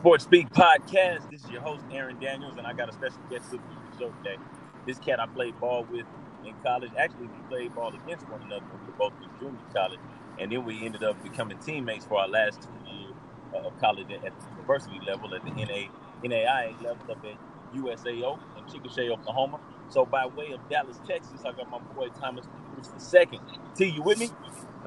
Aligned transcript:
Sports 0.00 0.24
Speak 0.24 0.48
podcast. 0.48 1.30
This 1.30 1.44
is 1.44 1.50
your 1.50 1.60
host, 1.60 1.84
Aaron 1.92 2.18
Daniels, 2.18 2.54
and 2.56 2.66
I 2.66 2.72
got 2.72 2.88
a 2.88 2.92
special 2.92 3.20
guest 3.28 3.52
with 3.52 3.60
me 3.60 3.74
for 3.74 3.92
the 3.92 3.98
show 3.98 4.14
today. 4.24 4.42
This 4.86 4.98
cat 4.98 5.20
I 5.20 5.26
played 5.26 5.60
ball 5.60 5.84
with 5.92 6.06
in 6.42 6.54
college. 6.64 6.90
Actually, 6.96 7.26
we 7.26 7.38
played 7.50 7.74
ball 7.74 7.92
against 7.94 8.26
one 8.30 8.40
another 8.40 8.64
when 8.64 8.80
we 8.80 8.86
were 8.92 8.96
both 8.96 9.12
in 9.22 9.28
junior 9.38 9.60
college, 9.74 10.00
and 10.38 10.50
then 10.50 10.64
we 10.64 10.86
ended 10.86 11.02
up 11.04 11.22
becoming 11.22 11.58
teammates 11.58 12.06
for 12.06 12.18
our 12.18 12.28
last 12.28 12.62
two 12.62 12.90
years 12.90 13.12
uh, 13.52 13.58
of 13.58 13.78
college 13.78 14.10
at 14.10 14.22
the 14.22 14.50
university 14.52 14.98
level, 15.06 15.34
at 15.34 15.44
the 15.44 15.50
NA, 15.50 15.90
NAIA 16.24 16.82
level 16.82 17.10
up 17.10 17.22
at 17.22 17.74
USAO 17.74 18.38
in 18.56 18.64
Chickasha, 18.72 19.10
Oklahoma. 19.10 19.60
So 19.90 20.06
by 20.06 20.24
way 20.24 20.52
of 20.52 20.66
Dallas, 20.70 20.98
Texas, 21.06 21.42
I 21.44 21.52
got 21.52 21.70
my 21.70 21.78
boy 21.78 22.08
Thomas 22.18 22.46
the 22.94 22.98
second. 22.98 23.40
T, 23.76 23.84
you 23.84 24.00
with 24.00 24.18
me? 24.18 24.30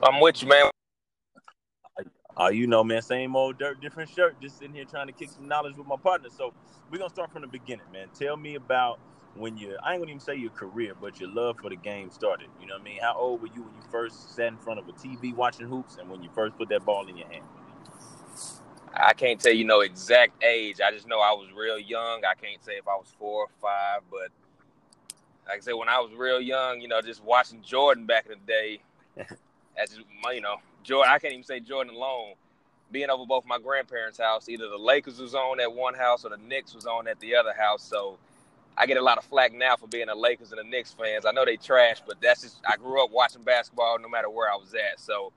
I'm 0.02 0.20
with 0.20 0.41
you, 0.41 0.50
man. 0.50 0.73
Uh, 2.39 2.50
you 2.50 2.65
know, 2.65 2.84
man, 2.84 3.02
same 3.02 3.36
old 3.36 3.59
dirt, 3.59 3.79
different 3.79 4.09
shirt. 4.09 4.39
Just 4.41 4.57
sitting 4.57 4.74
here 4.74 4.86
trying 4.86 5.07
to 5.07 5.14
kick 5.14 5.29
some 5.29 5.47
knowledge 5.47 5.78
with 5.78 5.86
my 5.86 5.97
partner. 5.97 6.29
So 6.36 6.54
we're 6.89 6.97
gonna 6.97 7.10
start 7.10 7.32
from 7.32 7.41
the 7.41 7.47
beginning, 7.47 7.86
man. 7.91 8.07
Tell 8.18 8.36
me 8.37 8.55
about 8.55 9.00
when 9.36 9.57
you 9.57 9.78
I 9.83 9.93
ain't 9.93 10.01
gonna 10.01 10.11
even 10.11 10.19
say 10.19 10.36
your 10.36 10.51
career, 10.51 10.93
but 11.00 11.19
your 11.19 11.29
love 11.29 11.57
for 11.61 11.69
the 11.69 11.75
game 11.75 12.10
started. 12.10 12.47
You 12.60 12.68
know 12.68 12.74
what 12.75 12.82
I 12.82 12.86
mean? 12.86 13.00
How 13.01 13.15
old 13.15 13.41
were 13.41 13.47
you 13.47 13.61
when 13.61 13.74
you 13.75 13.82
first 13.91 14.36
sat 14.36 14.47
in 14.47 14.57
front 14.57 14.79
of 14.79 14.88
a 14.89 14.93
TV 14.93 15.36
watching 15.36 15.68
hoops 15.68 15.97
and 15.97 16.10
when 16.10 16.24
you 16.24 16.29
first 16.33 16.57
put 16.57 16.69
that 16.69 16.86
ball 16.86 17.07
in 17.07 17.18
your 17.18 17.27
hand? 17.27 17.46
I 18.96 19.13
can't 19.13 19.39
tell 19.39 19.54
you 19.54 19.65
no 19.65 19.82
exact 19.82 20.43
age. 20.43 20.79
I 20.82 20.91
just 20.91 21.07
know 21.07 21.19
I 21.19 21.32
was 21.32 21.50
real 21.55 21.79
young. 21.79 22.21
I 22.25 22.33
can't 22.36 22.63
say 22.63 22.74
if 22.74 22.88
I 22.88 22.96
was 22.96 23.13
four 23.18 23.46
or 23.46 23.50
five, 23.60 24.02
but 24.10 24.29
like 25.47 25.57
I 25.57 25.60
said, 25.61 25.74
when 25.74 25.89
I 25.89 26.00
was 26.00 26.11
real 26.15 26.39
young, 26.39 26.79
you 26.79 26.88
know, 26.88 27.02
just 27.02 27.24
watching 27.24 27.61
Jordan 27.61 28.05
back 28.05 28.25
in 28.25 28.32
the 28.32 28.46
day, 28.46 28.82
as 29.77 29.97
you 29.97 30.41
know, 30.41 30.57
Jordan. 30.83 31.14
I 31.14 31.19
can't 31.19 31.33
even 31.33 31.43
say 31.43 31.60
Jordan 31.60 31.93
alone. 31.93 32.33
Being 32.91 33.09
over 33.09 33.25
both 33.25 33.45
my 33.45 33.58
grandparents' 33.58 34.19
house, 34.19 34.47
either 34.50 34.69
the 34.69 34.78
Lakers 34.78 35.19
was 35.19 35.33
on 35.33 35.59
at 35.59 35.73
one 35.73 35.95
house 35.95 36.25
or 36.25 36.30
the 36.30 36.38
Knicks 36.38 36.75
was 36.75 36.85
on 36.85 37.08
at 37.08 37.19
the 37.19 37.35
other 37.35 37.53
house. 37.53 37.81
So 37.81 38.19
I 38.77 38.85
get 38.85 38.97
a 38.97 39.02
lot 39.02 39.17
of 39.17 39.23
flack 39.23 39.53
now 39.53 39.75
for 39.75 39.88
being 39.88 40.09
a 40.09 40.16
Lakers 40.16 40.52
and 40.52 40.59
a 40.59 40.63
Knicks 40.63 40.93
fans. 40.93 41.25
I 41.25 41.31
know 41.31 41.45
they 41.45 41.58
trash, 41.58 42.02
but 42.05 42.21
that's 42.21 42.41
just 42.41 42.61
I 42.67 42.77
grew 42.77 43.03
up 43.03 43.11
watching 43.11 43.43
basketball 43.43 43.97
no 43.99 44.09
matter 44.09 44.30
where 44.30 44.52
I 44.52 44.55
was 44.55 44.73
at. 44.75 44.99
So 44.99 45.31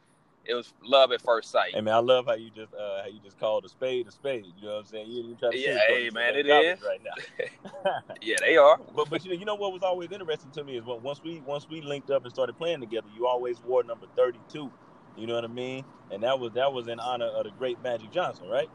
it 0.49 0.55
was 0.55 0.73
love 0.83 1.13
at 1.13 1.21
first 1.21 1.51
sight. 1.51 1.75
Hey 1.75 1.81
man, 1.81 1.95
I 1.95 1.99
love 1.99 2.27
how 2.27 2.35
you 2.35 2.51
just 2.51 2.73
uh, 2.75 3.03
how 3.03 3.09
you 3.09 3.21
just 3.23 3.39
called 3.39 3.65
a 3.65 3.69
spade 3.69 4.07
a 4.07 4.11
spade. 4.11 4.47
You 4.59 4.67
know 4.67 4.75
what 4.75 4.81
I'm 4.81 4.87
saying? 4.87 5.11
You, 5.11 5.23
you 5.23 5.35
try 5.35 5.51
to 5.51 5.59
yeah, 5.59 5.79
hey 5.87 6.11
man, 6.11 6.35
it 6.37 6.47
is 6.47 6.81
right 6.83 7.01
now. 7.05 7.93
yeah, 8.23 8.37
they 8.41 8.57
are. 8.57 8.79
But 8.95 9.11
but 9.11 9.25
you 9.25 9.33
know 9.33 9.39
you 9.39 9.45
know 9.45 9.55
what 9.55 9.73
was 9.73 9.83
always 9.83 10.13
interesting 10.13 10.51
to 10.53 10.65
me 10.65 10.79
is 10.79 10.85
when 10.85 11.03
once 11.03 11.23
we 11.23 11.41
once 11.41 11.69
we 11.69 11.81
linked 11.81 12.11
up 12.11 12.25
and 12.25 12.33
started 12.33 12.57
playing 12.57 12.81
together, 12.81 13.09
you 13.17 13.27
always 13.27 13.61
wore 13.61 13.85
number 13.85 14.07
32. 14.17 14.71
You 15.17 15.27
know 15.27 15.35
what 15.35 15.45
I 15.45 15.49
mean? 15.49 15.85
And 16.11 16.23
that 16.23 16.39
was 16.39 16.53
that 16.53 16.73
was 16.73 16.89
in 16.89 17.01
honor 17.01 17.27
of 17.27 17.45
the 17.45 17.51
great 17.51 17.83
Magic 17.83 18.11
Johnson, 18.13 18.49
right? 18.49 18.69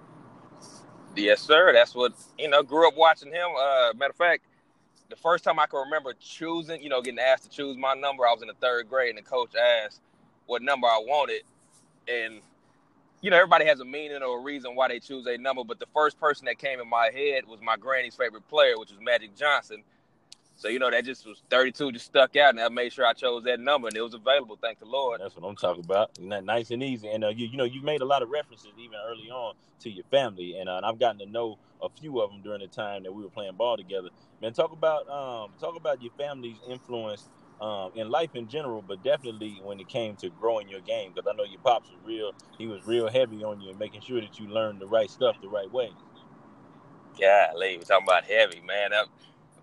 Yes, 1.16 1.42
sir. 1.42 1.73
That's 1.73 1.94
what 1.94 2.14
you 2.38 2.50
know. 2.50 2.64
Grew 2.64 2.88
up 2.88 2.95
watching 2.95 3.31
him. 3.31 3.50
Uh, 3.59 3.94
matter 3.95 4.11
of 4.11 4.16
fact, 4.16 4.44
the 5.09 5.16
first 5.16 5.44
time 5.44 5.59
I 5.59 5.66
can 5.66 5.80
remember 5.80 6.14
choosing, 6.19 6.81
you 6.81 6.89
know, 6.89 7.02
getting 7.02 7.19
asked 7.19 7.44
to 7.44 7.50
choose 7.50 7.78
my 7.78 7.94
number, 7.94 8.25
I 8.25 8.31
was 8.31 8.42
in 8.42 8.47
the 8.47 8.53
third 8.56 8.89
grade, 8.89 9.09
and 9.09 9.17
the 9.17 9.30
coach 9.30 9.56
asked 9.56 10.02
what 10.47 10.62
number 10.62 10.88
I 10.88 11.02
wanted, 11.06 11.44
and 12.08 12.42
you 13.22 13.30
know, 13.30 13.38
everybody 13.38 13.66
has 13.66 13.80
a 13.80 13.86
meaning 13.86 14.23
or 14.23 14.39
a 14.39 14.42
reason 14.42 14.75
why 14.75 14.88
they 14.88 15.00
choose 15.00 15.28
a 15.28 15.38
number, 15.38 15.64
but 15.64 15.80
the 15.80 15.86
first 15.94 16.19
person 16.19 16.45
that 16.45 16.58
came 16.58 16.80
in 16.80 16.89
my 16.89 17.09
head 17.14 17.45
was 17.47 17.59
my 17.62 17.78
granny's 17.78 18.16
favorite 18.16 18.47
player, 18.50 18.80
which 18.80 18.89
was 18.89 19.00
Magic 19.00 19.36
Johnson. 19.36 19.84
So 20.62 20.67
you 20.67 20.78
know 20.78 20.92
that 20.92 21.06
just 21.06 21.26
was 21.26 21.42
32 21.50 21.94
just 21.94 22.06
stuck 22.06 22.36
out, 22.36 22.52
and 22.52 22.59
I 22.59 22.70
made 22.70 22.94
sure 22.94 23.04
I 23.04 23.14
chose 23.14 23.44
that 23.45 23.59
number, 23.59 23.88
and 23.88 23.98
it 23.98 24.02
was 24.02 24.14
available. 24.14 24.59
Thank 24.62 24.78
the 24.78 24.86
Lord. 24.86 25.20
That's 25.20 25.36
what 25.36 25.44
I'm 25.44 25.56
talking 25.56 25.84
about. 25.84 26.12
Nice 26.20 26.70
and 26.70 26.84
easy, 26.84 27.09
and 27.09 27.23
uh, 27.23 27.30
you 27.30 27.48
you 27.48 27.58
know 27.58 27.64
you 27.64 27.81
made 27.81 28.02
a 28.02 28.06
lot 28.06 28.22
of 28.22 28.30
references 28.30 28.70
even 28.78 28.94
early 29.09 29.31
on 29.31 29.56
to 29.80 29.90
your 29.90 30.03
family, 30.12 30.59
and, 30.59 30.70
uh, 30.70 30.76
and 30.78 30.86
I've 30.86 31.00
gotten 31.00 31.18
to 31.18 31.26
know 31.26 31.58
a 31.81 31.90
few 31.90 32.22
of 32.22 32.30
them 32.30 32.44
during 32.44 32.62
the 32.62 32.68
time 32.68 33.02
that 33.02 33.12
we 33.12 33.23
were 33.23 33.30
playing 33.31 33.56
ball 33.56 33.76
together. 33.76 34.09
Man, 34.40 34.53
talk 34.53 34.72
about 34.72 35.09
um 35.09 35.50
talk 35.59 35.76
about 35.76 36.00
your 36.00 36.12
family's 36.16 36.58
influence 36.69 37.28
um, 37.59 37.91
in 37.96 38.12
life 38.12 38.36
in 38.36 38.47
general, 38.47 38.84
but 38.88 39.03
definitely 39.03 39.59
when 39.63 39.80
it 39.80 39.88
came 39.88 40.16
to 40.18 40.30
growing 40.30 40.69
your 40.69 40.81
game, 40.81 41.12
because 41.16 41.28
I 41.28 41.36
know 41.36 41.44
your 41.44 41.62
pops 41.62 41.90
was 41.90 41.97
real. 42.06 42.34
He 42.59 42.68
was 42.68 42.86
real 42.86 43.09
heavy 43.09 43.44
on 43.44 43.62
you 43.62 43.72
and 43.72 43.80
making 43.80 44.02
sure 44.02 44.22
that 44.22 44.40
you 44.40 44.47
learned 44.47 44.80
the 44.80 44.88
right 44.88 45.09
stuff 45.09 45.38
the 45.41 45.50
right 45.50 45.72
way. 45.72 45.90
Yeah, 47.18 47.52
we're 47.56 47.80
talking 47.80 48.06
about 48.07 48.25
heavy, 48.25 48.62
man. 48.62 48.91
That, 48.91 49.07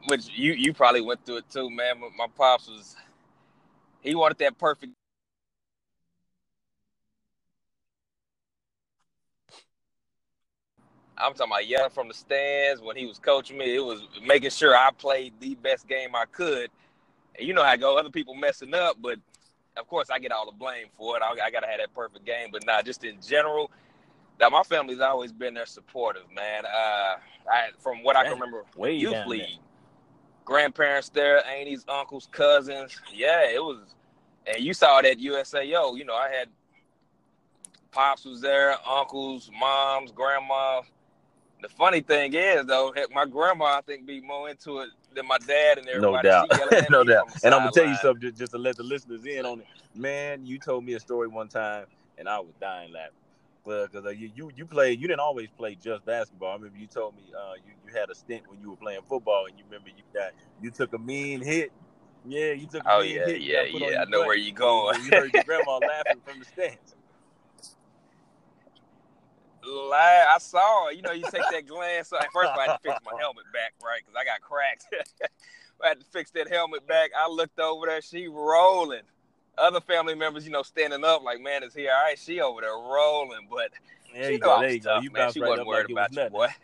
which 0.07 0.29
you 0.35 0.53
you 0.53 0.73
probably 0.73 1.01
went 1.01 1.25
through 1.25 1.39
it 1.39 1.51
too, 1.51 1.71
man. 1.71 2.01
My 2.17 2.27
pops 2.37 2.69
was 2.69 2.97
he 4.01 4.15
wanted 4.15 4.39
that 4.39 4.59
perfect. 4.59 4.93
I'm 11.17 11.35
talking 11.35 11.53
about 11.53 11.67
yelling 11.67 11.91
from 11.91 12.07
the 12.07 12.15
stands 12.15 12.81
when 12.81 12.97
he 12.97 13.05
was 13.05 13.19
coaching 13.19 13.59
me. 13.59 13.75
It 13.75 13.85
was 13.85 14.03
making 14.25 14.51
sure 14.51 14.77
I 14.77 14.91
played 14.97 15.33
the 15.41 15.57
best 15.57 15.89
game 15.89 16.15
I 16.15 16.27
could. 16.27 16.71
And 17.37 17.47
you 17.47 17.55
know 17.55 17.65
how 17.65 17.71
I 17.71 17.77
go, 17.77 17.99
other 17.99 18.11
people 18.11 18.35
messing 18.35 18.73
up, 18.73 18.97
but 19.03 19.19
of 19.77 19.89
course 19.89 20.11
I 20.11 20.21
get 20.21 20.31
all 20.31 20.47
the 20.47 20.57
blame 20.57 20.87
for 20.97 21.17
it. 21.17 21.23
I, 21.23 21.33
I 21.47 21.51
gotta 21.51 21.67
have 21.67 21.81
that 21.81 21.93
perfect 21.93 22.25
game, 22.25 22.51
but 22.53 22.65
not 22.65 22.85
just 22.85 23.03
in 23.03 23.17
general. 23.21 23.73
Now 24.39 24.51
my 24.51 24.63
family's 24.63 25.01
always 25.01 25.33
been 25.33 25.55
there 25.55 25.67
supportive, 25.67 26.23
man. 26.33 26.65
Uh, 26.65 27.17
I, 27.51 27.71
from 27.81 28.05
what 28.05 28.15
I 28.15 28.23
can 28.23 28.35
remember, 28.35 28.63
Way 28.77 28.95
youth 28.95 29.27
league 29.27 29.59
grandparents 30.49 31.11
there, 31.11 31.47
aunties, 31.47 31.85
uncles, 31.89 32.27
cousins. 32.33 32.99
Yeah, 33.15 33.51
it 33.51 33.63
was. 33.63 33.81
And 34.47 34.65
you 34.65 34.73
saw 34.73 35.03
that 35.03 35.19
USAO. 35.19 35.97
You 35.97 36.07
know, 36.07 36.15
I 36.15 36.31
had 36.31 36.49
pops 37.91 38.25
was 38.25 38.41
there, 38.41 38.75
uncles, 38.89 39.51
moms, 39.61 40.11
grandma. 40.11 40.81
The 41.61 41.69
funny 41.69 42.01
thing 42.01 42.33
is, 42.33 42.65
though, 42.65 42.95
my 43.15 43.27
grandma 43.27 43.77
I 43.77 43.81
think 43.83 44.07
be 44.07 44.23
more 44.23 44.49
into 44.49 44.79
it 44.79 44.89
than 45.15 45.27
my 45.27 45.37
dad 45.39 45.79
and 45.79 45.87
everybody. 45.87 46.29
No 46.29 46.47
doubt, 46.47 46.91
no 46.91 47.05
doubt. 47.05 47.29
And 47.45 47.55
I'm 47.55 47.61
gonna 47.61 47.73
tell 47.73 47.87
you 47.87 47.97
something 47.97 48.23
just, 48.23 48.39
just 48.39 48.53
to 48.53 48.59
let 48.59 48.77
the 48.77 48.85
listeners 48.85 49.27
in 49.27 49.45
on 49.45 49.61
it. 49.61 49.67
Man, 49.95 50.47
you 50.47 50.59
told 50.59 50.83
me 50.83 50.95
a 50.95 51.01
story 51.01 51.29
one 51.29 51.49
time, 51.49 51.85
and 52.17 52.27
I 52.27 52.39
was 52.39 52.55
dying 52.59 52.93
laughing 52.93 53.13
because 53.69 54.07
uh, 54.07 54.11
you, 54.11 54.31
you 54.35 54.51
you 54.57 54.67
played. 54.67 55.01
You 55.01 55.09
didn't 55.09 55.21
always 55.21 55.49
play 55.57 55.75
just 55.75 56.05
basketball. 56.05 56.51
I 56.51 56.55
remember 56.55 56.79
you 56.79 56.87
told 56.87 57.15
me 57.17 57.23
uh, 57.37 57.55
you 57.55 57.73
you 57.87 57.99
had 57.99 58.11
a 58.11 58.15
stint 58.15 58.43
when 58.49 58.61
you 58.61 58.71
were 58.71 58.77
playing 58.77 59.01
football, 59.09 59.47
and 59.47 59.59
you 59.59 59.65
remember 59.65 59.89
you 59.89 60.03
got 60.15 60.33
you 60.63 60.71
took 60.71 60.95
a 60.95 60.99
mean 60.99 61.43
hit. 61.43 61.73
Yeah, 62.27 62.53
you 62.53 62.67
took. 62.67 62.85
A 62.85 62.95
oh 62.95 63.01
mean 63.01 63.17
yeah, 63.17 63.27
hit. 63.27 63.41
yeah, 63.43 63.63
yeah. 63.63 64.03
I 64.03 64.05
know 64.07 64.27
where 64.27 64.37
you 64.37 64.53
going. 64.53 65.05
you 65.05 65.11
heard 65.11 65.33
your 65.33 65.45
grandma 65.45 65.79
laughing 65.87 66.21
from 66.25 66.39
the 66.39 66.45
stands. 66.45 66.95
I 69.71 70.37
saw. 70.41 70.89
You 70.89 71.03
know, 71.03 71.13
you 71.13 71.25
take 71.25 71.43
that 71.51 71.67
glance. 71.67 72.09
First 72.09 72.51
of 72.51 72.57
all, 72.57 72.61
I 72.61 72.67
had 72.67 72.77
to 72.77 72.79
fix 72.83 72.99
my 73.05 73.21
helmet 73.21 73.45
back, 73.53 73.75
right? 73.83 74.01
Because 74.05 74.19
I 74.19 74.25
got 74.25 74.41
cracked. 74.41 74.87
I 75.85 75.89
had 75.89 76.01
to 76.01 76.07
fix 76.07 76.31
that 76.33 76.49
helmet 76.51 76.87
back. 76.87 77.11
I 77.17 77.29
looked 77.29 77.61
over 77.61 77.87
there. 77.87 78.03
She 78.03 78.27
rolling 78.29 79.03
other 79.61 79.81
family 79.81 80.15
members, 80.15 80.45
you 80.45 80.51
know, 80.51 80.63
standing 80.63 81.05
up 81.05 81.23
like, 81.23 81.41
man, 81.41 81.63
is 81.63 81.75
he 81.75 81.89
all 81.89 82.03
right? 82.03 82.19
She 82.19 82.41
over 82.41 82.61
there 82.61 82.71
rolling, 82.71 83.49
but 83.51 83.71
there 84.15 84.25
she 84.25 84.33
you 84.33 84.39
go, 84.39 84.61
there 84.61 84.71
you 84.71 84.81
tough, 84.81 84.99
go. 84.99 85.03
You 85.03 85.11
man. 85.11 85.33
She 85.33 85.41
right 85.41 85.49
wasn't 85.51 85.69
worried 85.69 85.91
like 85.91 86.11
about 86.11 86.25
you, 86.25 86.31
boy. 86.31 86.49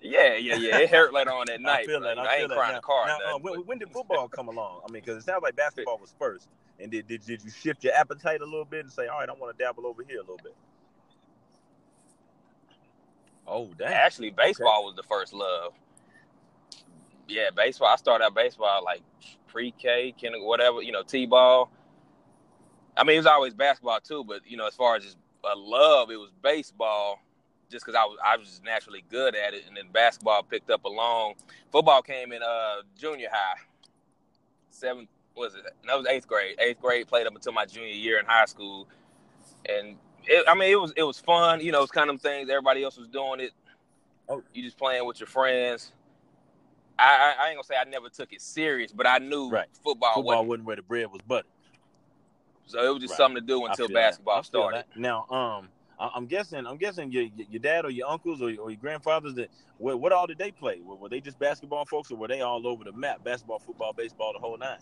yeah, 0.00 0.34
yeah, 0.36 0.56
yeah. 0.56 0.78
It 0.78 0.90
hurt 0.90 1.12
later 1.12 1.30
on 1.30 1.46
that 1.48 1.60
night. 1.60 1.82
I 1.82 1.86
feel 1.86 2.00
that. 2.00 2.18
I, 2.18 2.24
I 2.24 2.36
ain't 2.36 2.50
crying 2.50 2.74
the 2.74 2.80
car. 2.80 3.06
Now, 3.06 3.18
now 3.18 3.36
uh, 3.36 3.38
when, 3.38 3.60
when, 3.60 3.78
did 3.78 3.90
football 3.90 4.28
come 4.28 4.48
along? 4.48 4.80
I 4.88 4.92
mean, 4.92 5.02
because 5.04 5.22
it 5.22 5.26
sounds 5.26 5.42
like 5.42 5.56
basketball 5.56 5.98
was 5.98 6.14
first, 6.18 6.48
and 6.80 6.90
did, 6.90 7.06
did 7.06 7.24
did 7.24 7.44
you 7.44 7.50
shift 7.50 7.84
your 7.84 7.94
appetite 7.94 8.40
a 8.40 8.44
little 8.44 8.64
bit 8.64 8.84
and 8.84 8.92
say, 8.92 9.06
all 9.06 9.18
right, 9.18 9.28
I 9.28 9.32
want 9.32 9.56
to 9.56 9.62
dabble 9.62 9.86
over 9.86 10.02
here 10.06 10.18
a 10.18 10.22
little 10.22 10.40
bit? 10.42 10.54
Oh, 13.46 13.70
damn. 13.78 13.88
Actually, 13.88 14.30
baseball 14.30 14.80
okay. 14.80 14.86
was 14.86 14.94
the 14.94 15.02
first 15.02 15.32
love. 15.32 15.72
Yeah, 17.28 17.50
baseball. 17.54 17.88
I 17.88 17.96
started 17.96 18.24
out 18.24 18.34
baseball 18.34 18.82
like 18.84 19.02
pre-K, 19.48 20.14
kind 20.20 20.34
whatever, 20.42 20.82
you 20.82 20.92
know, 20.92 21.02
T-ball. 21.02 21.70
I 22.96 23.04
mean, 23.04 23.14
it 23.14 23.20
was 23.20 23.26
always 23.26 23.54
basketball 23.54 24.00
too, 24.00 24.24
but 24.24 24.40
you 24.46 24.56
know, 24.56 24.66
as 24.66 24.74
far 24.74 24.96
as 24.96 25.04
just 25.04 25.16
a 25.44 25.56
love, 25.56 26.10
it 26.10 26.16
was 26.16 26.30
baseball, 26.42 27.20
just 27.70 27.84
because 27.84 27.98
I 27.98 28.04
was 28.04 28.18
I 28.24 28.36
was 28.36 28.48
just 28.48 28.64
naturally 28.64 29.04
good 29.08 29.36
at 29.36 29.54
it, 29.54 29.64
and 29.68 29.76
then 29.76 29.84
basketball 29.92 30.42
picked 30.42 30.70
up 30.70 30.84
along. 30.84 31.34
Football 31.70 32.02
came 32.02 32.32
in 32.32 32.42
uh 32.42 32.82
junior 32.98 33.28
high, 33.30 33.60
seventh 34.70 35.08
was 35.36 35.54
it? 35.54 35.62
That 35.86 35.96
was 35.96 36.06
eighth 36.06 36.26
grade. 36.26 36.56
Eighth 36.58 36.80
grade 36.80 37.06
played 37.06 37.26
up 37.26 37.34
until 37.34 37.52
my 37.52 37.64
junior 37.66 37.88
year 37.94 38.18
in 38.18 38.26
high 38.26 38.46
school, 38.46 38.88
and 39.68 39.96
it, 40.24 40.44
I 40.48 40.54
mean, 40.54 40.70
it 40.72 40.80
was 40.80 40.92
it 40.96 41.04
was 41.04 41.18
fun. 41.18 41.60
You 41.60 41.72
know, 41.72 41.82
it's 41.82 41.92
kind 41.92 42.10
of 42.10 42.20
things 42.20 42.50
everybody 42.50 42.82
else 42.82 42.96
was 42.96 43.08
doing 43.08 43.40
it. 43.40 43.52
Oh. 44.28 44.42
You 44.52 44.62
just 44.62 44.76
playing 44.76 45.06
with 45.06 45.20
your 45.20 45.26
friends. 45.26 45.92
I, 46.98 47.34
I, 47.38 47.48
ain't 47.48 47.56
gonna 47.56 47.64
say 47.64 47.76
I 47.76 47.88
never 47.88 48.08
took 48.08 48.32
it 48.32 48.42
serious, 48.42 48.92
but 48.92 49.06
I 49.06 49.18
knew 49.18 49.50
right. 49.50 49.68
football, 49.72 50.14
football 50.14 50.24
wasn't. 50.24 50.48
wasn't 50.48 50.66
where 50.66 50.76
the 50.76 50.82
bread 50.82 51.06
was 51.12 51.20
buttered. 51.22 51.50
So 52.66 52.84
it 52.84 52.92
was 52.92 53.00
just 53.00 53.12
Right. 53.12 53.16
something 53.18 53.40
to 53.40 53.46
do 53.46 53.64
until 53.66 53.88
basketball 53.88 54.42
started. 54.42 54.84
That. 54.90 54.98
Now, 54.98 55.26
um, 55.30 55.68
I- 55.98 56.10
I'm 56.14 56.26
guessing, 56.26 56.66
I'm 56.66 56.76
guessing 56.76 57.10
your 57.10 57.24
your 57.24 57.60
dad 57.60 57.84
or 57.84 57.90
your 57.90 58.08
uncles 58.08 58.42
or 58.42 58.50
your, 58.50 58.64
or 58.64 58.70
your 58.70 58.80
grandfathers 58.80 59.34
that 59.34 59.50
what, 59.78 60.00
what 60.00 60.12
all 60.12 60.26
did 60.26 60.38
they 60.38 60.50
play? 60.50 60.80
Were, 60.80 60.96
were 60.96 61.08
they 61.08 61.20
just 61.20 61.38
basketball 61.38 61.84
folks, 61.84 62.10
or 62.10 62.16
were 62.16 62.28
they 62.28 62.40
all 62.40 62.66
over 62.66 62.84
the 62.84 62.92
map? 62.92 63.24
Basketball, 63.24 63.60
football, 63.60 63.92
baseball, 63.92 64.32
the 64.32 64.38
whole 64.40 64.58
nine. 64.58 64.78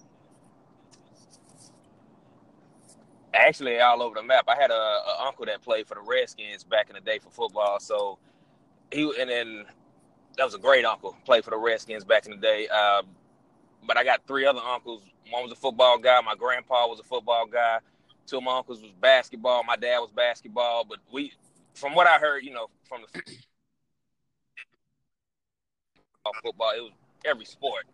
Actually, 3.35 3.79
all 3.81 4.03
over 4.03 4.15
the 4.15 4.23
map. 4.23 4.45
I 4.49 4.57
had 4.57 4.71
a, 4.71 4.75
a, 4.75 5.25
uncle 5.27 5.45
that 5.45 5.61
played 5.61 5.87
for 5.87 5.95
the 5.95 6.01
Redskins 6.01 6.65
back 6.65 6.89
in 6.89 6.95
the 6.95 7.03
day 7.03 7.19
for 7.19 7.29
football. 7.29 7.79
So 7.79 8.19
he 8.91 9.13
and 9.21 9.29
then 9.29 9.65
that 10.37 10.45
was 10.45 10.55
a 10.55 10.59
great 10.59 10.85
uncle. 10.85 11.17
Played 11.25 11.45
for 11.45 11.51
the 11.51 11.57
Redskins 11.57 12.05
back 12.05 12.27
in 12.27 12.33
the 12.33 12.37
day. 12.37 12.69
Uh, 12.73 13.03
but 13.87 13.97
I 13.97 14.05
got 14.05 14.27
three 14.27 14.47
other 14.47 14.61
uncles. 14.61 15.03
One 15.31 15.43
was 15.43 15.53
a 15.53 15.57
football 15.57 15.99
guy. 15.99 16.21
My 16.21 16.35
grandpa 16.35 16.87
was 16.87 17.01
a 17.01 17.05
football 17.05 17.47
guy. 17.47 17.79
Two 18.27 18.39
of 18.39 18.45
my 18.45 18.59
uncles 18.59 18.83
was 18.83 18.93
basketball. 19.01 19.63
My 19.65 19.77
dad 19.77 19.99
was 19.99 20.11
basketball. 20.11 20.85
But 20.85 20.99
we, 21.13 21.33
from 21.75 21.95
what 21.95 22.07
I 22.07 22.19
heard, 22.19 22.45
you 22.45 22.53
know, 22.53 22.69
from 22.89 23.03
the 23.03 23.23
football, 26.43 26.73
it 26.77 26.83
was 26.83 26.93
every 27.25 27.45
sport. 27.45 27.85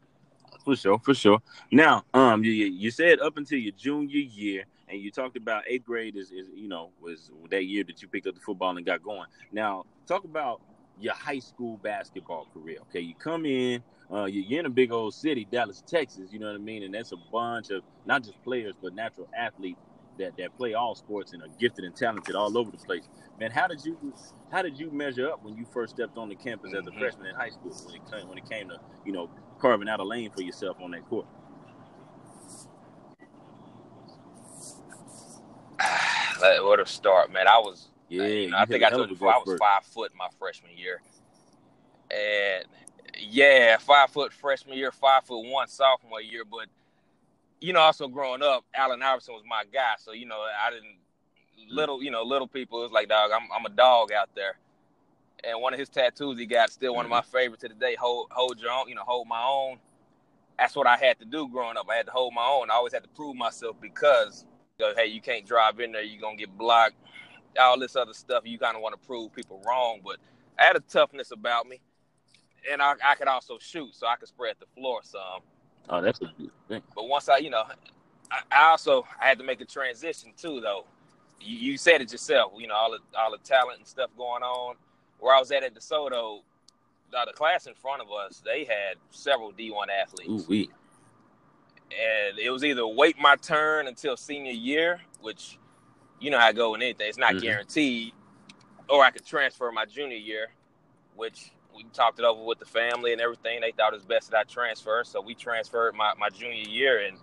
For 0.64 0.76
sure, 0.76 0.98
for 0.98 1.14
sure. 1.14 1.40
Now, 1.70 2.04
um, 2.14 2.44
you 2.44 2.52
you 2.52 2.90
said 2.90 3.20
up 3.20 3.36
until 3.36 3.58
your 3.58 3.72
junior 3.72 4.18
year, 4.18 4.64
and 4.88 5.00
you 5.00 5.10
talked 5.10 5.36
about 5.36 5.64
eighth 5.66 5.84
grade 5.84 6.16
is, 6.16 6.30
is 6.30 6.48
you 6.54 6.68
know 6.68 6.90
was 7.00 7.30
that 7.50 7.64
year 7.64 7.84
that 7.84 8.00
you 8.00 8.08
picked 8.08 8.26
up 8.26 8.34
the 8.34 8.40
football 8.40 8.76
and 8.76 8.86
got 8.86 9.02
going. 9.02 9.26
Now, 9.50 9.84
talk 10.06 10.24
about 10.24 10.60
your 11.02 11.14
high 11.14 11.40
school 11.40 11.78
basketball 11.78 12.46
career. 12.54 12.78
Okay, 12.82 13.00
you 13.00 13.14
come 13.14 13.44
in, 13.44 13.82
uh, 14.12 14.24
you're 14.26 14.60
in 14.60 14.66
a 14.66 14.70
big 14.70 14.92
old 14.92 15.14
city, 15.14 15.46
Dallas, 15.50 15.82
Texas. 15.86 16.32
You 16.32 16.38
know 16.38 16.46
what 16.46 16.54
I 16.54 16.58
mean, 16.58 16.84
and 16.84 16.94
that's 16.94 17.12
a 17.12 17.16
bunch 17.32 17.70
of 17.70 17.82
not 18.06 18.22
just 18.22 18.42
players 18.44 18.74
but 18.80 18.94
natural 18.94 19.28
athletes 19.36 19.80
that 20.18 20.36
that 20.36 20.56
play 20.56 20.74
all 20.74 20.94
sports 20.94 21.32
and 21.32 21.42
are 21.42 21.48
gifted 21.58 21.84
and 21.84 21.96
talented 21.96 22.34
all 22.34 22.56
over 22.56 22.70
the 22.70 22.76
place. 22.76 23.08
Man, 23.40 23.50
how 23.50 23.66
did 23.66 23.84
you 23.84 23.96
how 24.50 24.62
did 24.62 24.78
you 24.78 24.90
measure 24.90 25.30
up 25.30 25.42
when 25.44 25.56
you 25.56 25.66
first 25.72 25.96
stepped 25.96 26.16
on 26.16 26.28
the 26.28 26.36
campus 26.36 26.72
as 26.72 26.86
a 26.86 26.90
mm-hmm. 26.90 27.00
freshman 27.00 27.26
in 27.26 27.34
high 27.34 27.50
school 27.50 27.72
when 27.86 27.96
it 27.96 28.02
came 28.10 28.28
when 28.28 28.38
it 28.38 28.48
came 28.48 28.68
to 28.68 28.78
you 29.04 29.12
know 29.12 29.28
carving 29.58 29.88
out 29.88 30.00
a 30.00 30.04
lane 30.04 30.30
for 30.30 30.42
yourself 30.42 30.76
on 30.80 30.92
that 30.92 31.08
court? 31.08 31.26
Where 36.62 36.76
to 36.76 36.86
start, 36.86 37.32
man? 37.32 37.48
I 37.48 37.58
was 37.58 37.91
yeah. 38.12 38.26
You 38.26 38.50
know, 38.50 38.58
I 38.58 38.64
think 38.64 38.84
I 38.84 38.90
told 38.90 39.08
you 39.08 39.14
before 39.14 39.32
I 39.32 39.38
was 39.44 39.58
five 39.58 39.84
foot 39.84 40.12
my 40.16 40.28
freshman 40.38 40.76
year, 40.76 41.00
and 42.10 42.64
yeah, 43.18 43.76
five 43.78 44.10
foot 44.10 44.32
freshman 44.32 44.76
year, 44.76 44.92
five 44.92 45.24
foot 45.24 45.40
one 45.48 45.68
sophomore 45.68 46.20
year, 46.20 46.44
but 46.44 46.66
you 47.62 47.72
know, 47.72 47.80
also 47.80 48.08
growing 48.08 48.42
up, 48.42 48.64
Allen 48.74 49.02
Iverson 49.02 49.34
was 49.34 49.44
my 49.48 49.62
guy. 49.72 49.94
So, 49.98 50.12
you 50.12 50.26
know, 50.26 50.40
I 50.40 50.70
didn't 50.70 50.96
little, 51.68 52.02
you 52.02 52.10
know, 52.10 52.22
little 52.22 52.48
people, 52.48 52.80
it 52.80 52.82
was 52.82 52.92
like, 52.92 53.08
dog, 53.08 53.30
I'm 53.34 53.48
I'm 53.54 53.64
a 53.64 53.74
dog 53.74 54.12
out 54.12 54.30
there. 54.34 54.58
And 55.44 55.60
one 55.60 55.72
of 55.72 55.78
his 55.78 55.88
tattoos 55.88 56.38
he 56.38 56.46
got, 56.46 56.70
still 56.70 56.94
one 56.94 57.04
of 57.04 57.10
my 57.10 57.22
favorites 57.22 57.62
to 57.62 57.68
the 57.68 57.74
day, 57.74 57.96
hold 57.98 58.28
hold 58.30 58.60
your 58.60 58.70
own, 58.70 58.88
you 58.88 58.94
know, 58.94 59.04
hold 59.04 59.28
my 59.28 59.42
own. 59.42 59.78
That's 60.58 60.76
what 60.76 60.86
I 60.86 60.96
had 60.96 61.18
to 61.20 61.24
do 61.24 61.48
growing 61.48 61.76
up. 61.76 61.86
I 61.90 61.96
had 61.96 62.06
to 62.06 62.12
hold 62.12 62.34
my 62.34 62.44
own. 62.44 62.70
I 62.70 62.74
always 62.74 62.92
had 62.92 63.02
to 63.04 63.08
prove 63.08 63.36
myself 63.36 63.76
because 63.80 64.44
you 64.78 64.92
hey, 64.96 65.06
you 65.06 65.20
can't 65.20 65.46
drive 65.46 65.80
in 65.80 65.92
there, 65.92 66.02
you're 66.02 66.20
gonna 66.20 66.36
get 66.36 66.56
blocked, 66.58 66.96
all 67.58 67.78
this 67.78 67.96
other 67.96 68.14
stuff. 68.14 68.42
You 68.44 68.58
kinda 68.58 68.78
wanna 68.78 68.96
prove 68.96 69.34
people 69.34 69.62
wrong. 69.66 70.00
But 70.04 70.18
I 70.58 70.64
had 70.64 70.76
a 70.76 70.80
toughness 70.80 71.30
about 71.30 71.66
me. 71.66 71.80
And 72.70 72.80
I, 72.80 72.94
I 73.04 73.14
could 73.16 73.28
also 73.28 73.58
shoot, 73.58 73.94
so 73.94 74.06
I 74.06 74.16
could 74.16 74.28
spread 74.28 74.54
the 74.60 74.66
floor 74.76 75.00
some. 75.02 75.40
Oh, 75.88 76.00
that's 76.00 76.20
a 76.20 76.32
good 76.38 76.50
thing. 76.68 76.82
But 76.94 77.08
once 77.08 77.28
I, 77.28 77.38
you 77.38 77.50
know, 77.50 77.64
I, 78.30 78.42
I 78.50 78.70
also 78.70 79.04
I 79.20 79.26
had 79.26 79.38
to 79.38 79.44
make 79.44 79.60
a 79.60 79.64
transition 79.64 80.32
too, 80.36 80.60
though. 80.60 80.86
You, 81.40 81.56
you, 81.56 81.78
said 81.78 82.00
it 82.00 82.12
yourself. 82.12 82.52
You 82.56 82.68
know, 82.68 82.74
all 82.74 82.92
the 82.92 83.00
all 83.18 83.32
the 83.32 83.38
talent 83.38 83.78
and 83.78 83.86
stuff 83.86 84.10
going 84.16 84.42
on. 84.42 84.76
Where 85.18 85.34
I 85.34 85.38
was 85.38 85.50
at 85.52 85.62
at 85.62 85.74
DeSoto, 85.74 86.40
uh, 87.16 87.24
the 87.24 87.32
class 87.32 87.66
in 87.66 87.74
front 87.74 88.02
of 88.02 88.08
us, 88.10 88.42
they 88.44 88.64
had 88.64 88.96
several 89.10 89.52
D1 89.52 89.86
athletes. 89.88 90.50
Ooh, 90.50 90.66
and 91.92 92.38
it 92.38 92.50
was 92.50 92.64
either 92.64 92.86
wait 92.86 93.16
my 93.18 93.36
turn 93.36 93.86
until 93.86 94.16
senior 94.16 94.52
year, 94.52 95.00
which 95.20 95.58
you 96.22 96.30
know 96.30 96.38
how 96.38 96.46
I 96.46 96.52
go 96.52 96.74
in 96.74 96.82
anything. 96.82 97.08
It's 97.08 97.18
not 97.18 97.32
mm-hmm. 97.32 97.42
guaranteed, 97.42 98.12
or 98.88 99.02
I 99.04 99.10
could 99.10 99.26
transfer 99.26 99.70
my 99.72 99.84
junior 99.84 100.16
year, 100.16 100.48
which 101.16 101.50
we 101.74 101.84
talked 101.92 102.18
it 102.18 102.24
over 102.24 102.42
with 102.42 102.58
the 102.58 102.64
family 102.64 103.12
and 103.12 103.20
everything. 103.20 103.60
They 103.60 103.72
thought 103.72 103.92
it 103.92 103.96
was 103.96 104.04
best 104.04 104.30
that 104.30 104.38
I 104.38 104.44
transfer, 104.44 105.02
so 105.04 105.20
we 105.20 105.34
transferred 105.34 105.94
my, 105.94 106.12
my 106.18 106.28
junior 106.28 106.68
year. 106.68 107.04
And 107.04 107.18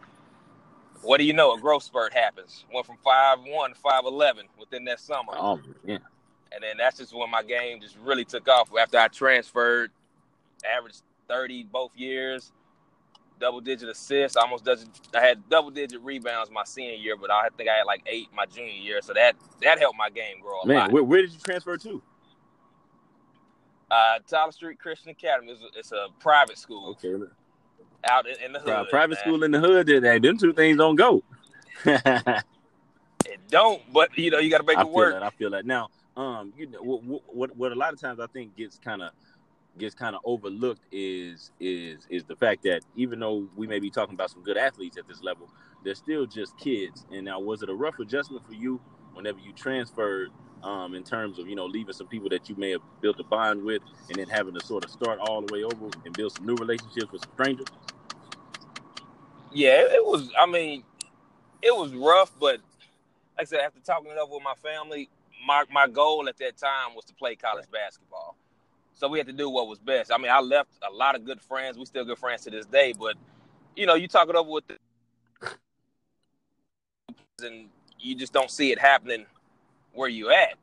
what 1.01 1.17
do 1.17 1.23
you 1.23 1.33
know? 1.33 1.53
A 1.53 1.59
growth 1.59 1.83
spurt 1.83 2.13
happens. 2.13 2.65
Went 2.73 2.85
from 2.85 2.97
five 3.03 3.39
one 3.45 3.73
to 3.73 3.79
five 3.79 4.03
eleven 4.05 4.47
within 4.59 4.85
that 4.85 4.99
summer. 4.99 5.33
Oh 5.35 5.59
yeah. 5.85 5.97
And 6.51 6.63
then 6.63 6.77
that's 6.77 6.97
just 6.97 7.15
when 7.15 7.29
my 7.29 7.43
game 7.43 7.79
just 7.79 7.95
really 8.03 8.25
took 8.25 8.47
off. 8.47 8.69
After 8.77 8.97
I 8.97 9.07
transferred, 9.07 9.91
averaged 10.65 11.03
thirty 11.27 11.63
both 11.63 11.91
years, 11.95 12.51
double 13.39 13.61
digit 13.61 13.89
assists. 13.89 14.35
Almost 14.35 14.65
does. 14.65 14.85
I 15.15 15.21
had 15.21 15.47
double 15.49 15.71
digit 15.71 16.01
rebounds 16.01 16.51
my 16.51 16.63
senior 16.63 16.95
year, 16.95 17.15
but 17.17 17.31
I 17.31 17.49
think 17.57 17.69
I 17.69 17.77
had 17.77 17.83
like 17.83 18.03
eight 18.07 18.27
my 18.33 18.45
junior 18.45 18.71
year. 18.71 19.01
So 19.01 19.13
that 19.13 19.35
that 19.61 19.79
helped 19.79 19.97
my 19.97 20.09
game 20.09 20.41
grow 20.41 20.61
a 20.61 20.67
Man, 20.67 20.77
lot. 20.77 20.91
Where, 20.91 21.03
where 21.03 21.21
did 21.21 21.31
you 21.31 21.39
transfer 21.39 21.77
to? 21.77 22.01
Uh, 23.89 24.19
Tyler 24.27 24.51
Street 24.51 24.79
Christian 24.79 25.09
Academy. 25.09 25.51
It's 25.51 25.61
a, 25.61 25.79
it's 25.79 25.91
a 25.91 26.07
private 26.19 26.57
school. 26.57 26.91
Okay. 26.91 27.15
Out 28.07 28.27
in, 28.27 28.35
in 28.43 28.53
the 28.53 28.59
hood. 28.59 28.87
private 28.89 29.15
man. 29.15 29.19
school 29.19 29.43
in 29.43 29.51
the 29.51 29.59
hood. 29.59 29.87
That 29.87 30.21
them 30.21 30.37
two 30.37 30.53
things 30.53 30.77
don't 30.77 30.95
go. 30.95 31.23
it 31.85 32.43
don't, 33.49 33.81
but 33.91 34.15
you 34.17 34.31
know 34.31 34.39
you 34.39 34.49
got 34.49 34.59
to 34.59 34.63
make 34.63 34.77
I 34.77 34.81
it 34.81 34.89
work. 34.89 35.13
That, 35.13 35.23
I 35.23 35.29
feel 35.31 35.49
that 35.51 35.65
now. 35.65 35.89
Um, 36.15 36.53
you 36.57 36.67
know 36.67 36.81
what, 36.81 37.23
what? 37.33 37.55
What 37.55 37.71
a 37.71 37.75
lot 37.75 37.93
of 37.93 37.99
times 37.99 38.19
I 38.19 38.27
think 38.27 38.55
gets 38.55 38.77
kind 38.77 39.01
of 39.01 39.11
gets 39.79 39.95
kind 39.95 40.15
of 40.15 40.21
overlooked 40.25 40.81
is 40.91 41.51
is 41.59 42.05
is 42.09 42.23
the 42.25 42.35
fact 42.35 42.63
that 42.63 42.81
even 42.95 43.19
though 43.19 43.47
we 43.55 43.65
may 43.65 43.79
be 43.79 43.89
talking 43.89 44.13
about 44.13 44.29
some 44.29 44.43
good 44.43 44.57
athletes 44.57 44.97
at 44.97 45.07
this 45.07 45.23
level, 45.23 45.49
they're 45.83 45.95
still 45.95 46.25
just 46.25 46.57
kids. 46.57 47.05
And 47.11 47.25
now, 47.25 47.39
was 47.39 47.63
it 47.63 47.69
a 47.69 47.73
rough 47.73 47.99
adjustment 47.99 48.45
for 48.45 48.53
you 48.53 48.79
whenever 49.13 49.39
you 49.39 49.53
transferred 49.53 50.29
um, 50.63 50.93
in 50.93 51.03
terms 51.03 51.39
of 51.39 51.47
you 51.47 51.55
know 51.55 51.65
leaving 51.65 51.93
some 51.93 52.07
people 52.07 52.29
that 52.29 52.49
you 52.49 52.55
may 52.55 52.71
have 52.71 52.81
built 53.01 53.19
a 53.19 53.23
bond 53.23 53.63
with, 53.63 53.81
and 54.09 54.17
then 54.17 54.27
having 54.27 54.53
to 54.53 54.65
sort 54.65 54.83
of 54.83 54.91
start 54.91 55.19
all 55.19 55.41
the 55.41 55.51
way 55.53 55.63
over 55.63 55.89
and 56.05 56.13
build 56.15 56.35
some 56.35 56.45
new 56.45 56.55
relationships 56.55 57.11
with 57.11 57.21
some 57.21 57.31
strangers? 57.33 57.67
Yeah, 59.51 59.81
it 59.81 60.05
was. 60.05 60.31
I 60.37 60.45
mean, 60.45 60.83
it 61.61 61.75
was 61.75 61.93
rough, 61.93 62.31
but 62.39 62.59
like 63.37 63.41
I 63.41 63.43
said, 63.45 63.59
after 63.61 63.79
talking 63.79 64.11
it 64.11 64.17
over 64.17 64.35
with 64.35 64.43
my 64.43 64.55
family, 64.55 65.09
my 65.45 65.63
my 65.71 65.87
goal 65.87 66.27
at 66.27 66.37
that 66.37 66.57
time 66.57 66.95
was 66.95 67.05
to 67.05 67.13
play 67.13 67.35
college 67.35 67.65
basketball. 67.71 68.35
So 68.99 69.07
we 69.07 69.17
had 69.17 69.27
to 69.27 69.33
do 69.33 69.49
what 69.49 69.69
was 69.69 69.79
best. 69.79 70.11
I 70.11 70.17
mean, 70.17 70.29
I 70.29 70.41
left 70.41 70.71
a 70.85 70.93
lot 70.93 71.15
of 71.15 71.23
good 71.23 71.39
friends. 71.39 71.77
We 71.77 71.85
still 71.85 72.03
good 72.03 72.17
friends 72.17 72.43
to 72.43 72.49
this 72.49 72.65
day, 72.65 72.93
but 72.99 73.15
you 73.77 73.85
know, 73.85 73.95
you 73.95 74.09
talk 74.09 74.27
it 74.27 74.35
over 74.35 74.49
with 74.49 74.65
the 74.67 74.77
and 77.47 77.69
you 77.97 78.13
just 78.13 78.33
don't 78.33 78.51
see 78.51 78.73
it 78.73 78.79
happening 78.79 79.25
where 79.93 80.09
you 80.09 80.31
at. 80.31 80.55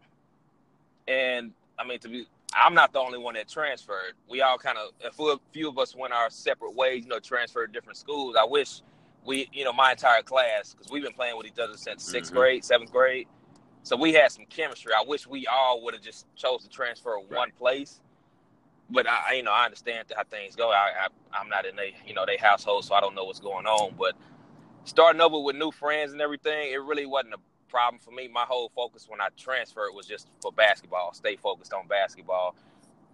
And 1.09 1.53
I 1.79 1.87
mean, 1.87 1.99
to 2.01 2.09
be, 2.11 2.27
I'm 2.55 2.75
not 2.75 2.93
the 2.93 2.99
only 2.99 3.17
one 3.19 3.35
that 3.35 3.49
transferred. 3.49 4.13
We 4.29 4.43
all 4.43 4.59
kind 4.59 4.77
of, 4.77 4.91
a 5.03 5.39
few 5.55 5.71
of 5.71 5.79
us 5.79 5.97
went 5.97 6.13
our 6.13 6.29
separate 6.29 6.75
ways, 6.75 7.05
you 7.05 7.09
know, 7.09 7.19
transferred 7.19 7.69
to 7.69 7.73
different 7.73 7.97
schools. 7.97 8.37
I 8.39 8.45
wish 8.45 8.83
we, 9.25 9.49
you 9.51 9.65
know, 9.65 9.73
my 9.73 9.93
entire 9.93 10.21
class, 10.21 10.75
because 10.75 10.93
we've 10.93 11.03
been 11.03 11.15
playing 11.15 11.39
with 11.39 11.47
each 11.47 11.59
other 11.59 11.79
since 11.79 12.07
6th 12.07 12.27
mm-hmm. 12.27 12.37
grade, 12.37 12.65
seventh 12.67 12.93
grade. 12.93 13.29
So 13.83 13.97
we 13.97 14.13
had 14.13 14.31
some 14.31 14.45
chemistry. 14.51 14.93
I 14.93 15.03
wish 15.07 15.27
we 15.27 15.47
all 15.47 15.83
would 15.85 15.95
have 15.95 16.03
just 16.03 16.27
chose 16.37 16.65
to 16.65 16.69
transfer 16.69 17.15
right. 17.15 17.31
one 17.31 17.51
place. 17.59 18.01
But 18.89 19.09
I, 19.09 19.35
you 19.35 19.43
know, 19.43 19.53
I 19.53 19.65
understand 19.65 20.07
how 20.17 20.23
things 20.25 20.55
go. 20.55 20.71
I, 20.71 21.07
I 21.07 21.39
I'm 21.39 21.49
not 21.49 21.67
in 21.67 21.79
a, 21.79 21.93
you 22.07 22.15
know, 22.15 22.25
their 22.25 22.39
household, 22.39 22.85
so 22.85 22.95
I 22.95 23.01
don't 23.01 23.15
know 23.15 23.25
what's 23.25 23.41
going 23.41 23.67
on. 23.67 23.95
But 23.99 24.15
starting 24.85 25.21
over 25.21 25.41
with 25.41 25.57
new 25.57 25.73
friends 25.73 26.13
and 26.13 26.21
everything, 26.21 26.73
it 26.73 26.81
really 26.83 27.07
wasn't 27.07 27.35
a 27.35 27.39
problem 27.69 28.01
for 28.01 28.13
me. 28.13 28.29
My 28.29 28.45
whole 28.45 28.71
focus 28.75 29.07
when 29.09 29.21
I 29.21 29.29
transferred 29.37 29.93
was 29.93 30.07
just 30.07 30.29
for 30.41 30.53
basketball. 30.53 31.13
Stay 31.15 31.37
focused 31.37 31.73
on 31.73 31.87
basketball. 31.89 32.55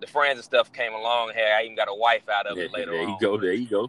The 0.01 0.07
friends 0.07 0.37
and 0.37 0.45
stuff 0.45 0.73
came 0.73 0.93
along. 0.93 1.33
Hey, 1.35 1.55
I 1.57 1.63
even 1.65 1.77
got 1.77 1.89
a 1.89 1.95
wife 1.95 2.29
out 2.29 2.47
of 2.47 2.59
yeah, 2.59 2.65
it 2.65 2.73
later 2.73 2.93
there 2.93 3.01
on. 3.01 3.07
There 3.07 3.15
you 3.15 3.21
go. 3.21 3.41
There 3.41 3.53
you 3.53 3.67
go. 3.67 3.85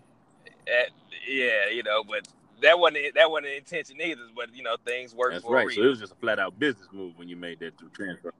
Uh, 0.46 0.90
yeah, 1.28 1.70
you 1.72 1.84
know, 1.84 2.04
but 2.04 2.28
that 2.62 2.80
wasn't 2.80 3.16
that 3.16 3.30
wasn't 3.30 3.48
the 3.48 3.58
intention 3.58 4.02
either. 4.02 4.22
But 4.36 4.56
you 4.56 4.64
know, 4.64 4.78
things 4.86 5.14
worked 5.14 5.34
That's 5.34 5.46
for 5.46 5.56
right. 5.56 5.70
So 5.72 5.84
it 5.84 5.88
was 5.88 6.00
just 6.00 6.14
a 6.14 6.16
flat 6.16 6.40
out 6.40 6.58
business 6.58 6.88
move 6.92 7.18
when 7.18 7.28
you 7.28 7.36
made 7.36 7.60
that 7.60 7.74
transfer. 7.94 8.34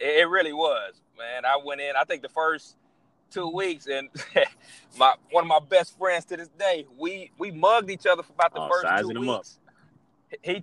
It, 0.00 0.20
it 0.20 0.28
really 0.28 0.52
was, 0.52 0.94
man. 1.18 1.44
I 1.44 1.58
went 1.64 1.80
in. 1.80 1.92
I 1.96 2.04
think 2.04 2.22
the 2.22 2.28
first 2.28 2.76
two 3.34 3.48
weeks, 3.48 3.86
and 3.86 4.08
my 4.98 5.14
one 5.30 5.44
of 5.44 5.48
my 5.48 5.58
best 5.68 5.98
friends 5.98 6.24
to 6.26 6.36
this 6.36 6.48
day, 6.58 6.86
we 6.96 7.30
we 7.38 7.50
mugged 7.50 7.90
each 7.90 8.06
other 8.06 8.22
for 8.22 8.32
about 8.32 8.54
the 8.54 8.60
oh, 8.60 8.68
first 8.68 9.02
two 9.02 9.20
weeks. 9.20 9.58
He 10.42 10.62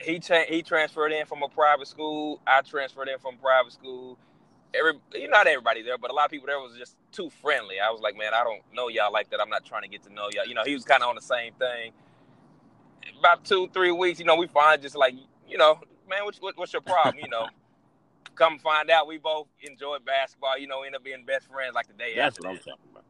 he 0.00 0.20
he 0.48 0.62
transferred 0.62 1.12
in 1.12 1.26
from 1.26 1.42
a 1.42 1.48
private 1.48 1.88
school. 1.88 2.40
I 2.46 2.60
transferred 2.60 3.08
in 3.08 3.18
from 3.18 3.36
private 3.38 3.72
school. 3.72 4.18
Every 4.72 4.92
you 5.14 5.28
know, 5.28 5.38
not 5.38 5.46
everybody 5.46 5.82
there, 5.82 5.98
but 5.98 6.10
a 6.10 6.14
lot 6.14 6.26
of 6.26 6.30
people 6.30 6.46
there 6.46 6.58
was 6.58 6.76
just 6.78 6.96
too 7.10 7.30
friendly. 7.42 7.80
I 7.80 7.90
was 7.90 8.00
like, 8.00 8.16
man, 8.16 8.34
I 8.34 8.44
don't 8.44 8.62
know 8.72 8.88
y'all 8.88 9.12
like 9.12 9.30
that. 9.30 9.40
I'm 9.40 9.48
not 9.48 9.64
trying 9.64 9.82
to 9.82 9.88
get 9.88 10.02
to 10.04 10.12
know 10.12 10.28
y'all. 10.32 10.46
You 10.46 10.54
know, 10.54 10.62
he 10.64 10.74
was 10.74 10.84
kind 10.84 11.02
of 11.02 11.08
on 11.08 11.16
the 11.16 11.22
same 11.22 11.54
thing. 11.54 11.92
About 13.18 13.44
two, 13.44 13.68
three 13.72 13.90
weeks, 13.90 14.20
you 14.20 14.26
know, 14.26 14.36
we 14.36 14.46
finally 14.46 14.80
just 14.80 14.94
like, 14.94 15.14
you 15.48 15.58
know, 15.58 15.80
man, 16.08 16.24
what, 16.24 16.36
what, 16.36 16.56
what's 16.56 16.72
your 16.72 16.82
problem? 16.82 17.16
You 17.20 17.28
know, 17.28 17.48
come 18.34 18.58
find 18.58 18.90
out 18.90 19.06
we 19.06 19.18
both 19.18 19.46
enjoyed 19.62 20.04
basketball. 20.04 20.58
You 20.58 20.66
know, 20.66 20.82
end 20.82 20.94
up 20.94 21.04
being 21.04 21.24
best 21.24 21.48
friends 21.48 21.74
like 21.74 21.86
the 21.86 21.94
day 21.94 22.14
That's 22.16 22.36
after. 22.36 22.48
what 22.48 22.56
I'm 22.56 22.58
talking 22.58 22.90
about. 22.90 23.04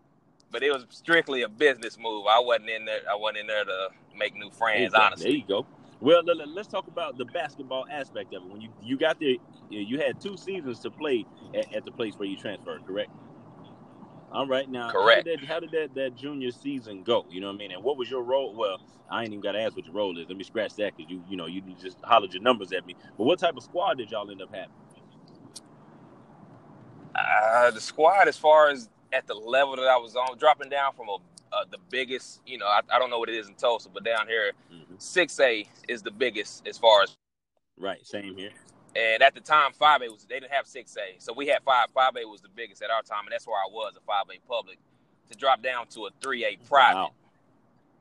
But 0.50 0.62
it 0.62 0.72
was 0.72 0.84
strictly 0.90 1.42
a 1.42 1.48
business 1.48 1.96
move. 1.98 2.26
I 2.28 2.40
wasn't 2.40 2.70
in 2.70 2.84
there. 2.84 3.00
I 3.10 3.14
wasn't 3.14 3.38
in 3.38 3.46
there 3.46 3.64
to 3.64 3.88
make 4.16 4.34
new 4.34 4.50
friends. 4.50 4.92
There 4.92 5.00
honestly, 5.00 5.24
there 5.24 5.36
you 5.36 5.44
go. 5.46 5.66
Well, 6.00 6.22
let, 6.24 6.58
us 6.58 6.66
talk 6.66 6.88
about 6.88 7.18
the 7.18 7.26
basketball 7.26 7.86
aspect 7.90 8.32
of 8.34 8.42
it. 8.42 8.48
When 8.48 8.60
you 8.60 8.70
you 8.82 8.96
got 8.96 9.20
there, 9.20 9.34
you 9.68 9.98
had 9.98 10.20
two 10.20 10.36
seasons 10.36 10.80
to 10.80 10.90
play 10.90 11.26
at, 11.54 11.72
at 11.74 11.84
the 11.84 11.92
place 11.92 12.14
where 12.16 12.28
you 12.28 12.36
transferred, 12.36 12.86
correct? 12.86 13.10
All 14.32 14.46
right, 14.46 14.68
now 14.68 14.90
correct. 14.90 15.26
How 15.26 15.32
did, 15.32 15.40
that, 15.40 15.46
how 15.46 15.60
did 15.60 15.70
that, 15.72 15.94
that 15.94 16.16
junior 16.16 16.52
season 16.52 17.02
go? 17.02 17.26
You 17.30 17.40
know 17.40 17.48
what 17.48 17.54
I 17.54 17.58
mean? 17.58 17.72
And 17.72 17.82
what 17.82 17.96
was 17.96 18.10
your 18.10 18.22
role? 18.22 18.54
Well, 18.54 18.80
I 19.10 19.22
ain't 19.22 19.32
even 19.32 19.40
got 19.40 19.52
to 19.52 19.60
ask 19.60 19.74
what 19.74 19.84
your 19.84 19.94
role 19.94 20.16
is. 20.18 20.28
Let 20.28 20.36
me 20.36 20.44
scratch 20.44 20.76
that 20.76 20.96
because 20.96 21.10
you 21.10 21.22
you 21.28 21.36
know 21.36 21.46
you 21.46 21.62
just 21.80 21.98
hollered 22.02 22.32
your 22.32 22.42
numbers 22.42 22.72
at 22.72 22.86
me. 22.86 22.96
But 23.18 23.24
what 23.24 23.38
type 23.38 23.56
of 23.56 23.62
squad 23.62 23.98
did 23.98 24.10
y'all 24.10 24.30
end 24.30 24.40
up 24.40 24.54
having? 24.54 24.70
Uh, 27.20 27.70
the 27.70 27.80
squad, 27.80 28.28
as 28.28 28.36
far 28.36 28.68
as 28.68 28.88
at 29.12 29.26
the 29.26 29.34
level 29.34 29.76
that 29.76 29.88
I 29.88 29.96
was 29.96 30.16
on, 30.16 30.38
dropping 30.38 30.70
down 30.70 30.92
from 30.94 31.08
a 31.08 31.16
uh, 31.52 31.64
the 31.70 31.78
biggest. 31.90 32.40
You 32.46 32.58
know, 32.58 32.66
I, 32.66 32.80
I, 32.92 32.98
don't 32.98 33.10
know 33.10 33.18
what 33.18 33.28
it 33.28 33.36
is 33.36 33.48
in 33.48 33.54
Tulsa, 33.54 33.88
but 33.92 34.04
down 34.04 34.26
here, 34.26 34.52
mm-hmm. 34.72 34.94
6A 34.94 35.66
is 35.88 36.02
the 36.02 36.10
biggest 36.10 36.66
as 36.66 36.78
far 36.78 37.02
as. 37.02 37.16
Right. 37.78 38.06
Same 38.06 38.36
here. 38.36 38.50
And 38.96 39.22
at 39.22 39.34
the 39.34 39.40
time, 39.40 39.72
5A 39.80 40.10
was 40.10 40.26
they 40.28 40.40
didn't 40.40 40.52
have 40.52 40.66
6A, 40.66 41.18
so 41.18 41.32
we 41.32 41.46
had 41.46 41.62
five. 41.62 41.88
5A 41.96 42.28
was 42.28 42.40
the 42.40 42.48
biggest 42.48 42.82
at 42.82 42.90
our 42.90 43.02
time, 43.02 43.24
and 43.24 43.32
that's 43.32 43.46
where 43.46 43.56
I 43.56 43.68
was 43.70 43.94
a 43.96 44.00
5A 44.00 44.40
public. 44.48 44.78
To 45.30 45.36
drop 45.36 45.62
down 45.62 45.86
to 45.88 46.06
a 46.06 46.10
3A 46.20 46.68
private. 46.68 46.96
Wow. 46.96 47.12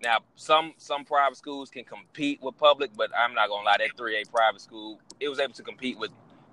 Now, 0.01 0.17
some 0.35 0.73
some 0.77 1.05
private 1.05 1.37
schools 1.37 1.69
can 1.69 1.83
compete 1.83 2.41
with 2.41 2.57
public, 2.57 2.89
but 2.97 3.11
I'm 3.15 3.35
not 3.35 3.49
gonna 3.49 3.65
lie, 3.65 3.77
that 3.77 3.95
3A 3.95 4.31
private 4.31 4.61
school 4.61 4.99
it 5.19 5.29
was 5.29 5.39
able 5.39 5.53
to 5.53 5.63
compete 5.63 5.99
with 5.99 6.09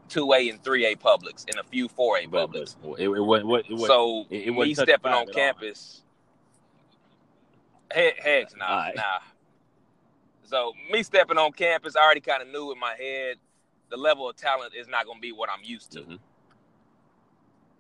2A 0.09 0.51
and 0.51 0.63
3A 0.63 0.99
publics 0.99 1.45
and 1.49 1.59
a 1.59 1.65
few 1.65 1.89
4A 1.89 2.31
publics. 2.31 2.77
But, 2.81 2.91
but 2.91 3.01
it, 3.01 3.09
it, 3.09 3.19
it, 3.19 3.67
it, 3.71 3.87
so 3.87 4.27
it, 4.31 4.49
it 4.49 4.53
me 4.53 4.75
stepping 4.75 5.13
on 5.13 5.27
campus, 5.29 6.03
He- 7.95 8.13
heck, 8.19 8.57
nah, 8.57 8.67
right. 8.67 8.97
nah. 8.97 9.03
So 10.45 10.73
me 10.91 11.03
stepping 11.03 11.39
on 11.39 11.53
campus, 11.53 11.97
I 11.97 12.03
already 12.03 12.21
kind 12.21 12.43
of 12.43 12.49
knew 12.49 12.73
in 12.73 12.79
my 12.79 12.95
head 12.95 13.37
the 13.91 13.97
level 13.97 14.29
of 14.29 14.37
talent 14.37 14.75
is 14.75 14.89
not 14.89 15.07
going 15.07 15.19
to 15.19 15.23
be 15.23 15.33
what 15.33 15.49
I'm 15.51 15.65
used 15.65 15.93
to. 15.93 16.01
Mm-hmm. 16.01 16.17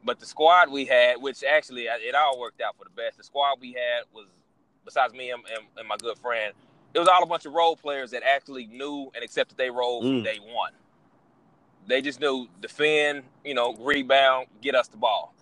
But 0.04 0.20
the 0.20 0.26
squad 0.26 0.70
we 0.70 0.84
had, 0.84 1.20
which 1.20 1.42
actually 1.42 1.84
it 1.84 2.14
all 2.14 2.38
worked 2.38 2.60
out 2.60 2.76
for 2.78 2.84
the 2.84 2.90
best. 2.90 3.18
The 3.18 3.24
squad 3.24 3.56
we 3.60 3.72
had 3.72 4.04
was, 4.14 4.26
besides 4.84 5.12
me 5.12 5.30
and, 5.30 5.42
and, 5.52 5.66
and 5.76 5.88
my 5.88 5.96
good 5.96 6.16
friend, 6.18 6.52
it 6.94 6.98
was 6.98 7.08
all 7.08 7.22
a 7.22 7.26
bunch 7.26 7.44
of 7.44 7.52
role 7.52 7.76
players 7.76 8.12
that 8.12 8.22
actually 8.22 8.66
knew 8.66 9.10
and 9.14 9.24
accepted 9.24 9.58
their 9.58 9.72
role 9.72 10.02
mm. 10.02 10.18
from 10.18 10.22
day 10.22 10.38
one. 10.40 10.72
They 11.86 12.02
just 12.02 12.20
knew 12.20 12.48
defend, 12.60 13.22
you 13.44 13.54
know, 13.54 13.74
rebound, 13.76 14.46
get 14.60 14.74
us 14.74 14.88
the 14.88 14.96
ball. 14.96 15.34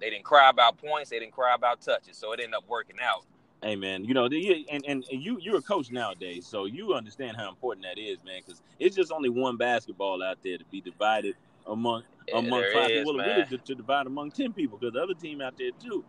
They 0.00 0.10
didn't 0.10 0.24
cry 0.24 0.50
about 0.50 0.78
points. 0.78 1.10
They 1.10 1.18
didn't 1.18 1.32
cry 1.32 1.54
about 1.54 1.80
touches. 1.80 2.16
So 2.16 2.32
it 2.32 2.40
ended 2.40 2.54
up 2.54 2.64
working 2.68 2.96
out. 3.02 3.24
Hey 3.62 3.74
man, 3.74 4.04
you 4.04 4.14
know, 4.14 4.26
and, 4.26 4.64
and, 4.70 4.84
and 4.86 5.04
you 5.10 5.38
you're 5.40 5.56
a 5.56 5.62
coach 5.62 5.90
nowadays, 5.90 6.46
so 6.46 6.66
you 6.66 6.94
understand 6.94 7.36
how 7.36 7.48
important 7.48 7.84
that 7.86 8.00
is, 8.00 8.18
man. 8.24 8.40
Because 8.46 8.62
it's 8.78 8.94
just 8.94 9.10
only 9.10 9.30
one 9.30 9.56
basketball 9.56 10.22
out 10.22 10.38
there 10.44 10.58
to 10.58 10.64
be 10.66 10.80
divided 10.80 11.34
among 11.66 12.04
yeah, 12.28 12.38
among 12.38 12.62
five 12.72 12.90
is, 12.90 12.98
people. 12.98 13.16
Well, 13.16 13.26
really 13.26 13.44
to, 13.46 13.58
to, 13.58 13.74
divide 13.74 14.06
among 14.06 14.30
ten 14.30 14.52
people, 14.52 14.78
because 14.78 14.92
the 14.92 15.02
other 15.02 15.14
team 15.14 15.40
out 15.40 15.58
there 15.58 15.72
too. 15.72 16.04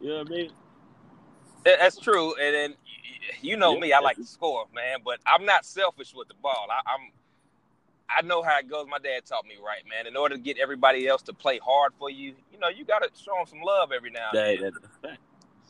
You 0.00 0.08
know 0.08 0.18
what 0.18 0.26
I 0.26 0.30
mean? 0.30 0.50
That's 1.64 1.98
true, 1.98 2.34
and 2.34 2.52
then 2.52 2.74
you 3.40 3.56
know 3.56 3.74
yeah, 3.74 3.80
me, 3.80 3.92
I 3.92 4.00
like 4.00 4.16
to 4.16 4.24
score, 4.24 4.66
man. 4.74 4.98
But 5.04 5.20
I'm 5.24 5.44
not 5.44 5.64
selfish 5.64 6.12
with 6.12 6.26
the 6.26 6.34
ball. 6.42 6.66
I, 6.68 6.94
I'm 6.94 7.12
I 8.16 8.22
know 8.22 8.42
how 8.42 8.58
it 8.58 8.68
goes. 8.68 8.86
My 8.88 8.98
dad 8.98 9.24
taught 9.24 9.44
me 9.46 9.54
right, 9.64 9.82
man. 9.88 10.06
In 10.06 10.16
order 10.16 10.36
to 10.36 10.40
get 10.40 10.58
everybody 10.58 11.06
else 11.06 11.22
to 11.22 11.32
play 11.32 11.58
hard 11.58 11.92
for 11.98 12.10
you, 12.10 12.34
you 12.52 12.58
know, 12.58 12.68
you 12.68 12.84
got 12.84 13.00
to 13.00 13.10
show 13.20 13.34
them 13.36 13.46
some 13.46 13.60
love 13.62 13.92
every 13.92 14.10
now 14.10 14.30
and 14.32 14.62
then. 14.62 14.72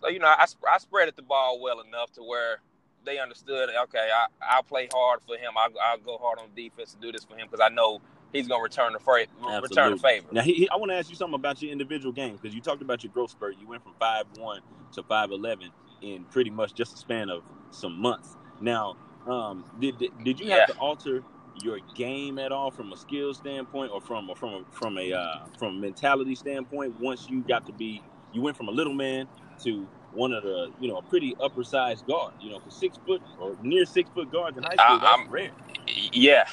So 0.00 0.08
you 0.08 0.18
know, 0.18 0.26
I, 0.26 0.46
I 0.68 0.78
spread 0.78 1.12
the 1.14 1.22
ball 1.22 1.61
well 1.61 1.80
enough 1.80 2.12
to 2.14 2.22
where 2.22 2.61
they 3.04 3.18
understood. 3.18 3.70
Okay, 3.84 4.08
I 4.12 4.26
I'll 4.42 4.62
play 4.62 4.88
hard 4.92 5.20
for 5.26 5.37
him. 5.37 5.52
I'll, 5.56 5.70
I'll 5.84 5.99
go 5.99 6.18
hard 6.18 6.38
on 6.40 6.46
defense 6.56 6.94
to 6.94 7.00
do 7.00 7.12
this 7.12 7.25
for 7.25 7.37
him 7.37 7.46
because 7.50 7.64
I 7.64 7.72
know 7.72 8.00
he's 8.32 8.49
going 8.49 8.61
to 8.61 8.62
return 8.62 8.92
the 8.94 8.99
fra- 8.99 9.26
return 9.61 9.92
the 9.92 9.96
favor. 9.99 10.26
Now, 10.32 10.42
he, 10.42 10.54
he, 10.54 10.68
I 10.70 10.76
want 10.76 10.90
to 10.90 10.96
ask 10.96 11.08
you 11.08 11.16
something 11.16 11.34
about 11.34 11.62
your 11.62 11.70
individual 11.70 12.12
game 12.12 12.37
because 12.37 12.54
you 12.54 12.61
talked 12.61 12.82
about 12.82 13.04
your 13.04 13.12
growth 13.12 13.30
spurt. 13.30 13.56
You 13.61 13.68
went 13.68 13.82
from 13.82 13.94
five 14.00 14.25
one 14.38 14.61
to 14.94 15.02
five 15.04 15.30
eleven 15.30 15.70
in 16.00 16.25
pretty 16.25 16.50
much 16.50 16.75
just 16.75 16.94
a 16.94 16.96
span 16.96 17.30
of 17.30 17.44
some 17.70 18.00
months. 18.00 18.37
Now, 18.61 18.96
um, 19.26 19.64
did, 19.78 19.99
did, 19.99 20.11
did 20.25 20.40
you 20.40 20.50
have 20.50 20.66
to 20.66 20.75
alter 20.75 21.22
your 21.62 21.78
game 21.94 22.38
at 22.38 22.52
all 22.52 22.71
from 22.71 22.92
a 22.92 22.97
skill 22.97 23.35
standpoint 23.35 23.92
or 23.92 24.00
from 24.00 24.30
a, 24.30 24.35
from 24.35 24.54
a, 24.54 24.64
from 24.71 24.99
a 24.99 25.12
uh, 25.12 25.47
from 25.59 25.76
a 25.76 25.78
mentality 25.78 26.35
standpoint 26.35 26.99
once 27.00 27.28
you 27.28 27.42
got 27.42 27.66
to 27.66 27.73
be 27.73 28.02
you 28.32 28.40
went 28.40 28.56
from 28.56 28.68
a 28.68 28.73
little 28.73 28.94
man 28.94 29.28
to 29.62 29.87
one 30.12 30.32
of 30.32 30.42
the, 30.42 30.71
you 30.80 30.88
know, 30.88 30.99
a 30.99 31.02
pretty 31.02 31.37
upper 31.40 31.64
sized 31.64 32.06
guard. 32.06 32.35
You 32.40 32.50
know, 32.50 32.61
for 32.61 32.71
six 32.71 32.99
foot 33.06 33.23
or 33.40 33.56
near 33.62 33.85
six 33.85 34.11
foot 34.11 34.30
guards 34.30 34.56
in 34.56 34.62
high 34.62 34.75
school, 34.75 34.97
I, 34.97 34.99
that's 34.99 35.21
I'm, 35.21 35.30
rare. 35.30 35.50
Yeah, 36.12 36.47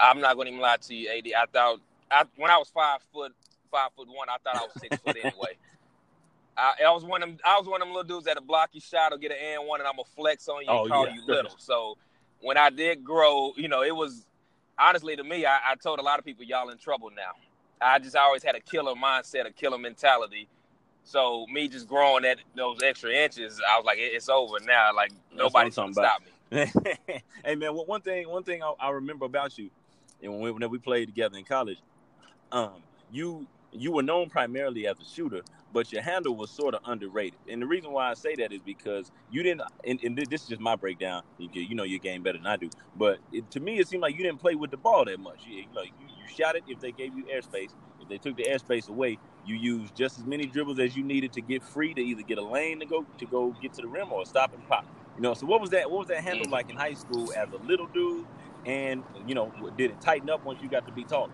I'm 0.00 0.20
not 0.20 0.34
going 0.34 0.46
to 0.46 0.52
even 0.52 0.62
lie 0.62 0.76
to 0.76 0.94
you, 0.94 1.10
AD. 1.10 1.26
I 1.36 1.46
thought 1.46 1.80
I, 2.10 2.24
when 2.36 2.50
I 2.50 2.58
was 2.58 2.68
five 2.68 3.00
foot, 3.12 3.32
five 3.70 3.90
foot 3.96 4.08
one, 4.08 4.28
I 4.28 4.36
thought 4.42 4.56
I 4.56 4.64
was 4.64 4.72
six 4.80 4.96
foot 4.98 5.16
anyway. 5.16 5.56
I, 6.56 6.74
I, 6.86 6.90
was 6.92 7.04
one 7.04 7.22
of 7.22 7.30
them. 7.30 7.38
I 7.44 7.58
was 7.58 7.66
one 7.66 7.82
of 7.82 7.88
them 7.88 7.94
little 7.94 8.08
dudes 8.08 8.26
that 8.26 8.36
a 8.36 8.40
block 8.40 8.70
you 8.72 8.80
shot 8.80 9.12
or 9.12 9.18
get 9.18 9.32
an 9.32 9.38
and 9.40 9.66
one, 9.66 9.80
and 9.80 9.88
I'm 9.88 9.96
gonna 9.96 10.04
flex 10.14 10.46
on 10.48 10.62
you 10.62 10.70
and 10.70 10.78
oh, 10.78 10.86
call 10.88 11.06
yeah. 11.06 11.14
you 11.14 11.26
little. 11.26 11.50
So 11.58 11.98
when 12.44 12.58
I 12.58 12.68
did 12.68 13.02
grow, 13.02 13.52
you 13.56 13.68
know, 13.68 13.82
it 13.82 13.96
was 13.96 14.26
honestly 14.78 15.16
to 15.16 15.24
me. 15.24 15.46
I, 15.46 15.58
I 15.70 15.74
told 15.76 15.98
a 15.98 16.02
lot 16.02 16.18
of 16.18 16.24
people, 16.24 16.44
y'all 16.44 16.68
in 16.68 16.78
trouble 16.78 17.10
now. 17.10 17.32
I 17.80 17.98
just 17.98 18.14
always 18.14 18.42
had 18.42 18.54
a 18.54 18.60
killer 18.60 18.94
mindset, 18.94 19.46
a 19.46 19.50
killer 19.50 19.78
mentality, 19.78 20.48
so 21.04 21.46
me 21.52 21.68
just 21.68 21.88
growing 21.88 22.22
that 22.22 22.38
those 22.54 22.82
extra 22.82 23.10
inches, 23.10 23.60
I 23.68 23.76
was 23.76 23.84
like, 23.84 23.98
it's 23.98 24.28
over 24.28 24.58
now. 24.60 24.94
Like 24.94 25.12
nobody's 25.34 25.74
gonna 25.74 25.92
stop 25.92 26.22
me. 26.22 26.30
hey 27.44 27.54
man, 27.54 27.74
well, 27.74 27.86
one 27.86 28.02
thing, 28.02 28.28
one 28.28 28.42
thing 28.42 28.62
I, 28.62 28.72
I 28.78 28.90
remember 28.90 29.24
about 29.24 29.58
you, 29.58 29.70
and 30.22 30.32
when 30.32 30.40
we, 30.40 30.50
when 30.50 30.70
we 30.70 30.78
played 30.78 31.08
together 31.08 31.36
in 31.36 31.44
college, 31.44 31.78
um, 32.52 32.74
you 33.10 33.46
you 33.74 33.92
were 33.92 34.02
known 34.02 34.30
primarily 34.30 34.86
as 34.86 34.98
a 35.00 35.04
shooter, 35.04 35.42
but 35.72 35.92
your 35.92 36.02
handle 36.02 36.34
was 36.34 36.50
sort 36.50 36.74
of 36.74 36.80
underrated. 36.84 37.38
And 37.48 37.60
the 37.60 37.66
reason 37.66 37.92
why 37.92 38.10
I 38.10 38.14
say 38.14 38.34
that 38.36 38.52
is 38.52 38.60
because 38.64 39.10
you 39.30 39.42
didn't. 39.42 39.62
And, 39.86 40.02
and 40.02 40.16
this 40.16 40.42
is 40.42 40.48
just 40.48 40.60
my 40.60 40.76
breakdown. 40.76 41.22
You, 41.38 41.48
you 41.52 41.74
know 41.74 41.84
your 41.84 41.98
game 41.98 42.22
better 42.22 42.38
than 42.38 42.46
I 42.46 42.56
do, 42.56 42.70
but 42.96 43.18
it, 43.32 43.50
to 43.52 43.60
me, 43.60 43.78
it 43.78 43.88
seemed 43.88 44.02
like 44.02 44.16
you 44.16 44.22
didn't 44.22 44.40
play 44.40 44.54
with 44.54 44.70
the 44.70 44.76
ball 44.76 45.04
that 45.04 45.18
much. 45.18 45.40
You, 45.46 45.64
like 45.74 45.90
you, 46.00 46.06
you 46.06 46.34
shot 46.34 46.56
it 46.56 46.62
if 46.68 46.80
they 46.80 46.92
gave 46.92 47.16
you 47.16 47.24
airspace. 47.24 47.70
If 48.00 48.08
they 48.08 48.18
took 48.18 48.36
the 48.36 48.44
airspace 48.44 48.88
away, 48.88 49.18
you 49.46 49.56
used 49.56 49.94
just 49.94 50.18
as 50.18 50.24
many 50.24 50.46
dribbles 50.46 50.78
as 50.78 50.96
you 50.96 51.02
needed 51.02 51.32
to 51.32 51.40
get 51.40 51.62
free 51.62 51.94
to 51.94 52.00
either 52.00 52.22
get 52.22 52.38
a 52.38 52.44
lane 52.44 52.80
to 52.80 52.86
go 52.86 53.04
to 53.18 53.26
go 53.26 53.54
get 53.60 53.74
to 53.74 53.82
the 53.82 53.88
rim 53.88 54.12
or 54.12 54.24
stop 54.24 54.54
and 54.54 54.66
pop. 54.68 54.86
You 55.16 55.22
know, 55.22 55.34
so 55.34 55.46
what 55.46 55.60
was 55.60 55.70
that? 55.70 55.90
What 55.90 56.00
was 56.00 56.08
that 56.08 56.22
handle 56.22 56.46
mm. 56.46 56.52
like 56.52 56.70
in 56.70 56.76
high 56.76 56.94
school 56.94 57.32
as 57.36 57.48
a 57.52 57.56
little 57.66 57.86
dude? 57.86 58.26
And 58.66 59.02
you 59.26 59.34
know, 59.34 59.52
did 59.76 59.90
it 59.90 60.00
tighten 60.00 60.30
up 60.30 60.44
once 60.44 60.62
you 60.62 60.68
got 60.68 60.86
to 60.86 60.92
be 60.92 61.04
taller? 61.04 61.32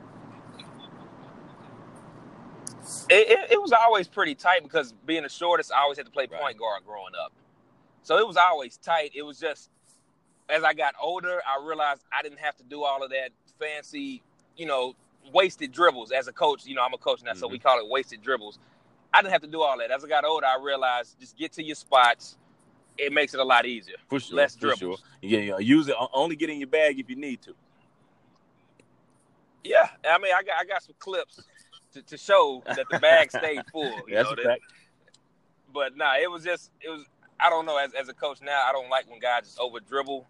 It, 3.09 3.31
it, 3.31 3.53
it, 3.53 3.61
was 3.61 3.73
always 3.73 4.09
pretty 4.09 4.35
tight 4.35 4.63
because 4.63 4.93
being 5.07 5.23
the 5.23 5.29
shortest, 5.29 5.73
I 5.73 5.81
always 5.83 5.99
had 5.99 6.07
to 6.07 6.13
play 6.13 6.27
point 6.27 6.43
right. 6.43 6.59
guard 6.59 6.83
growing 6.87 7.15
up. 7.23 7.33
So 8.03 8.19
it 8.19 8.27
was 8.27 8.37
always 8.37 8.77
tight. 8.79 9.13
It 9.15 9.23
was 9.23 9.39
just 9.39 9.71
as 10.49 10.65
I 10.65 10.75
got 10.75 10.95
older, 11.01 11.41
I 11.47 11.65
realized 11.65 12.03
I 12.13 12.23
didn't 12.23 12.41
have 12.41 12.57
to 12.57 12.65
do 12.65 12.83
all 12.83 13.03
of 13.03 13.11
that 13.11 13.31
fancy, 13.59 14.23
you 14.57 14.67
know, 14.67 14.95
wasted 15.33 15.73
dribbles 15.73 16.11
as 16.13 16.29
a 16.29 16.33
coach. 16.33 16.67
You 16.67 16.75
know, 16.75 16.83
I'm 16.83 16.95
a 16.95 16.99
coach 16.99 17.23
now, 17.23 17.31
mm-hmm. 17.31 17.41
so 17.41 17.49
we 17.49 17.59
mm-hmm. 17.59 17.69
call 17.69 17.79
it 17.79 17.89
wasted 17.89 18.23
dribbles. 18.23 18.59
I 19.13 19.23
didn't 19.23 19.33
have 19.33 19.43
to 19.43 19.49
do 19.49 19.63
all 19.63 19.79
that. 19.79 19.91
As 19.91 20.05
I 20.05 20.09
got 20.09 20.25
older, 20.25 20.47
I 20.47 20.59
realized 20.63 21.19
just 21.21 21.37
get 21.37 21.53
to 21.55 21.63
your 21.63 21.77
spots. 21.77 22.37
It 22.99 23.13
makes 23.13 23.35
it 23.35 23.41
a 23.41 23.45
lot 23.45 23.67
easier. 23.67 23.97
For 24.09 24.21
sure. 24.21 24.37
Less 24.37 24.55
dribbles. 24.55 24.79
Sure. 24.79 25.09
Yeah, 25.23 25.39
yeah. 25.39 25.59
Use 25.59 25.89
it. 25.89 25.97
Only 26.13 26.37
get 26.37 26.51
in 26.51 26.59
your 26.59 26.69
bag 26.69 26.99
if 26.99 27.09
you 27.09 27.17
need 27.17 27.41
to. 27.43 27.55
Yeah, 29.65 29.89
I 30.09 30.19
mean, 30.19 30.33
I 30.35 30.43
got 30.43 30.59
I 30.59 30.65
got 30.65 30.83
some 30.83 30.95
clips 30.99 31.43
to, 31.93 32.03
to 32.03 32.17
show 32.17 32.63
that 32.67 32.87
the 32.91 32.99
bag 32.99 33.31
stayed 33.37 33.63
full. 33.73 33.85
You 34.07 34.15
That's 34.15 34.31
know, 34.31 34.37
that. 34.45 34.59
But 35.73 35.97
nah, 35.97 36.17
it 36.17 36.31
was 36.31 36.45
just 36.45 36.71
it 36.81 36.91
was. 36.91 37.05
I 37.39 37.49
don't 37.49 37.67
know. 37.67 37.79
As 37.79 37.93
as 37.95 38.09
a 38.09 38.15
coach 38.15 38.41
now, 38.43 38.61
I 38.69 38.73
don't 38.73 38.91
like 38.91 39.09
when 39.11 39.21
guys 39.21 39.45
just 39.45 39.59
over 39.59 39.81
dribble. 39.81 40.27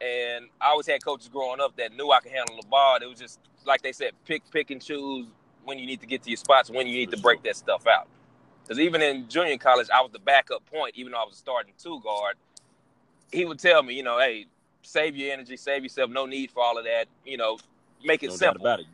And 0.00 0.46
I 0.60 0.70
always 0.70 0.86
had 0.86 1.04
coaches 1.04 1.28
growing 1.28 1.60
up 1.60 1.76
that 1.76 1.92
knew 1.92 2.10
I 2.10 2.20
could 2.20 2.32
handle 2.32 2.56
the 2.60 2.66
ball. 2.66 2.98
It 3.00 3.08
was 3.08 3.18
just 3.18 3.38
like 3.64 3.82
they 3.82 3.92
said, 3.92 4.12
pick 4.26 4.42
pick 4.50 4.70
and 4.70 4.82
choose 4.82 5.26
when 5.64 5.78
you 5.78 5.86
need 5.86 6.00
to 6.00 6.06
get 6.06 6.22
to 6.24 6.30
your 6.30 6.36
spots, 6.36 6.70
when 6.70 6.86
you 6.86 6.94
need 6.94 7.10
For 7.10 7.16
to 7.16 7.22
break 7.22 7.42
that 7.44 7.56
stuff 7.56 7.86
out. 7.86 8.08
Because 8.62 8.78
even 8.78 9.02
in 9.02 9.28
junior 9.28 9.58
college, 9.58 9.88
I 9.92 10.00
was 10.00 10.12
the 10.12 10.18
backup 10.18 10.64
point, 10.66 10.94
even 10.96 11.12
though 11.12 11.22
I 11.22 11.24
was 11.24 11.34
a 11.34 11.38
starting 11.38 11.72
two 11.78 12.00
guard. 12.00 12.36
He 13.30 13.44
would 13.44 13.58
tell 13.58 13.82
me, 13.82 13.94
you 13.94 14.02
know, 14.02 14.18
hey, 14.18 14.46
save 14.82 15.16
your 15.16 15.32
energy, 15.32 15.56
save 15.56 15.82
yourself. 15.82 16.10
No 16.10 16.26
need 16.26 16.50
for 16.50 16.62
all 16.62 16.78
of 16.78 16.84
that. 16.84 17.06
You 17.24 17.36
know, 17.36 17.58
make 18.04 18.22
it 18.22 18.28
no 18.28 18.36
simple. 18.36 18.62
about 18.62 18.80
it. 18.80 18.86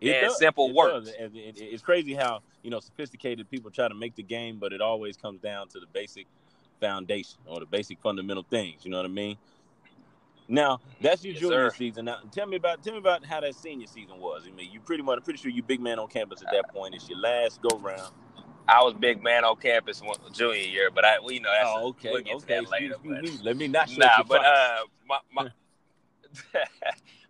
It 0.00 0.10
and 0.10 0.28
does. 0.28 0.38
simple 0.38 0.68
it 0.68 0.74
works. 0.74 1.08
It, 1.08 1.32
it, 1.34 1.54
it's 1.58 1.82
crazy 1.82 2.14
how 2.14 2.40
you 2.62 2.70
know 2.70 2.80
sophisticated 2.80 3.50
people 3.50 3.70
try 3.70 3.88
to 3.88 3.94
make 3.94 4.14
the 4.14 4.22
game, 4.22 4.58
but 4.58 4.72
it 4.72 4.80
always 4.80 5.16
comes 5.16 5.40
down 5.40 5.68
to 5.68 5.80
the 5.80 5.86
basic 5.92 6.26
foundation 6.80 7.38
or 7.46 7.60
the 7.60 7.66
basic 7.66 8.00
fundamental 8.00 8.44
things. 8.48 8.84
You 8.84 8.90
know 8.90 8.98
what 8.98 9.06
I 9.06 9.10
mean? 9.10 9.36
Now 10.48 10.80
that's 11.00 11.24
your 11.24 11.34
yes, 11.34 11.40
junior 11.40 11.70
sir. 11.70 11.76
season. 11.76 12.04
Now 12.06 12.18
tell 12.30 12.46
me 12.46 12.56
about 12.56 12.82
tell 12.82 12.94
me 12.94 12.98
about 12.98 13.24
how 13.24 13.40
that 13.40 13.54
senior 13.54 13.86
season 13.86 14.18
was. 14.18 14.44
I 14.46 14.50
mean, 14.50 14.70
you 14.72 14.80
pretty 14.80 15.02
much 15.02 15.18
I'm 15.18 15.22
pretty 15.22 15.38
sure 15.38 15.50
you 15.50 15.62
big 15.62 15.80
man 15.80 15.98
on 15.98 16.08
campus 16.08 16.42
at 16.42 16.50
that 16.52 16.72
point. 16.72 16.94
It's 16.94 17.08
your 17.08 17.18
last 17.18 17.60
go 17.60 17.76
round. 17.78 18.12
I 18.66 18.82
was 18.82 18.94
big 18.94 19.22
man 19.22 19.44
on 19.44 19.56
campus 19.56 20.02
junior 20.32 20.56
year, 20.56 20.90
but 20.90 21.04
I, 21.04 21.18
we 21.24 21.38
know 21.38 21.50
that's 21.50 21.70
oh, 21.74 21.88
okay, 21.88 22.10
we'll 22.12 22.22
get 22.22 22.36
okay. 22.36 22.56
to 22.56 22.62
that 22.62 22.70
later. 22.70 22.94
Excuse 22.94 23.38
me. 23.38 23.44
Let 23.44 23.56
me 23.56 23.68
not. 23.68 23.90
nah, 23.96 24.22
but 24.22 24.44
uh, 24.44 24.78
my 25.06 25.18
my 25.32 25.48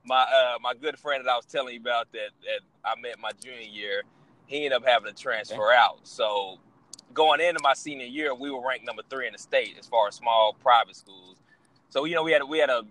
my 0.09 0.23
uh 0.23 0.59
my 0.61 0.75
good 0.75 0.99
friend 0.99 1.25
that 1.25 1.31
I 1.31 1.37
was 1.37 1.45
telling 1.45 1.75
you 1.75 1.81
about 1.81 2.11
that 2.13 2.31
that 2.43 2.61
I 2.85 2.99
met 3.01 3.19
my 3.21 3.31
junior 3.43 3.61
year, 3.61 4.03
he 4.47 4.65
ended 4.65 4.73
up 4.73 4.85
having 4.87 5.15
to 5.15 5.23
transfer 5.23 5.73
out. 5.73 6.01
So 6.05 6.59
going 7.15 7.41
into 7.41 7.61
my 7.63 7.75
senior 7.75 8.07
year, 8.07 8.35
we 8.35 8.51
were 8.51 8.67
ranked 8.67 8.87
number 8.87 9.03
three 9.09 9.27
in 9.27 9.35
the 9.35 9.39
state 9.39 9.77
as 9.79 9.87
far 9.87 10.09
as 10.09 10.15
small 10.15 10.55
private 10.61 10.97
schools. 10.97 11.37
So 11.91 12.05
you 12.07 12.15
know 12.15 12.23
we 12.23 12.33
had 12.33 12.43
we 12.43 12.59
had 12.59 12.71
a 12.71 12.83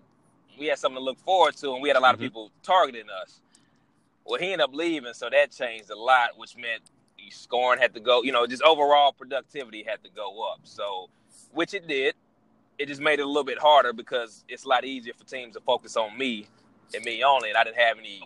we 0.57 0.67
had 0.67 0.79
something 0.79 0.99
to 0.99 1.03
look 1.03 1.19
forward 1.19 1.55
to, 1.57 1.73
and 1.73 1.81
we 1.81 1.89
had 1.89 1.97
a 1.97 1.99
lot 1.99 2.11
Mhm. 2.11 2.13
of 2.15 2.19
people 2.21 2.51
targeting 2.63 3.09
us. 3.09 3.41
Well, 4.25 4.39
he 4.39 4.47
ended 4.53 4.61
up 4.61 4.73
leaving, 4.73 5.13
so 5.13 5.29
that 5.29 5.51
changed 5.51 5.89
a 5.89 5.95
lot, 5.95 6.37
which 6.37 6.55
meant 6.57 6.83
scoring 7.29 7.79
had 7.79 7.93
to 7.93 7.99
go. 7.99 8.23
You 8.23 8.31
know, 8.31 8.47
just 8.47 8.63
overall 8.63 9.11
productivity 9.11 9.83
had 9.83 10.03
to 10.03 10.09
go 10.09 10.41
up. 10.51 10.61
So, 10.63 11.09
which 11.51 11.73
it 11.73 11.87
did. 11.87 12.15
It 12.77 12.87
just 12.87 13.01
made 13.01 13.19
it 13.19 13.23
a 13.23 13.27
little 13.27 13.43
bit 13.43 13.57
harder 13.57 13.91
because 13.91 14.43
it's 14.47 14.63
a 14.63 14.67
lot 14.67 14.85
easier 14.85 15.13
for 15.13 15.23
teams 15.25 15.55
to 15.55 15.61
focus 15.61 15.97
on 15.97 16.17
me 16.17 16.47
and 16.93 17.03
me 17.03 17.23
only. 17.23 17.49
And 17.49 17.57
I 17.57 17.63
didn't 17.63 17.77
have 17.77 17.97
any. 17.97 18.21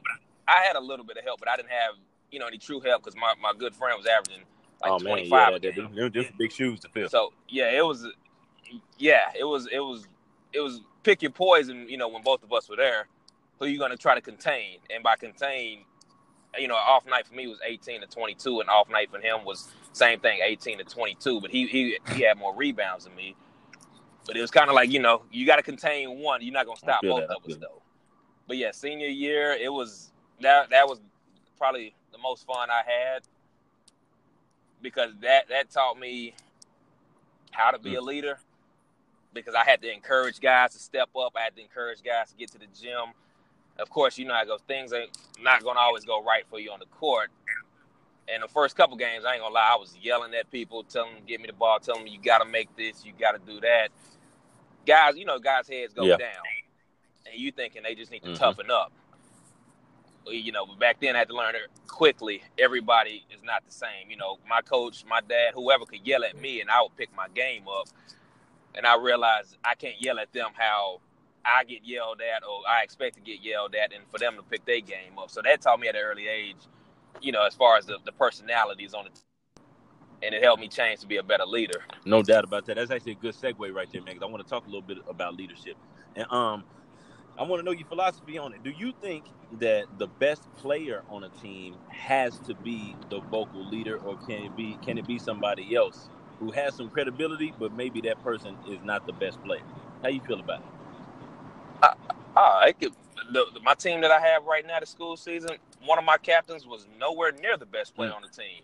I 0.48 0.64
had 0.66 0.76
a 0.76 0.82
little 0.82 1.06
bit 1.06 1.18
of 1.18 1.24
help, 1.24 1.40
but 1.40 1.50
I 1.50 1.56
didn't 1.56 1.72
have 1.72 1.96
you 2.32 2.40
know 2.40 2.48
any 2.48 2.58
true 2.58 2.80
help 2.80 3.04
because 3.04 3.16
my, 3.16 3.34
my 3.42 3.54
good 3.58 3.76
friend 3.76 3.96
was 3.98 4.08
averaging 4.08 4.46
like 4.82 4.92
oh 4.92 5.00
man, 5.00 5.26
yeah, 5.26 5.50
a 5.50 5.60
that, 5.60 5.76
that, 5.76 6.14
them 6.14 6.26
big 6.38 6.52
shoes 6.52 6.80
to 6.82 6.90
fill. 6.90 7.10
So 7.10 7.34
yeah, 7.48 7.70
it 7.72 7.86
was, 7.86 8.08
yeah, 8.98 9.30
it 9.38 9.44
was, 9.44 9.68
it 9.72 9.80
was, 9.80 10.08
it 10.54 10.60
was 10.60 10.82
pick 11.04 11.22
your 11.22 11.32
poison. 11.32 11.88
You 11.88 11.98
know, 11.98 12.08
when 12.08 12.24
both 12.24 12.44
of 12.44 12.52
us 12.52 12.68
were 12.68 12.76
there, 12.76 13.08
who 13.60 13.68
you 13.68 13.78
going 13.78 13.92
to 13.92 13.98
try 13.98 14.16
to 14.16 14.22
contain? 14.22 14.80
And 14.94 15.04
by 15.04 15.18
contain, 15.18 15.86
you 16.58 16.68
know, 16.68 16.76
off 16.76 17.06
night 17.06 17.28
for 17.28 17.36
me 17.36 17.48
was 17.48 17.60
18 17.66 18.02
to 18.02 18.08
22, 18.08 18.60
and 18.60 18.70
off 18.70 18.90
night 18.90 19.12
for 19.12 19.20
him 19.20 19.46
was 19.46 19.72
same 19.94 20.20
thing, 20.20 20.40
18 20.44 20.80
to 20.80 20.84
22. 20.84 21.42
But 21.42 21.52
he 21.52 21.68
he 21.68 22.00
he 22.14 22.24
had 22.24 22.38
more 22.38 22.56
rebounds 22.56 23.06
than 23.06 23.16
me. 23.16 23.36
But 24.26 24.36
it 24.38 24.42
was 24.42 24.52
kind 24.52 24.70
of 24.70 24.76
like 24.76 24.90
you 24.92 25.00
know, 25.00 25.24
you 25.32 25.46
got 25.46 25.58
to 25.58 25.64
contain 25.64 26.20
one. 26.20 26.42
You're 26.42 26.54
not 26.54 26.66
going 26.66 26.78
to 26.78 26.82
stop 26.82 27.02
both 27.04 27.28
that, 27.28 27.38
of 27.38 27.46
us 27.46 27.58
though. 27.58 27.81
But 28.52 28.58
yeah, 28.58 28.72
senior 28.72 29.08
year, 29.08 29.54
it 29.54 29.72
was 29.72 30.12
that 30.42 30.72
that 30.72 30.86
was 30.86 31.00
probably 31.58 31.96
the 32.12 32.18
most 32.18 32.46
fun 32.46 32.70
I 32.70 32.82
had 32.86 33.22
because 34.82 35.14
that 35.22 35.48
that 35.48 35.70
taught 35.70 35.98
me 35.98 36.34
how 37.52 37.72
to 37.72 37.80
be 37.80 37.92
hmm. 37.92 38.00
a 38.00 38.02
leader 38.02 38.40
because 39.34 39.56
I 39.56 39.64
had 39.64 39.82
to 39.84 39.90
encourage 39.90 40.42
guys 40.42 40.74
to 40.74 40.80
step 40.80 41.08
up. 41.18 41.32
I 41.38 41.44
had 41.44 41.56
to 41.56 41.62
encourage 41.62 42.04
guys 42.04 42.32
to 42.32 42.36
get 42.36 42.52
to 42.52 42.58
the 42.58 42.66
gym. 42.78 43.14
Of 43.80 43.90
course, 43.90 44.18
you 44.18 44.26
know 44.26 44.38
goes. 44.46 44.60
Things 44.68 44.92
ain't 44.92 45.18
not 45.42 45.64
going 45.64 45.78
to 45.78 45.82
always 45.82 46.04
go 46.04 46.22
right 46.22 46.44
for 46.50 46.60
you 46.60 46.72
on 46.72 46.80
the 46.80 46.88
court. 46.88 47.30
And 48.28 48.44
the 48.44 48.50
first 48.50 48.76
couple 48.76 48.98
games, 48.98 49.24
I 49.24 49.36
ain't 49.36 49.44
gonna 49.44 49.54
lie, 49.54 49.72
I 49.76 49.78
was 49.78 49.96
yelling 50.02 50.34
at 50.34 50.52
people, 50.52 50.84
telling 50.84 51.16
them, 51.16 51.24
"Get 51.26 51.40
me 51.40 51.48
the 51.48 51.54
ball," 51.54 51.80
telling 51.80 52.04
them, 52.04 52.14
"You 52.14 52.20
got 52.20 52.40
to 52.40 52.46
make 52.46 52.76
this, 52.76 53.06
you 53.06 53.14
got 53.18 53.32
to 53.32 53.40
do 53.50 53.62
that." 53.62 53.92
Guys, 54.86 55.16
you 55.16 55.24
know, 55.24 55.40
guys' 55.40 55.70
heads 55.70 55.94
go 55.94 56.04
Yeah. 56.04 56.18
down, 56.18 56.44
and 57.26 57.40
you 57.40 57.52
thinking 57.52 57.84
they 57.84 57.96
just 57.96 58.12
need 58.12 58.24
to 58.24 58.30
Mhm. 58.32 58.36
toughen 58.40 58.72
up. 58.72 58.92
You 60.28 60.52
know, 60.52 60.66
but 60.68 60.80
back 60.80 61.00
then 61.02 61.16
I 61.16 61.20
had 61.20 61.30
to 61.30 61.36
learn 61.36 61.56
it 61.56 61.64
quickly. 61.88 62.44
Everybody 62.58 63.26
is 63.32 63.44
not 63.44 63.66
the 63.66 63.72
same. 63.72 64.10
You 64.10 64.18
know, 64.18 64.40
my 64.48 64.62
coach, 64.62 65.06
my 65.06 65.22
dad, 65.22 65.54
whoever 65.56 65.86
could 65.86 66.06
yell 66.08 66.24
at 66.26 66.38
me, 66.40 66.62
and 66.62 66.70
I 66.70 66.82
would 66.82 66.96
pick 66.98 67.16
my 67.16 67.28
game 67.30 67.68
up. 67.68 67.88
And 68.76 68.86
I 68.88 68.98
realized 68.98 69.58
I 69.66 69.76
can't 69.76 70.02
yell 70.02 70.20
at 70.20 70.34
them 70.34 70.52
how 70.54 71.02
I 71.46 71.64
get 71.66 71.84
yelled 71.86 72.22
at 72.22 72.44
or 72.44 72.62
I 72.70 72.84
expect 72.84 73.16
to 73.16 73.22
get 73.22 73.42
yelled 73.42 73.76
at, 73.76 73.94
and 73.94 74.04
for 74.12 74.20
them 74.20 74.38
to 74.38 74.44
pick 74.44 74.66
their 74.66 74.82
game 74.82 75.20
up. 75.20 75.32
So 75.32 75.42
that 75.44 75.62
taught 75.62 75.80
me 75.80 75.88
at 75.90 75.96
an 75.96 76.02
early 76.04 76.28
age, 76.28 76.58
you 77.22 77.32
know, 77.32 77.46
as 77.46 77.56
far 77.56 77.78
as 77.78 77.86
the, 77.88 77.98
the 78.06 78.12
personalities 78.14 78.94
on 78.94 79.06
the 79.06 79.10
team 79.12 79.20
And 80.24 80.36
it 80.36 80.44
helped 80.44 80.62
me 80.62 80.68
change 80.70 81.02
to 81.02 81.08
be 81.08 81.18
a 81.18 81.24
better 81.24 81.46
leader. 81.46 81.82
No 82.06 82.24
doubt 82.24 82.44
about 82.46 82.66
that. 82.68 82.76
That's 82.78 82.92
actually 82.92 83.14
a 83.14 83.16
good 83.16 83.36
segue 83.36 83.74
right 83.74 83.90
there, 83.92 84.04
man. 84.04 84.16
'cause 84.16 84.24
I 84.24 84.32
want 84.32 84.44
to 84.44 84.50
talk 84.50 84.66
a 84.66 84.70
little 84.70 84.82
bit 84.82 85.00
about 85.10 85.36
leadership, 85.36 85.78
and 86.16 86.28
um, 86.32 86.66
I 87.38 87.44
want 87.44 87.62
to 87.62 87.66
know 87.66 87.72
your 87.72 87.88
philosophy 87.88 88.38
on 88.38 88.54
it. 88.54 88.64
Do 88.64 88.72
you 88.72 88.94
think 89.02 89.26
that 89.54 89.88
the 89.98 90.08
best 90.08 90.48
player 90.56 91.04
on 91.10 91.24
a 91.26 91.30
team 91.30 91.80
has 91.90 92.40
to 92.42 92.56
be 92.56 92.98
the 93.10 93.22
vocal 93.22 93.68
leader, 93.68 93.98
or 93.98 94.18
can 94.18 94.40
it 94.46 94.56
be 94.56 94.78
can 94.84 94.98
it 95.00 95.08
be 95.08 95.20
somebody 95.20 95.76
else 95.76 96.10
who 96.40 96.52
has 96.52 96.76
some 96.76 96.90
credibility, 96.90 97.54
but 97.60 97.74
maybe 97.74 98.02
that 98.02 98.22
person 98.24 98.58
is 98.66 98.82
not 98.84 99.06
the 99.08 99.14
best 99.14 99.44
player? 99.44 99.64
How 100.04 100.10
you 100.10 100.22
feel 100.22 100.40
about 100.40 100.62
it? 100.62 100.70
Ah, 102.36 102.66
it 102.66 102.80
could, 102.80 102.94
the, 103.34 103.46
the- 103.54 103.62
my 103.62 103.76
team 103.76 104.02
that 104.02 104.12
I 104.12 104.20
have 104.22 104.46
right 104.46 104.66
now, 104.66 104.80
the 104.80 104.86
school 104.88 105.18
season, 105.18 105.52
one 105.86 106.00
of 106.00 106.06
my 106.06 106.18
captains 106.18 106.68
was 106.68 106.88
nowhere 107.00 107.32
near 107.34 107.58
the 107.58 107.68
best 107.68 107.96
player 107.96 108.12
Mm. 108.12 108.18
on 108.18 108.22
the 108.24 108.30
team. 108.30 108.64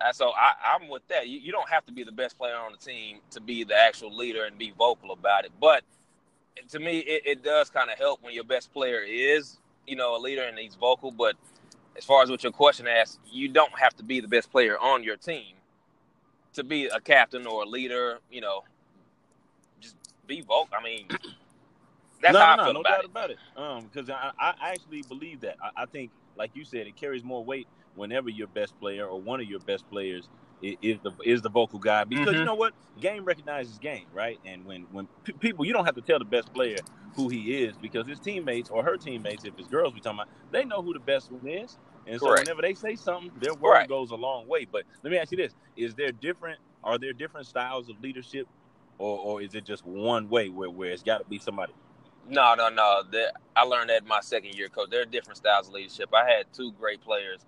Uh, 0.00 0.12
so 0.12 0.30
I, 0.30 0.54
I'm 0.76 0.88
with 0.88 1.06
that. 1.08 1.28
You, 1.28 1.38
you 1.40 1.52
don't 1.52 1.68
have 1.70 1.86
to 1.86 1.92
be 1.92 2.04
the 2.04 2.12
best 2.12 2.38
player 2.38 2.56
on 2.56 2.72
the 2.72 2.78
team 2.78 3.20
to 3.32 3.40
be 3.40 3.64
the 3.64 3.76
actual 3.76 4.14
leader 4.16 4.44
and 4.44 4.58
be 4.58 4.72
vocal 4.78 5.12
about 5.12 5.44
it. 5.46 5.52
But 5.60 5.84
to 6.70 6.78
me, 6.78 6.98
it, 6.98 7.22
it 7.26 7.44
does 7.44 7.70
kind 7.70 7.90
of 7.90 7.98
help 7.98 8.22
when 8.22 8.34
your 8.34 8.44
best 8.44 8.72
player 8.72 9.00
is, 9.00 9.58
you 9.86 9.96
know, 9.96 10.16
a 10.16 10.20
leader 10.20 10.42
and 10.42 10.58
he's 10.58 10.74
vocal. 10.74 11.10
But 11.10 11.36
as 11.96 12.04
far 12.04 12.22
as 12.22 12.30
what 12.30 12.42
your 12.42 12.52
question 12.52 12.86
asks, 12.86 13.18
you 13.30 13.48
don't 13.48 13.76
have 13.78 13.94
to 13.96 14.02
be 14.02 14.20
the 14.20 14.28
best 14.28 14.50
player 14.50 14.78
on 14.78 15.02
your 15.02 15.16
team 15.16 15.54
to 16.54 16.64
be 16.64 16.86
a 16.86 17.00
captain 17.00 17.46
or 17.46 17.62
a 17.62 17.66
leader. 17.66 18.18
You 18.30 18.40
know, 18.42 18.64
just 19.80 19.96
be 20.26 20.40
vocal. 20.40 20.68
I 20.78 20.82
mean, 20.82 21.06
that's 22.22 22.34
no, 22.34 22.40
how 22.40 22.56
no, 22.56 22.62
I 22.62 22.66
feel 22.66 22.74
no 22.74 22.80
about 22.80 22.90
doubt 22.90 23.04
it. 23.04 23.06
about 23.06 23.30
it. 23.30 23.38
Um, 23.56 23.90
because 23.92 24.10
I, 24.10 24.30
I 24.38 24.72
actually 24.72 25.02
believe 25.02 25.40
that. 25.40 25.56
I, 25.62 25.82
I 25.82 25.86
think, 25.86 26.10
like 26.36 26.50
you 26.54 26.64
said, 26.64 26.86
it 26.86 26.96
carries 26.96 27.24
more 27.24 27.44
weight 27.44 27.66
whenever 27.94 28.30
your 28.30 28.48
best 28.48 28.78
player 28.80 29.06
or 29.06 29.20
one 29.20 29.40
of 29.40 29.46
your 29.46 29.60
best 29.60 29.88
players 29.90 30.28
is 30.62 31.00
the 31.02 31.12
is 31.24 31.42
the 31.42 31.50
vocal 31.50 31.80
guy. 31.80 32.04
Because 32.04 32.38
you 32.38 32.44
Mhm. 32.44 32.46
know 32.46 32.54
what, 32.56 32.74
game 33.00 33.24
recognizes 33.24 33.78
game, 33.78 34.08
right? 34.12 34.40
And 34.44 34.64
when 34.66 34.88
when 34.90 35.08
p- 35.24 35.34
people, 35.34 35.66
you 35.66 35.72
don't 35.74 35.86
have 35.86 35.96
to 35.96 36.02
tell 36.02 36.20
the 36.20 36.26
best 36.26 36.52
player 36.52 36.82
who 37.14 37.28
he 37.30 37.64
is 37.64 37.78
because 37.78 38.08
his 38.08 38.20
teammates 38.20 38.70
or 38.70 38.84
her 38.84 38.98
teammates, 38.98 39.44
if 39.44 39.54
it's 39.58 39.68
girls 39.68 39.94
we 39.94 40.00
talking 40.00 40.18
about, 40.20 40.28
they 40.50 40.64
know 40.64 40.82
who 40.82 40.94
the 40.94 41.00
best 41.00 41.30
one 41.30 41.46
is. 41.46 41.78
And 42.06 42.20
so 42.22 42.32
Correct. 42.32 42.36
whenever 42.36 42.62
they 42.62 42.74
say 42.74 42.96
something, 42.96 43.32
their 43.36 43.54
word 43.54 43.86
Right. 43.86 43.88
goes 43.88 44.10
a 44.12 44.16
long 44.16 44.48
way. 44.48 44.66
But 44.66 44.86
let 45.04 45.12
me 45.12 45.18
ask 45.18 45.32
you 45.32 45.38
this: 45.38 45.54
Is 45.76 45.94
there 45.96 46.12
different? 46.12 46.60
Are 46.84 46.98
there 46.98 47.14
different 47.14 47.48
styles 47.48 47.90
of 47.90 48.00
leadership, 48.00 48.48
or 48.98 49.18
or 49.18 49.42
is 49.42 49.54
it 49.54 49.66
just 49.66 49.84
one 49.84 50.28
way 50.28 50.50
where 50.50 50.70
where 50.70 50.90
it's 50.92 51.04
got 51.04 51.18
to 51.18 51.26
be 51.26 51.38
somebody? 51.40 51.74
No, 52.28 52.54
no, 52.54 52.68
no. 52.68 53.02
The, 53.10 53.32
I 53.56 53.64
learned 53.64 53.90
that 53.90 54.02
in 54.02 54.08
my 54.08 54.20
second 54.20 54.54
year 54.56 54.68
coach. 54.68 54.90
There 54.90 55.02
are 55.02 55.06
different 55.06 55.38
styles 55.38 55.68
of 55.68 55.74
leadership. 55.74 56.10
I 56.14 56.30
had 56.30 56.52
two 56.52 56.72
great 56.72 57.00
players. 57.02 57.40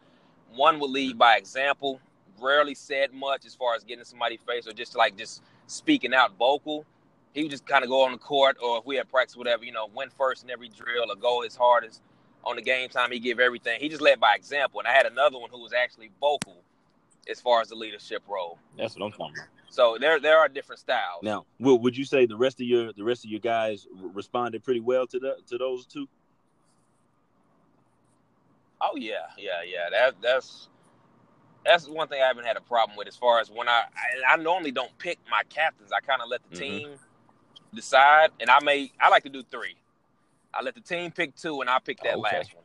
One 0.51 0.81
would 0.81 0.91
lead 0.91 1.19
by 1.19 1.37
example, 1.37 2.01
rarely 2.41 2.75
said 2.75 3.13
much 3.13 3.45
as 3.45 3.55
far 3.55 3.75
as 3.75 3.85
getting 3.85 4.05
somebody 4.05 4.39
face 4.47 4.67
or 4.67 4.73
just 4.73 4.97
like 4.97 5.17
just 5.17 5.43
speaking 5.67 6.15
out 6.15 6.37
vocal. 6.39 6.85
He 7.33 7.43
would 7.43 7.51
just 7.51 7.67
kind 7.67 7.83
of 7.83 7.91
go 7.91 8.05
on 8.05 8.13
the 8.13 8.19
court 8.19 8.57
or 8.63 8.79
if 8.79 8.87
we 8.87 8.97
had 8.97 9.09
practice, 9.09 9.37
whatever, 9.37 9.65
you 9.65 9.73
know, 9.73 9.89
win 9.95 10.09
first 10.17 10.45
in 10.45 10.51
every 10.51 10.69
drill 10.69 11.11
or 11.11 11.17
go 11.17 11.43
his 11.43 11.57
hardest. 11.57 12.01
On 12.45 12.57
the 12.57 12.63
game 12.63 12.91
time, 12.91 13.11
he 13.11 13.19
give 13.19 13.41
everything. 13.41 13.81
He 13.81 13.89
just 13.89 14.03
led 14.03 14.21
by 14.21 14.35
example. 14.35 14.79
And 14.79 14.87
I 14.87 14.93
had 14.93 15.07
another 15.07 15.39
one 15.39 15.51
who 15.51 15.63
was 15.63 15.73
actually 15.73 16.11
vocal 16.21 16.63
as 17.29 17.41
far 17.41 17.61
as 17.61 17.69
the 17.69 17.75
leadership 17.75 18.23
role. 18.29 18.59
That's 18.77 18.95
what 18.95 19.07
I'm 19.07 19.13
talking 19.13 19.35
about. 19.37 19.49
So 19.71 19.97
there 19.99 20.21
there 20.21 20.39
are 20.39 20.49
different 20.49 20.79
styles. 20.79 21.23
Now, 21.23 21.47
Will, 21.59 21.79
would 21.81 21.97
you 21.97 22.05
say 22.05 22.27
the 22.27 22.37
rest 22.37 22.61
of 22.61 22.67
your 22.67 22.93
the 22.93 23.03
rest 23.03 23.25
of 23.25 23.31
your 23.31 23.41
guys 23.41 23.89
responded 23.93 24.63
pretty 24.63 24.81
well 24.81 25.05
to 25.09 25.19
the 25.19 25.37
to 25.49 25.59
those 25.59 25.87
two? 25.87 26.07
Oh 28.81 28.97
yeah, 28.97 29.27
yeah, 29.37 29.63
yeah. 29.67 29.89
That 29.91 30.15
that's 30.23 30.69
that's 31.65 31.89
one 31.89 32.09
thing 32.09 32.23
I 32.23 32.27
haven't 32.27 32.45
had 32.45 32.57
a 32.57 32.61
problem 32.61 32.97
with 32.97 33.09
as 33.09 33.17
far 33.17 33.41
as 33.41 33.51
when 33.51 33.69
I 33.69 33.85
I, 34.29 34.35
I 34.35 34.37
normally 34.37 34.71
don't 34.71 34.97
pick 34.99 35.19
my 35.31 35.43
captains. 35.49 35.93
I 35.93 36.01
kind 36.01 36.23
of 36.23 36.29
let 36.29 36.41
the 36.51 36.57
Mhm. 36.57 36.59
team 36.61 36.89
decide, 37.75 38.31
and 38.41 38.51
I 38.51 38.61
may 38.63 38.93
I 39.01 39.09
like 39.09 39.23
to 39.25 39.29
do 39.31 39.43
three. 39.43 39.77
I 40.53 40.63
let 40.63 40.75
the 40.75 40.81
team 40.81 41.11
pick 41.11 41.35
two, 41.35 41.61
and 41.61 41.71
I 41.71 41.79
pick 41.79 41.99
that 42.01 42.17
Oh, 42.17 42.21
okay. 42.21 42.39
last 42.39 42.55
one. 42.55 42.65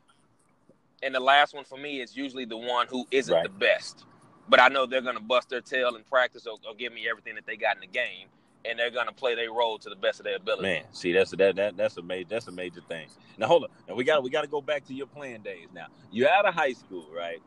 And 1.02 1.16
the 1.16 1.20
last 1.20 1.54
one 1.54 1.64
for 1.64 1.78
me 1.78 2.02
is 2.02 2.16
usually 2.16 2.46
the 2.46 2.58
one 2.58 2.88
who 2.88 3.08
isn't 3.10 3.34
Right. 3.34 3.44
the 3.44 3.50
best, 3.50 4.06
but 4.50 4.60
I 4.60 4.68
know 4.68 4.86
they're 4.86 5.02
gonna 5.02 5.20
bust 5.20 5.50
their 5.50 5.62
tail 5.62 5.96
in 5.96 6.04
practice 6.04 6.46
or, 6.46 6.58
or 6.68 6.76
give 6.76 6.94
me 6.94 7.08
everything 7.10 7.36
that 7.36 7.46
they 7.46 7.56
got 7.56 7.76
in 7.76 7.82
the 7.82 7.88
game, 7.88 8.28
and 8.66 8.78
they're 8.78 8.92
gonna 8.92 9.14
play 9.14 9.34
their 9.34 9.52
role 9.52 9.80
to 9.80 9.90
the 9.90 9.96
best 9.96 10.20
of 10.20 10.26
their 10.26 10.36
ability. 10.36 10.64
Man, 10.64 10.84
see 10.92 11.14
that's 11.14 11.32
that 11.32 11.56
that 11.56 11.78
that's 11.78 11.98
a 11.98 12.02
major 12.02 12.28
that's 12.30 12.48
a 12.48 12.52
major 12.52 12.82
thing. 12.82 13.08
Now 13.38 13.48
hold 13.48 13.64
on. 13.64 13.70
Now 13.88 13.96
we 13.96 14.04
got 14.04 14.22
we 14.24 14.30
got 14.30 14.42
to 14.42 14.48
go 14.48 14.62
back 14.62 14.86
to 14.88 14.94
your 14.94 15.08
playing 15.08 15.42
days. 15.42 15.68
Now 15.74 15.88
you're 16.12 16.30
out 16.30 16.46
of 16.46 16.54
high 16.54 16.74
school, 16.74 17.08
right? 17.16 17.42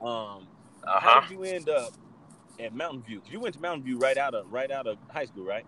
Um, 0.00 0.46
Uh 0.86 1.00
how 1.00 1.20
did 1.20 1.30
you 1.30 1.42
end 1.44 1.68
up 1.68 1.92
at 2.58 2.74
Mountain 2.74 3.02
View? 3.02 3.22
you 3.26 3.40
went 3.40 3.54
to 3.54 3.60
Mountain 3.60 3.84
View 3.84 3.98
right 3.98 4.16
out 4.16 4.34
of 4.34 4.50
right 4.50 4.70
out 4.70 4.86
of 4.86 4.98
high 5.10 5.24
school, 5.26 5.44
right? 5.44 5.66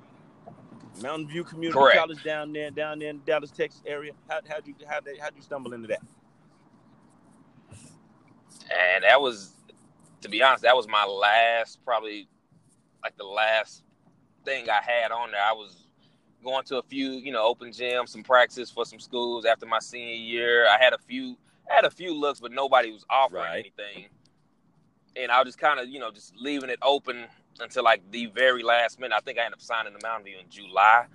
Mountain 1.02 1.28
View 1.28 1.44
Community 1.44 1.78
Correct. 1.78 1.98
College 1.98 2.22
down 2.22 2.52
there, 2.52 2.70
down 2.70 2.98
there 2.98 3.10
in 3.10 3.18
the 3.18 3.24
Dallas, 3.24 3.50
Texas 3.50 3.82
area. 3.86 4.12
How 4.28 4.40
how'd 4.48 4.66
you 4.66 4.74
how 4.88 5.00
would 5.04 5.18
how'd 5.18 5.34
you 5.36 5.42
stumble 5.42 5.72
into 5.72 5.88
that? 5.88 6.00
and 8.70 9.04
that 9.04 9.20
was 9.20 9.54
to 10.20 10.28
be 10.28 10.42
honest 10.42 10.62
that 10.62 10.76
was 10.76 10.86
my 10.86 11.04
last 11.04 11.78
probably 11.84 12.28
like 13.02 13.16
the 13.16 13.24
last 13.24 13.82
thing 14.44 14.68
i 14.70 14.80
had 14.82 15.10
on 15.10 15.30
there 15.32 15.40
i 15.42 15.52
was 15.52 15.88
going 16.44 16.64
to 16.64 16.78
a 16.78 16.82
few 16.82 17.10
you 17.12 17.32
know 17.32 17.44
open 17.44 17.70
gyms 17.70 18.10
some 18.10 18.22
practices 18.22 18.70
for 18.70 18.84
some 18.84 19.00
schools 19.00 19.44
after 19.44 19.66
my 19.66 19.78
senior 19.80 20.14
year 20.14 20.66
i 20.68 20.82
had 20.82 20.92
a 20.92 20.98
few 20.98 21.36
I 21.70 21.74
had 21.74 21.84
a 21.84 21.90
few 21.90 22.14
looks 22.14 22.40
but 22.40 22.52
nobody 22.52 22.90
was 22.92 23.04
offering 23.10 23.42
Right. 23.44 23.72
anything 23.78 24.06
and 25.16 25.30
I 25.30 25.38
was 25.38 25.48
just 25.48 25.58
kind 25.58 25.80
of 25.80 25.88
you 25.88 25.98
know 25.98 26.10
just 26.10 26.34
leaving 26.36 26.70
it 26.70 26.78
open 26.82 27.26
until 27.60 27.84
like 27.84 28.02
the 28.10 28.26
very 28.26 28.62
last 28.62 28.98
minute. 28.98 29.14
I 29.16 29.20
think 29.20 29.38
I 29.38 29.42
ended 29.42 29.54
up 29.54 29.62
signing 29.62 29.92
the 29.92 30.00
Mountain 30.02 30.24
View 30.24 30.36
in 30.38 30.48
July. 30.48 31.06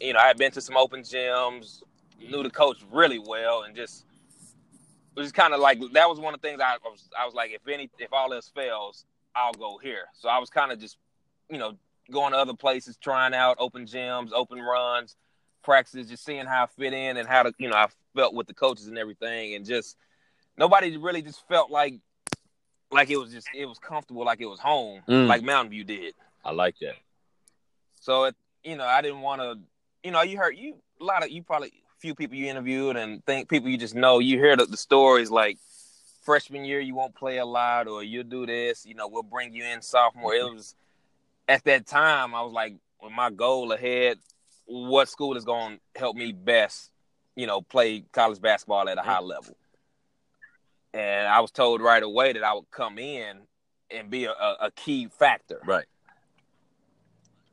You 0.00 0.12
know, 0.12 0.18
I 0.18 0.26
had 0.26 0.36
been 0.36 0.50
to 0.52 0.60
some 0.60 0.76
open 0.76 1.02
gyms, 1.02 1.82
knew 2.20 2.42
the 2.42 2.50
coach 2.50 2.78
really 2.90 3.18
well, 3.18 3.62
and 3.62 3.74
just 3.74 4.04
it 5.16 5.20
was 5.20 5.32
kind 5.32 5.54
of 5.54 5.60
like 5.60 5.80
that 5.92 6.08
was 6.08 6.18
one 6.18 6.34
of 6.34 6.40
the 6.40 6.48
things 6.48 6.60
I 6.60 6.76
was 6.84 7.08
I 7.18 7.24
was 7.24 7.34
like, 7.34 7.52
if 7.52 7.66
any 7.68 7.90
if 7.98 8.12
all 8.12 8.32
else 8.32 8.50
fails, 8.54 9.04
I'll 9.34 9.52
go 9.52 9.78
here. 9.78 10.06
So 10.14 10.28
I 10.28 10.38
was 10.38 10.50
kind 10.50 10.72
of 10.72 10.78
just 10.78 10.96
you 11.50 11.58
know 11.58 11.76
going 12.10 12.32
to 12.32 12.38
other 12.38 12.54
places, 12.54 12.96
trying 12.96 13.34
out 13.34 13.56
open 13.58 13.86
gyms, 13.86 14.30
open 14.32 14.60
runs, 14.60 15.16
practices, 15.62 16.08
just 16.08 16.24
seeing 16.24 16.46
how 16.46 16.64
I 16.64 16.66
fit 16.66 16.92
in 16.92 17.16
and 17.16 17.28
how 17.28 17.44
to 17.44 17.52
you 17.58 17.68
know 17.68 17.76
I 17.76 17.88
felt 18.14 18.34
with 18.34 18.46
the 18.46 18.54
coaches 18.54 18.88
and 18.88 18.98
everything, 18.98 19.54
and 19.54 19.64
just 19.64 19.96
nobody 20.56 20.96
really 20.96 21.22
just 21.22 21.46
felt 21.48 21.70
like 21.70 21.94
like 22.92 23.10
it 23.10 23.16
was 23.16 23.32
just 23.32 23.48
it 23.54 23.66
was 23.66 23.78
comfortable, 23.78 24.24
like 24.24 24.40
it 24.40 24.46
was 24.46 24.60
home, 24.60 25.02
Mm. 25.08 25.26
like 25.26 25.42
Mountain 25.42 25.70
View 25.70 25.84
did. 25.84 26.14
I 26.44 26.52
like 26.52 26.76
that. 26.80 26.96
So 28.00 28.24
it, 28.24 28.36
you 28.64 28.76
know, 28.76 28.84
I 28.86 29.00
didn't 29.02 29.20
want 29.20 29.40
to, 29.40 29.58
you 30.04 30.10
know, 30.10 30.22
you 30.22 30.36
heard 30.38 30.56
you 30.56 30.76
a 31.00 31.04
lot 31.04 31.22
of 31.24 31.30
you 31.30 31.42
probably 31.42 31.72
few 31.98 32.14
people 32.14 32.36
you 32.36 32.46
interviewed 32.46 32.96
and 32.96 33.24
think 33.24 33.48
people 33.48 33.68
you 33.68 33.78
just 33.78 33.94
know. 33.94 34.18
You 34.18 34.38
hear 34.38 34.56
the, 34.56 34.66
the 34.66 34.76
stories 34.76 35.30
like 35.30 35.56
freshman 36.24 36.64
year 36.64 36.80
you 36.80 36.94
won't 36.94 37.14
play 37.14 37.38
a 37.38 37.46
lot 37.46 37.86
or 37.88 38.02
you'll 38.02 38.24
do 38.24 38.44
this. 38.46 38.84
You 38.84 38.94
know, 38.94 39.08
we'll 39.08 39.22
bring 39.22 39.54
you 39.54 39.64
in 39.64 39.82
sophomore. 39.82 40.34
It 40.34 40.42
was 40.42 40.74
at 41.48 41.64
that 41.64 41.86
time 41.86 42.34
I 42.34 42.42
was 42.42 42.52
like, 42.52 42.74
with 43.00 43.12
my 43.12 43.30
goal 43.30 43.72
ahead, 43.72 44.18
what 44.66 45.08
school 45.08 45.36
is 45.36 45.44
going 45.44 45.78
to 45.94 46.00
help 46.00 46.16
me 46.16 46.32
best? 46.32 46.90
You 47.36 47.46
know, 47.46 47.60
play 47.62 48.04
college 48.12 48.40
basketball 48.40 48.88
at 48.88 48.98
a 48.98 49.02
high 49.02 49.20
level. 49.20 49.56
And 50.94 51.26
I 51.26 51.40
was 51.40 51.50
told 51.50 51.80
right 51.80 52.02
away 52.02 52.32
that 52.34 52.44
I 52.44 52.52
would 52.52 52.70
come 52.70 52.98
in 52.98 53.38
and 53.90 54.10
be 54.10 54.24
a, 54.24 54.32
a, 54.32 54.70
key 54.74 55.08
factor. 55.08 55.60
Right. 55.64 55.86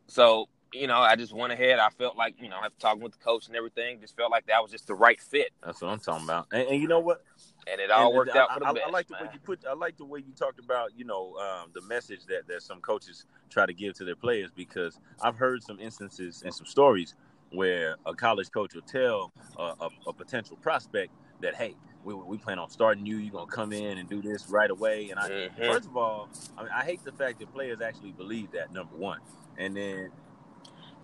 So, 0.08 0.48
you 0.74 0.88
know, 0.88 0.98
I 0.98 1.16
just 1.16 1.34
went 1.34 1.54
ahead. 1.54 1.80
I 1.80 1.90
felt 1.90 2.18
like, 2.18 2.36
you 2.42 2.50
know, 2.50 2.58
after 2.58 2.80
talking 2.80 3.02
with 3.02 3.14
the 3.14 3.20
coach 3.20 3.48
and 3.48 3.56
everything, 3.56 4.00
just 4.02 4.16
felt 4.16 4.32
like 4.32 4.48
that 4.48 4.62
was 4.62 4.72
just 4.72 4.88
the 4.88 4.96
right 4.96 5.20
fit. 5.20 5.52
That's 5.64 5.82
what 5.82 5.90
I'm 5.90 6.00
talking 6.00 6.26
about. 6.26 6.48
And, 6.52 6.68
and 6.68 6.82
you 6.82 6.88
know 6.88 7.00
what? 7.00 7.24
And 7.72 7.80
it 7.80 7.92
all 7.92 8.08
And 8.08 8.16
worked 8.16 8.36
I, 8.36 8.40
out 8.40 8.54
for 8.54 8.60
the 8.60 8.66
I, 8.68 8.74
best. 8.74 8.86
I 8.88 8.90
like 8.90 9.08
the 9.08 9.14
man. 9.14 9.24
way 9.24 9.30
you 9.34 9.40
put. 9.40 9.60
I 9.70 9.74
like 9.74 9.98
the 9.98 10.06
way 10.06 10.20
you 10.20 10.34
talked 10.34 10.60
about. 10.60 10.92
You 10.98 11.06
know, 11.06 11.36
um, 11.38 11.72
the 11.74 11.82
message 11.82 12.26
that 12.28 12.48
that 12.48 12.64
some 12.64 12.82
coaches 12.82 13.26
try 13.50 13.66
to 13.66 13.74
give 13.74 13.94
to 13.96 14.06
their 14.06 14.16
players 14.16 14.50
because 14.56 15.00
I've 15.22 15.36
heard 15.36 15.64
some 15.64 15.80
instances 15.80 16.42
and 16.44 16.54
some 16.54 16.66
stories 16.66 17.16
where 17.52 17.96
a 18.06 18.14
college 18.14 18.52
coach 18.52 18.76
will 18.76 18.82
tell 18.84 19.32
a, 19.58 19.74
a, 19.82 19.90
a 20.08 20.14
potential 20.14 20.58
prospect 20.58 21.12
that, 21.42 21.56
hey, 21.56 21.76
we, 22.04 22.14
we 22.14 22.38
plan 22.38 22.60
on 22.60 22.70
starting 22.70 23.06
you. 23.06 23.18
You're 23.18 23.32
gonna 23.32 23.48
come 23.48 23.74
in 23.74 23.98
and 23.98 24.10
do 24.10 24.22
this 24.22 24.48
right 24.50 24.70
away. 24.70 25.10
And 25.10 25.20
I, 25.20 25.30
Mhm. 25.30 25.66
first 25.66 25.86
of 25.86 25.98
all, 25.98 26.30
I, 26.58 26.64
mean, 26.64 26.72
I 26.74 26.84
hate 26.84 27.04
the 27.04 27.12
fact 27.12 27.40
that 27.40 27.52
players 27.54 27.82
actually 27.82 28.12
believe 28.12 28.52
that. 28.52 28.72
Number 28.72 28.96
one, 28.96 29.20
and 29.58 29.76
then 29.76 30.12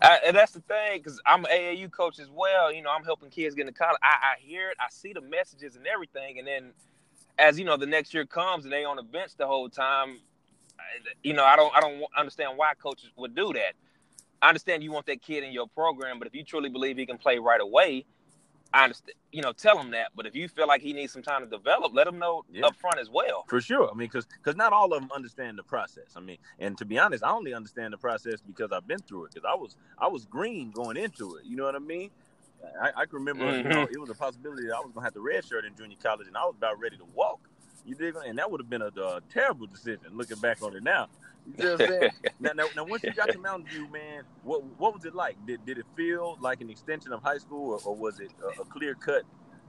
I, 0.02 0.20
and 0.26 0.36
that's 0.36 0.52
the 0.52 0.62
thing, 0.62 1.00
because 1.00 1.22
I'm 1.26 1.46
an 1.46 1.52
AAU 1.52 1.90
coach 1.90 2.20
as 2.20 2.30
well. 2.30 2.72
You 2.72 2.82
know, 2.82 2.92
I'm 2.92 3.04
helping 3.04 3.30
kids 3.30 3.56
get 3.56 3.68
into 3.68 3.78
college. 3.78 3.98
I, 4.04 4.34
I 4.34 4.40
hear 4.40 4.70
it, 4.70 4.78
I 4.80 4.88
see 4.90 5.14
the 5.14 5.22
messages 5.22 5.76
and 5.76 5.88
everything, 5.88 6.40
and 6.40 6.48
then 6.48 6.74
as 7.38 7.60
you 7.60 7.66
know, 7.66 7.78
the 7.78 7.86
next 7.86 8.14
year 8.14 8.26
comes 8.26 8.64
and 8.64 8.74
they 8.74 8.86
on 8.86 8.96
the 8.96 9.04
bench 9.04 9.32
the 9.38 9.48
whole 9.48 9.70
time. 9.70 10.20
You 11.24 11.34
know, 11.34 11.44
I 11.44 11.56
don't, 11.56 11.74
I 11.76 11.80
don't 11.80 12.04
understand 12.18 12.58
why 12.58 12.74
coaches 12.82 13.10
would 13.18 13.36
do 13.36 13.54
that. 13.54 13.74
I 14.42 14.50
understand 14.50 14.84
you 14.84 14.92
want 14.92 15.06
that 15.08 15.22
kid 15.22 15.44
in 15.44 15.52
your 15.52 15.68
program, 15.68 16.20
but 16.20 16.28
if 16.28 16.36
you 16.36 16.44
truly 16.44 16.70
believe 16.70 16.98
he 16.98 17.06
can 17.06 17.18
play 17.18 17.40
right 17.40 17.60
away, 17.60 18.06
I 18.76 18.84
understand. 18.84 19.16
You 19.32 19.42
know, 19.42 19.54
tell 19.54 19.80
him 19.80 19.92
that. 19.92 20.10
But 20.16 20.26
if 20.26 20.36
you 20.36 20.50
feel 20.50 20.68
like 20.68 20.82
he 20.82 20.92
needs 20.92 21.14
some 21.14 21.22
time 21.24 21.42
to 21.42 21.48
develop, 21.48 21.94
let 21.94 22.08
him 22.08 22.20
know 22.20 22.44
Yeah. 22.52 22.66
up 22.66 22.76
front 22.76 23.00
as 23.00 23.10
well. 23.10 23.46
For 23.48 23.62
sure. 23.62 23.90
I 23.90 23.94
mean, 23.96 24.08
because 24.10 24.26
because 24.26 24.58
not 24.58 24.74
all 24.74 24.94
of 24.94 25.02
them 25.02 25.10
understand 25.16 25.58
the 25.58 25.64
process. 25.64 26.12
I 26.16 26.20
mean, 26.20 26.38
and 26.60 26.78
to 26.78 26.86
be 26.86 27.00
honest, 27.00 27.24
I 27.24 27.32
only 27.32 27.54
understand 27.54 27.94
the 27.94 27.98
process 27.98 28.42
because 28.42 28.72
I've 28.74 28.86
been 28.86 29.00
through 29.00 29.26
it. 29.26 29.34
Because 29.34 29.50
I 29.50 29.56
was 29.56 29.78
I 29.98 30.08
was 30.08 30.26
green 30.26 30.72
going 30.72 30.98
into 30.98 31.38
it. 31.38 31.46
You 31.46 31.56
know 31.56 31.64
what 31.64 31.76
I 31.76 31.80
mean? 31.80 32.12
I, 32.82 32.92
I 33.02 33.06
can 33.06 33.20
remember, 33.20 33.46
you 33.58 33.64
know, 33.64 33.86
mm-hmm. 33.86 33.94
it 33.94 34.00
was 34.00 34.10
a 34.10 34.16
possibility 34.16 34.68
that 34.68 34.76
I 34.76 34.80
was 34.80 34.92
gonna 34.94 35.06
have 35.06 35.14
the 35.14 35.22
red 35.22 35.46
shirt 35.46 35.66
in 35.66 35.76
junior 35.76 35.98
college, 36.02 36.28
and 36.28 36.36
I 36.36 36.44
was 36.44 36.56
about 36.58 36.80
ready 36.80 36.98
to 36.98 37.06
walk. 37.14 37.40
You 37.86 37.96
dig? 37.96 38.16
And 38.28 38.38
that 38.40 38.50
would 38.50 38.60
have 38.60 38.70
been 38.70 38.82
a, 38.82 38.88
a 38.88 39.22
terrible 39.30 39.68
decision. 39.68 40.06
Looking 40.14 40.38
back 40.38 40.62
on 40.62 40.76
it 40.76 40.84
now, 40.84 41.08
you 41.46 41.64
know 41.64 41.72
what 41.72 41.82
I'm 41.82 41.88
saying? 41.88 42.12
now, 42.40 42.52
now, 42.56 42.66
now, 42.76 42.84
once 42.84 43.04
you 43.04 43.14
got 43.14 43.30
to 43.32 43.38
Mountain 43.40 43.68
View, 43.68 43.88
man, 43.92 44.24
what 44.44 44.64
what 44.80 44.94
was 44.94 45.06
it 45.06 45.16
like? 45.16 45.38
Did 45.46 45.66
did 45.66 45.78
it 45.78 45.86
feel 45.96 46.38
like 46.42 46.62
an 46.62 46.70
extension 46.70 47.14
of 47.14 47.22
high 47.22 47.38
school, 47.38 47.74
or, 47.74 47.80
or 47.86 47.96
was 47.96 48.20
it 48.20 48.32
a, 48.44 48.62
a 48.62 48.66
clear 48.66 48.96
cut? 48.96 49.24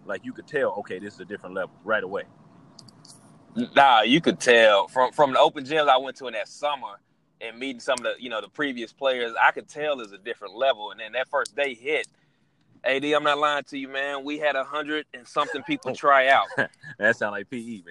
Like 0.06 0.24
you 0.24 0.32
could 0.32 0.46
tell, 0.46 0.70
okay, 0.78 0.98
this 0.98 1.14
is 1.14 1.20
a 1.20 1.24
different 1.24 1.54
level 1.54 1.74
right 1.84 2.02
away. 2.02 2.24
Nah, 3.74 4.02
you 4.02 4.20
could 4.20 4.38
tell 4.38 4.88
from 4.88 5.12
from 5.12 5.32
the 5.32 5.38
open 5.38 5.64
gyms 5.64 5.88
I 5.88 5.96
went 5.96 6.16
to 6.18 6.26
in 6.26 6.34
that 6.34 6.48
summer 6.48 7.00
and 7.40 7.58
meeting 7.58 7.80
some 7.80 7.98
of 7.98 8.04
the 8.04 8.14
you 8.18 8.30
know 8.30 8.40
the 8.40 8.48
previous 8.48 8.92
players, 8.92 9.32
I 9.40 9.50
could 9.50 9.68
tell 9.68 9.96
there's 9.96 10.12
a 10.12 10.18
different 10.18 10.56
level. 10.56 10.90
And 10.90 11.00
then 11.00 11.12
that 11.12 11.28
first 11.28 11.56
day 11.56 11.74
hit, 11.74 12.06
AD, 12.84 13.04
I'm 13.04 13.24
not 13.24 13.38
lying 13.38 13.64
to 13.64 13.78
you, 13.78 13.88
man. 13.88 14.24
We 14.24 14.38
had 14.38 14.56
a 14.56 14.64
hundred 14.64 15.06
and 15.14 15.26
something 15.26 15.62
people 15.62 15.94
try 15.94 16.28
out. 16.28 16.46
That 16.98 17.16
sound 17.16 17.32
like 17.32 17.50
PE, 17.50 17.82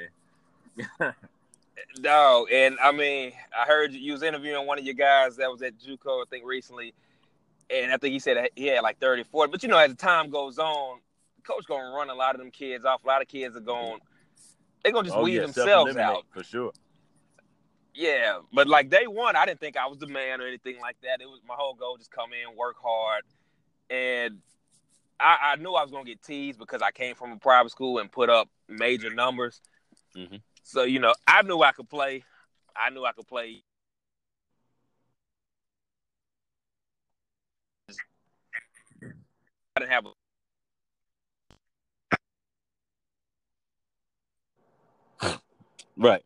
man. 1.00 1.13
No, 1.99 2.47
and 2.51 2.77
I 2.81 2.91
mean, 2.91 3.33
I 3.57 3.65
heard 3.65 3.93
you, 3.93 3.99
you 3.99 4.11
was 4.13 4.23
interviewing 4.23 4.65
one 4.65 4.79
of 4.79 4.85
your 4.85 4.93
guys 4.93 5.35
that 5.38 5.51
was 5.51 5.61
at 5.61 5.77
JUCO, 5.77 6.21
I 6.21 6.23
think 6.29 6.45
recently, 6.45 6.93
and 7.69 7.91
I 7.91 7.97
think 7.97 8.13
he 8.13 8.19
said 8.19 8.49
he 8.55 8.67
had 8.67 8.81
like 8.81 8.99
30, 8.99 9.23
40. 9.23 9.51
But 9.51 9.63
you 9.63 9.69
know, 9.69 9.77
as 9.77 9.89
the 9.89 9.95
time 9.95 10.29
goes 10.29 10.57
on, 10.59 10.99
coach 11.43 11.65
gonna 11.67 11.95
run 11.95 12.09
a 12.09 12.13
lot 12.15 12.35
of 12.35 12.39
them 12.39 12.51
kids 12.51 12.85
off. 12.85 13.03
A 13.03 13.07
lot 13.07 13.21
of 13.21 13.27
kids 13.27 13.55
are 13.55 13.61
going, 13.61 13.99
they're 14.83 14.93
gonna 14.93 15.05
just 15.05 15.17
Oh, 15.17 15.23
weed 15.23 15.35
yeah, 15.35 15.41
themselves 15.41 15.95
out. 15.97 16.25
for 16.31 16.43
sure. 16.43 16.71
Yeah, 17.93 18.39
but 18.51 18.67
like 18.67 18.89
day 18.89 19.07
one, 19.07 19.35
I 19.35 19.45
didn't 19.45 19.61
think 19.61 19.77
I 19.77 19.88
was 19.88 19.99
the 19.99 20.07
man 20.07 20.41
or 20.41 20.47
anything 20.47 20.79
like 20.81 20.97
that. 21.03 21.21
It 21.21 21.29
was 21.29 21.39
my 21.47 21.55
whole 21.57 21.73
goal 21.73 21.97
just 21.97 22.11
come 22.11 22.31
in, 22.33 22.57
work 22.57 22.75
hard, 22.81 23.23
and 23.89 24.39
I, 25.19 25.53
I 25.53 25.55
knew 25.55 25.71
I 25.73 25.81
was 25.81 25.91
gonna 25.91 26.03
get 26.03 26.21
teased 26.21 26.59
because 26.59 26.81
I 26.81 26.91
came 26.91 27.15
from 27.15 27.31
a 27.31 27.38
private 27.38 27.71
school 27.71 27.99
and 27.99 28.11
put 28.11 28.29
up 28.29 28.49
major 28.67 29.13
numbers. 29.13 29.61
Mhm. 30.15 30.41
So 30.65 30.84
you 30.84 30.99
know, 30.99 31.13
I 31.28 31.43
knew 31.43 31.62
I 31.62 31.73
could 31.73 31.89
play. 31.89 32.23
I 32.75 32.91
knew 32.91 33.06
I 33.06 33.13
could 33.13 33.28
play. 33.28 33.63
I 39.75 39.82
didn't 39.82 39.91
have 39.91 40.06
a 40.08 40.12
Right. 45.97 46.23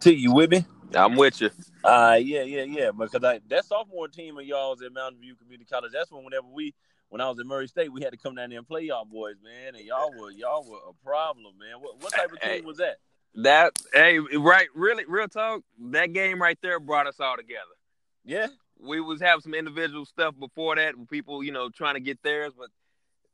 T, 0.00 0.12
you 0.12 0.32
with 0.32 0.50
me? 0.50 0.64
I'm 0.94 1.16
with 1.16 1.40
you. 1.40 1.50
Uh 1.84 2.18
yeah, 2.20 2.42
yeah, 2.42 2.62
yeah. 2.64 2.90
Because 2.96 3.22
I, 3.24 3.40
that 3.48 3.64
sophomore 3.64 4.08
team 4.08 4.38
of 4.38 4.44
y'all's 4.44 4.82
at 4.82 4.92
Mountain 4.92 5.20
View 5.20 5.34
Community 5.36 5.66
College, 5.70 5.92
that's 5.92 6.10
when 6.10 6.24
whenever 6.24 6.46
we 6.52 6.74
when 7.08 7.20
I 7.20 7.28
was 7.30 7.38
at 7.40 7.46
Murray 7.46 7.68
State, 7.68 7.92
we 7.92 8.02
had 8.02 8.12
to 8.12 8.18
come 8.18 8.34
down 8.34 8.50
there 8.50 8.58
and 8.58 8.66
play 8.68 8.82
y'all 8.82 9.04
boys, 9.04 9.36
man. 9.42 9.74
And 9.74 9.84
y'all 9.84 10.12
were 10.18 10.30
y'all 10.30 10.68
were 10.68 10.78
a 10.88 11.04
problem, 11.04 11.54
man. 11.58 11.80
What 11.80 12.02
what 12.02 12.12
type 12.12 12.32
of 12.32 12.40
team 12.40 12.50
Hey. 12.50 12.60
was 12.62 12.78
that? 12.78 12.96
That 13.34 13.78
hey, 13.94 14.18
right? 14.18 14.68
Really, 14.74 15.04
real 15.06 15.28
talk. 15.28 15.62
That 15.90 16.12
game 16.12 16.40
right 16.42 16.58
there 16.62 16.80
brought 16.80 17.06
us 17.06 17.20
all 17.20 17.36
together. 17.36 17.60
Yeah? 18.24 18.48
we 18.80 19.00
was 19.00 19.20
having 19.20 19.40
some 19.40 19.54
individual 19.54 20.04
stuff 20.04 20.34
before 20.38 20.76
that 20.76 20.96
with 20.96 21.08
people, 21.10 21.42
you 21.42 21.50
know, 21.50 21.68
trying 21.68 21.94
to 21.94 22.00
get 22.00 22.22
theirs, 22.22 22.52
but 22.56 22.68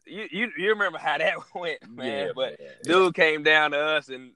you 0.07 0.27
you, 0.31 0.51
you 0.57 0.69
remember 0.71 0.99
how 0.99 1.19
that 1.19 1.35
went, 1.55 1.79
man. 1.89 2.27
yeah, 2.27 2.33
but 2.35 2.59
man. 2.59 2.69
dude 2.85 3.15
came 3.15 3.43
down 3.43 3.73
to 3.73 3.79
us 3.79 4.09
and 4.09 4.33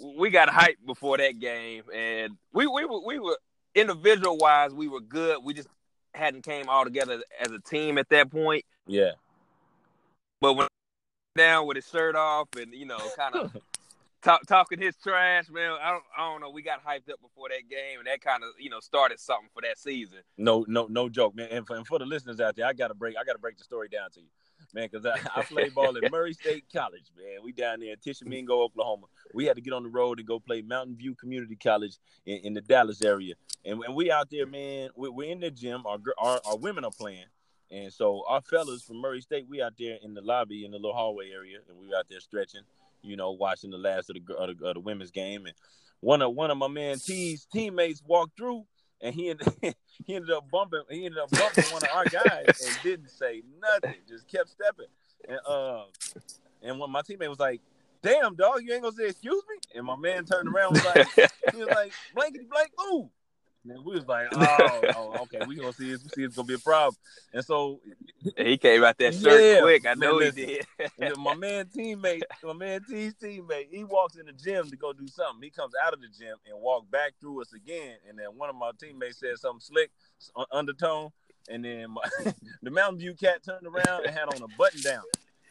we 0.00 0.30
got 0.30 0.48
hyped 0.48 0.84
before 0.86 1.16
that 1.18 1.38
game 1.38 1.84
and 1.94 2.36
we 2.52 2.66
we 2.66 2.84
were 2.84 3.00
we 3.00 3.18
were 3.18 3.38
individual 3.74 4.36
wise 4.36 4.72
we 4.72 4.88
were 4.88 5.00
good. 5.00 5.38
We 5.42 5.54
just 5.54 5.68
hadn't 6.14 6.42
came 6.42 6.68
all 6.68 6.84
together 6.84 7.22
as 7.40 7.50
a 7.50 7.60
team 7.60 7.98
at 7.98 8.08
that 8.10 8.30
point. 8.30 8.64
yeah. 8.86 9.12
But 10.40 10.54
when 10.54 10.68
down 11.36 11.66
with 11.66 11.76
his 11.76 11.86
shirt 11.86 12.16
off 12.16 12.48
and 12.56 12.72
you 12.72 12.86
know, 12.86 12.98
kind 13.16 13.36
of 13.36 13.56
talk, 14.22 14.44
talking 14.46 14.80
his 14.80 14.96
trash, 14.96 15.48
man. 15.50 15.72
I 15.80 15.90
don't, 15.92 16.04
I 16.16 16.20
don't 16.30 16.40
know. 16.40 16.50
We 16.50 16.62
got 16.62 16.84
hyped 16.84 17.10
up 17.12 17.20
before 17.20 17.48
that 17.50 17.68
game, 17.70 17.98
and 17.98 18.06
that 18.06 18.20
kind 18.20 18.42
of 18.42 18.50
you 18.58 18.70
know 18.70 18.80
started 18.80 19.20
something 19.20 19.48
for 19.54 19.62
that 19.62 19.78
season. 19.78 20.18
No, 20.36 20.64
no, 20.68 20.86
no 20.90 21.08
joke, 21.08 21.36
man. 21.36 21.48
And 21.50 21.66
for, 21.66 21.76
and 21.76 21.86
for 21.86 21.98
the 21.98 22.06
listeners 22.06 22.40
out 22.40 22.56
there, 22.56 22.66
I 22.66 22.72
gotta 22.72 22.94
break, 22.94 23.14
I 23.20 23.24
gotta 23.24 23.38
break 23.38 23.58
the 23.58 23.64
story 23.64 23.88
down 23.88 24.10
to 24.12 24.20
you, 24.20 24.28
man, 24.74 24.88
because 24.90 25.06
I, 25.06 25.18
I 25.40 25.42
played 25.42 25.74
ball 25.74 25.96
at 25.96 26.10
Murray 26.10 26.32
State 26.32 26.64
College, 26.72 27.10
man. 27.16 27.38
We 27.42 27.52
down 27.52 27.80
there 27.80 27.92
in 27.92 27.98
Tishomingo, 27.98 28.62
Oklahoma. 28.62 29.06
We 29.34 29.46
had 29.46 29.56
to 29.56 29.62
get 29.62 29.72
on 29.72 29.82
the 29.82 29.88
road 29.88 30.18
and 30.18 30.26
go 30.26 30.38
play 30.40 30.62
Mountain 30.62 30.96
View 30.96 31.14
Community 31.14 31.56
College 31.56 31.98
in, 32.24 32.38
in 32.38 32.54
the 32.54 32.60
Dallas 32.60 33.02
area, 33.02 33.34
and, 33.64 33.82
and 33.84 33.94
we 33.94 34.10
out 34.10 34.30
there, 34.30 34.46
man. 34.46 34.90
We, 34.96 35.08
we're 35.08 35.30
in 35.30 35.40
the 35.40 35.50
gym. 35.50 35.84
Our, 35.86 35.98
our 36.18 36.40
our 36.46 36.56
women 36.56 36.84
are 36.84 36.90
playing, 36.90 37.26
and 37.70 37.92
so 37.92 38.24
our 38.28 38.40
fellas 38.42 38.82
from 38.82 38.96
Murray 38.96 39.20
State, 39.20 39.46
we 39.48 39.62
out 39.62 39.74
there 39.78 39.98
in 40.02 40.14
the 40.14 40.22
lobby 40.22 40.64
in 40.64 40.70
the 40.70 40.78
little 40.78 40.94
hallway 40.94 41.30
area, 41.30 41.58
and 41.68 41.78
we 41.78 41.94
out 41.94 42.06
there 42.08 42.20
stretching, 42.20 42.62
you 43.02 43.16
know, 43.16 43.32
watching 43.32 43.70
the 43.70 43.78
last 43.78 44.10
of 44.10 44.16
the, 44.16 44.34
of 44.34 44.58
the, 44.58 44.66
of 44.66 44.74
the 44.74 44.80
women's 44.80 45.10
game, 45.10 45.46
and 45.46 45.54
one 46.00 46.22
of 46.22 46.34
one 46.34 46.50
of 46.50 46.58
my 46.58 46.68
man 46.68 46.98
T's 46.98 47.46
teammates 47.46 48.02
walked 48.06 48.36
through 48.36 48.64
and 49.00 49.14
he 49.14 49.30
ended, 49.30 49.48
he 50.04 50.14
ended 50.14 50.30
up 50.30 50.50
bumping 50.50 50.82
he 50.90 51.06
ended 51.06 51.18
up 51.18 51.30
bumping 51.30 51.64
one 51.64 51.82
of 51.82 51.90
our 51.94 52.04
guys 52.04 52.60
and 52.66 52.78
didn't 52.82 53.10
say 53.10 53.42
nothing, 53.60 54.00
just 54.08 54.28
kept 54.28 54.48
stepping. 54.48 54.86
And 55.28 55.38
uh, 55.48 55.84
and 56.62 56.78
when 56.78 56.90
my 56.90 57.02
teammate 57.02 57.28
was 57.28 57.40
like, 57.40 57.60
"Damn, 58.02 58.34
dog, 58.34 58.62
you 58.62 58.72
ain't 58.72 58.82
gonna 58.82 58.94
say 58.94 59.08
excuse 59.08 59.42
me," 59.48 59.56
and 59.74 59.86
my 59.86 59.96
man 59.96 60.24
turned 60.24 60.48
around 60.48 60.72
was 60.72 60.84
like, 60.84 61.30
he 61.52 61.56
was 61.58 61.68
like, 61.68 61.92
"Blankety 62.14 62.46
blank, 62.48 62.70
move." 62.90 63.08
And 63.68 63.84
we 63.84 63.94
was 63.96 64.06
like, 64.06 64.28
oh, 64.32 64.82
oh, 64.96 65.22
okay, 65.22 65.40
we 65.46 65.56
gonna 65.56 65.72
see. 65.72 65.90
We 65.90 65.96
see 65.96 66.22
it's 66.24 66.36
gonna 66.36 66.46
be 66.46 66.54
a 66.54 66.58
problem. 66.58 66.96
And 67.32 67.44
so 67.44 67.80
he 68.36 68.56
came 68.56 68.84
out 68.84 68.98
that 68.98 69.14
shirt 69.14 69.42
Yeah, 69.42 69.60
quick. 69.60 69.86
I 69.86 69.94
man, 69.94 69.98
know 69.98 70.18
he 70.18 70.30
did. 70.30 70.66
my 71.18 71.34
man 71.34 71.66
teammate, 71.66 72.22
my 72.42 72.52
man 72.52 72.82
T's 72.88 73.14
teammate, 73.14 73.68
he 73.70 73.84
walks 73.84 74.16
in 74.16 74.26
the 74.26 74.32
gym 74.32 74.70
to 74.70 74.76
go 74.76 74.92
do 74.92 75.06
something. 75.08 75.42
He 75.42 75.50
comes 75.50 75.72
out 75.84 75.92
of 75.92 76.00
the 76.00 76.08
gym 76.08 76.36
and 76.48 76.60
walk 76.60 76.90
back 76.90 77.12
through 77.20 77.42
us 77.42 77.52
again. 77.52 77.96
And 78.08 78.18
then 78.18 78.26
one 78.36 78.50
of 78.50 78.56
my 78.56 78.70
teammates 78.80 79.20
said 79.20 79.38
something 79.38 79.60
slick, 79.60 79.90
undertone. 80.52 81.10
And 81.48 81.64
then 81.64 81.90
my, 81.90 82.02
the 82.62 82.70
Mountain 82.70 82.98
View 82.98 83.14
cat 83.14 83.44
turned 83.44 83.66
around 83.66 84.06
and 84.06 84.14
had 84.14 84.28
on 84.28 84.42
a 84.42 84.56
button 84.58 84.80
down 84.82 85.02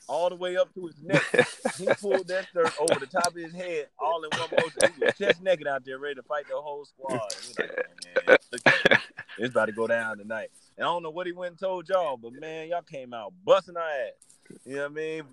all 0.08 0.30
the 0.30 0.36
way 0.36 0.58
up 0.58 0.74
to 0.74 0.88
his 0.88 0.96
neck. 1.02 1.24
He 1.78 1.86
pulled 1.86 2.28
that 2.30 2.48
shirt 2.54 2.74
over 2.80 3.00
the 3.00 3.08
top 3.08 3.28
of 3.28 3.36
his 3.36 3.54
head, 3.54 3.88
all 4.00 4.24
in 4.24 4.30
one 4.40 4.50
motion. 4.52 4.94
He 4.98 5.06
was 5.06 5.14
chest 5.18 5.42
naked 5.42 5.68
out 5.68 5.84
there, 5.84 6.00
ready 6.00 6.16
to 6.16 6.24
fight 6.24 6.46
the 6.48 6.56
whole 6.56 6.86
squad. 6.86 7.20
Like, 7.60 7.72
oh, 7.72 8.28
man, 8.28 8.36
at 8.36 8.46
this. 8.52 9.00
it's 9.38 9.50
about 9.50 9.66
to 9.66 9.72
go 9.74 9.88
down 9.88 10.18
tonight. 10.18 10.52
And 10.78 10.86
I 10.86 10.88
don't 10.88 11.04
know 11.04 11.10
what 11.10 11.28
he 11.28 11.34
went 11.34 11.52
and 11.52 11.60
told 11.60 11.90
y'all, 11.90 12.18
but 12.18 12.34
man, 12.34 12.70
y'all 12.70 12.82
came 12.82 13.14
out 13.14 13.34
busting 13.44 13.76
our 13.76 13.84
ass. 13.84 14.60
You 14.66 14.76
know 14.76 14.82
what 14.84 14.92
I 14.92 14.94
mean? 14.94 15.24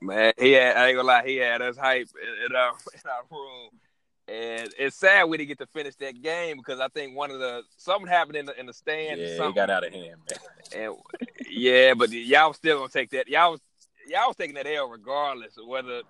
Man, 0.00 0.32
he 0.38 0.52
had 0.52 0.76
I 0.76 0.88
ain't 0.88 0.96
gonna 0.96 1.08
lie, 1.08 1.26
he 1.26 1.36
had 1.36 1.62
us 1.62 1.76
hype 1.76 2.08
in, 2.20 2.50
in 2.50 2.56
our 2.56 2.72
in 2.94 3.10
our 3.10 3.22
room. 3.30 3.70
And 4.28 4.74
it's 4.76 4.96
sad 4.96 5.24
we 5.24 5.36
didn't 5.36 5.48
get 5.48 5.58
to 5.58 5.66
finish 5.66 5.94
that 5.96 6.20
game 6.20 6.56
because 6.56 6.80
I 6.80 6.88
think 6.88 7.16
one 7.16 7.30
of 7.30 7.38
the 7.38 7.62
something 7.76 8.08
happened 8.08 8.36
in 8.36 8.46
the 8.46 8.58
in 8.58 8.66
the 8.66 8.72
stand. 8.72 9.20
or 9.20 9.24
Yeah, 9.24 9.48
it 9.48 9.54
got 9.54 9.70
out 9.70 9.86
of 9.86 9.92
hand, 9.92 10.16
man. 10.28 10.38
And 10.74 10.94
yeah, 11.48 11.94
but 11.94 12.10
y'all 12.10 12.48
was 12.48 12.56
still 12.56 12.78
gonna 12.78 12.88
take 12.88 13.10
that. 13.10 13.28
Y'all 13.28 13.52
was 13.52 13.60
y'all 14.06 14.28
was 14.28 14.36
taking 14.36 14.54
that 14.54 14.66
L 14.66 14.88
regardless 14.88 15.56
of 15.56 15.66
whether. 15.66 16.02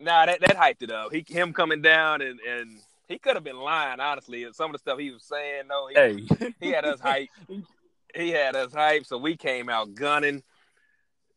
Nah, 0.00 0.26
that 0.26 0.40
that 0.40 0.56
hyped 0.56 0.82
it 0.82 0.90
up. 0.90 1.12
He 1.12 1.24
him 1.26 1.52
coming 1.52 1.82
down 1.82 2.20
and 2.20 2.40
and 2.40 2.78
he 3.08 3.18
could 3.18 3.34
have 3.34 3.44
been 3.44 3.58
lying. 3.58 4.00
Honestly, 4.00 4.44
And 4.44 4.54
some 4.54 4.66
of 4.66 4.72
the 4.72 4.78
stuff 4.78 4.98
he 4.98 5.10
was 5.10 5.22
saying. 5.24 5.64
though, 5.68 5.88
he, 5.88 5.94
Hey, 5.94 6.52
he 6.60 6.70
had 6.70 6.84
us 6.84 7.00
hype. 7.00 7.28
He 8.16 8.30
had 8.30 8.54
us 8.54 8.72
hype, 8.72 9.06
so 9.06 9.18
we 9.18 9.36
came 9.36 9.68
out 9.68 9.96
gunning. 9.96 10.44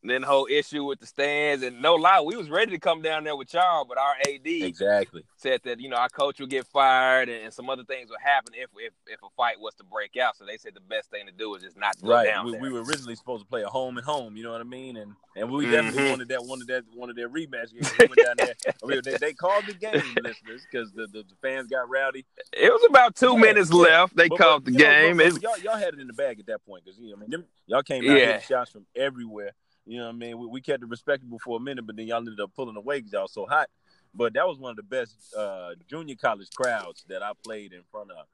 Then 0.03 0.21
the 0.21 0.27
whole 0.27 0.47
issue 0.49 0.83
with 0.85 0.99
the 0.99 1.07
stands, 1.07 1.63
and 1.63 1.81
no 1.81 1.95
lie, 1.95 2.21
we 2.21 2.37
was 2.37 2.49
ready 2.51 2.71
to 2.71 2.77
come 2.79 3.01
down 3.01 3.23
there 3.23 3.35
with 3.35 3.51
y'all, 3.53 3.83
but 3.83 3.97
our 3.97 4.13
AD 4.27 4.45
exactly. 4.45 5.23
said 5.37 5.59
that 5.65 5.79
you 5.81 5.89
know 5.89 5.97
our 5.97 6.07
coach 6.07 6.39
would 6.39 6.51
get 6.51 6.67
fired 6.67 7.29
and, 7.29 7.45
and 7.45 7.53
some 7.53 7.67
other 7.69 7.83
things 7.83 8.09
would 8.11 8.19
happen 8.21 8.53
if, 8.55 8.69
if 8.77 8.93
if 9.07 9.19
a 9.23 9.27
fight 9.35 9.59
was 9.59 9.73
to 9.75 9.83
break 9.83 10.15
out. 10.15 10.37
So 10.37 10.45
they 10.45 10.57
said 10.57 10.73
the 10.75 10.81
best 10.81 11.09
thing 11.09 11.25
to 11.25 11.31
do 11.33 11.55
is 11.55 11.63
just 11.63 11.77
not 11.77 11.99
go 12.01 12.09
Right. 12.11 12.27
down 12.27 12.45
We, 12.45 12.51
there. 12.53 12.61
we 12.61 12.69
were 12.71 12.83
originally 12.83 13.15
supposed 13.15 13.43
to 13.43 13.49
play 13.49 13.63
a 13.63 13.67
home 13.69 13.97
and 13.97 14.05
home. 14.05 14.37
You 14.37 14.43
know 14.43 14.51
what 14.51 14.61
I 14.61 14.65
mean? 14.65 14.97
And 14.97 15.13
and 15.35 15.49
we 15.51 15.65
definitely 15.65 16.03
Mhm. 16.03 16.09
wanted 16.11 16.27
that 16.29 16.43
wanted 16.45 16.67
that 16.67 16.83
wanted 16.95 17.15
their 17.15 17.29
rematch 17.29 17.73
game. 17.73 17.81
We 17.99 18.05
went 18.05 18.15
down 18.25 18.35
there. 18.37 18.53
I 18.83 18.85
mean, 18.87 19.01
they, 19.03 19.17
they 19.17 19.33
called 19.33 19.65
the 19.65 19.73
game, 19.73 19.93
listeners, 20.23 20.65
because 20.71 20.91
the, 20.93 21.07
the, 21.07 21.23
the 21.23 21.35
fans 21.41 21.67
got 21.69 21.89
rowdy. 21.89 22.23
It 22.53 22.71
was 22.71 22.85
about 22.87 23.15
two 23.15 23.33
Yeah, 23.33 23.39
minutes 23.41 23.71
yeah. 23.73 23.79
left. 23.81 24.15
They 24.15 24.29
But- 24.29 24.37
called 24.37 24.63
but, 24.63 24.73
the 24.73 24.79
you 24.79 24.85
know, 24.85 24.91
game. 24.91 25.17
but- 25.17 25.33
but 25.33 25.41
y'all, 25.41 25.57
y'all 25.57 25.77
had 25.77 25.95
it 25.95 25.99
in 25.99 26.07
the 26.07 26.13
bag 26.13 26.39
at 26.39 26.45
that 26.45 26.63
point 26.65 26.85
because 26.85 26.99
you 26.99 27.09
know, 27.09 27.15
I 27.17 27.19
mean, 27.19 27.29
them, 27.31 27.45
y'all 27.65 27.81
came 27.83 28.07
out 28.09 28.15
Yeah. 28.17 28.39
shots 28.39 28.69
from 28.71 28.85
everywhere. 28.95 29.51
You 29.87 29.99
know 29.99 30.05
what 30.07 30.15
I 30.15 30.17
mean? 30.17 30.37
We, 30.37 30.47
we 30.47 30.61
kept 30.61 30.83
it 30.83 30.89
respectable 30.89 31.39
for 31.39 31.57
a 31.57 31.59
minute, 31.61 31.85
but 31.87 31.95
then 31.95 32.07
y'all 32.07 32.17
ended 32.17 32.39
up 32.39 32.51
pulling 32.55 32.75
away 32.75 32.97
because 32.99 33.13
y'all 33.13 33.27
so 33.27 33.45
hot. 33.45 33.69
But 34.13 34.33
that 34.33 34.47
was 34.47 34.57
one 34.59 34.71
of 34.71 34.75
the 34.77 34.83
best 34.83 35.33
uh, 35.35 35.71
junior 35.89 36.15
college 36.15 36.49
crowds 36.53 37.05
that 37.07 37.23
I 37.23 37.31
played 37.43 37.71
in 37.73 37.81
front 37.91 38.11
of. 38.11 38.25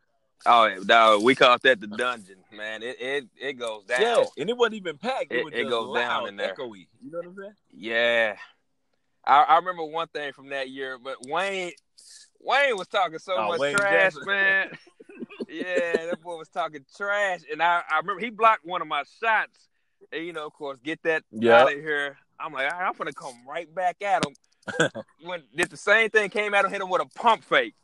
oh, 0.46 0.84
dog, 0.84 1.24
we 1.24 1.36
called 1.36 1.62
that 1.62 1.80
the 1.80 1.88
dungeon, 1.88 2.38
man. 2.52 2.82
It 2.84 2.98
it 3.00 3.26
it 3.40 3.54
goes 3.54 3.84
down. 3.86 4.02
Yeah, 4.02 4.24
and 4.38 4.50
it 4.50 4.58
wasn't 4.58 4.76
even 4.76 4.98
packed. 4.98 5.28
It, 5.32 5.46
It- 5.48 5.54
it 5.54 5.70
goes 5.70 5.88
loud, 5.90 6.02
down 6.22 6.28
in 6.30 6.38
there. 6.38 6.56
echoey. 6.56 6.88
You 7.02 7.12
know 7.12 7.20
what 7.20 7.28
I'm 7.28 7.36
saying? 7.36 7.54
Yeah. 7.72 8.36
I, 9.26 9.44
I 9.44 9.56
remember 9.58 9.84
one 9.86 10.08
thing 10.08 10.34
from 10.34 10.50
that 10.50 10.70
year, 10.70 10.98
but 10.98 11.18
Wayne 11.28 11.72
Wayne 12.42 12.76
was 12.78 12.88
talking 12.88 13.20
so 13.20 13.36
Oh, 13.38 13.48
much 13.50 13.60
Wayne 13.60 13.76
trash, 13.76 13.92
Jackson. 14.14 14.24
man. 14.26 14.68
yeah, 15.48 16.06
that 16.08 16.22
boy 16.22 16.38
was 16.38 16.50
talking 16.50 16.86
trash. 16.98 17.42
And 17.52 17.62
I, 17.62 17.82
I 17.90 18.00
remember 18.00 18.20
he 18.22 18.30
blocked 18.32 18.66
one 18.66 18.82
of 18.82 18.88
my 18.88 19.04
shots. 19.22 19.70
And, 20.12 20.26
you 20.26 20.34
know, 20.34 20.46
of 20.46 20.54
course, 20.54 20.78
get 20.84 21.02
that 21.04 21.24
Yeah. 21.32 21.62
out 21.62 21.74
of 21.74 21.80
here. 21.80 22.18
I'm 22.40 22.52
like, 22.54 22.72
all 22.72 22.80
right, 22.80 22.88
I'm 22.88 22.94
gonna 22.98 23.14
come 23.14 23.36
right 23.48 23.74
back 23.74 24.02
at 24.02 24.26
him. 24.26 24.34
when 25.24 25.44
did 25.56 25.70
the 25.70 25.78
same 25.78 26.10
thing 26.10 26.30
came 26.30 26.54
at 26.54 26.66
him, 26.66 26.72
hit 26.72 26.82
him 26.82 26.90
with 26.90 27.02
a 27.02 27.20
pump 27.20 27.44
fake. 27.44 27.76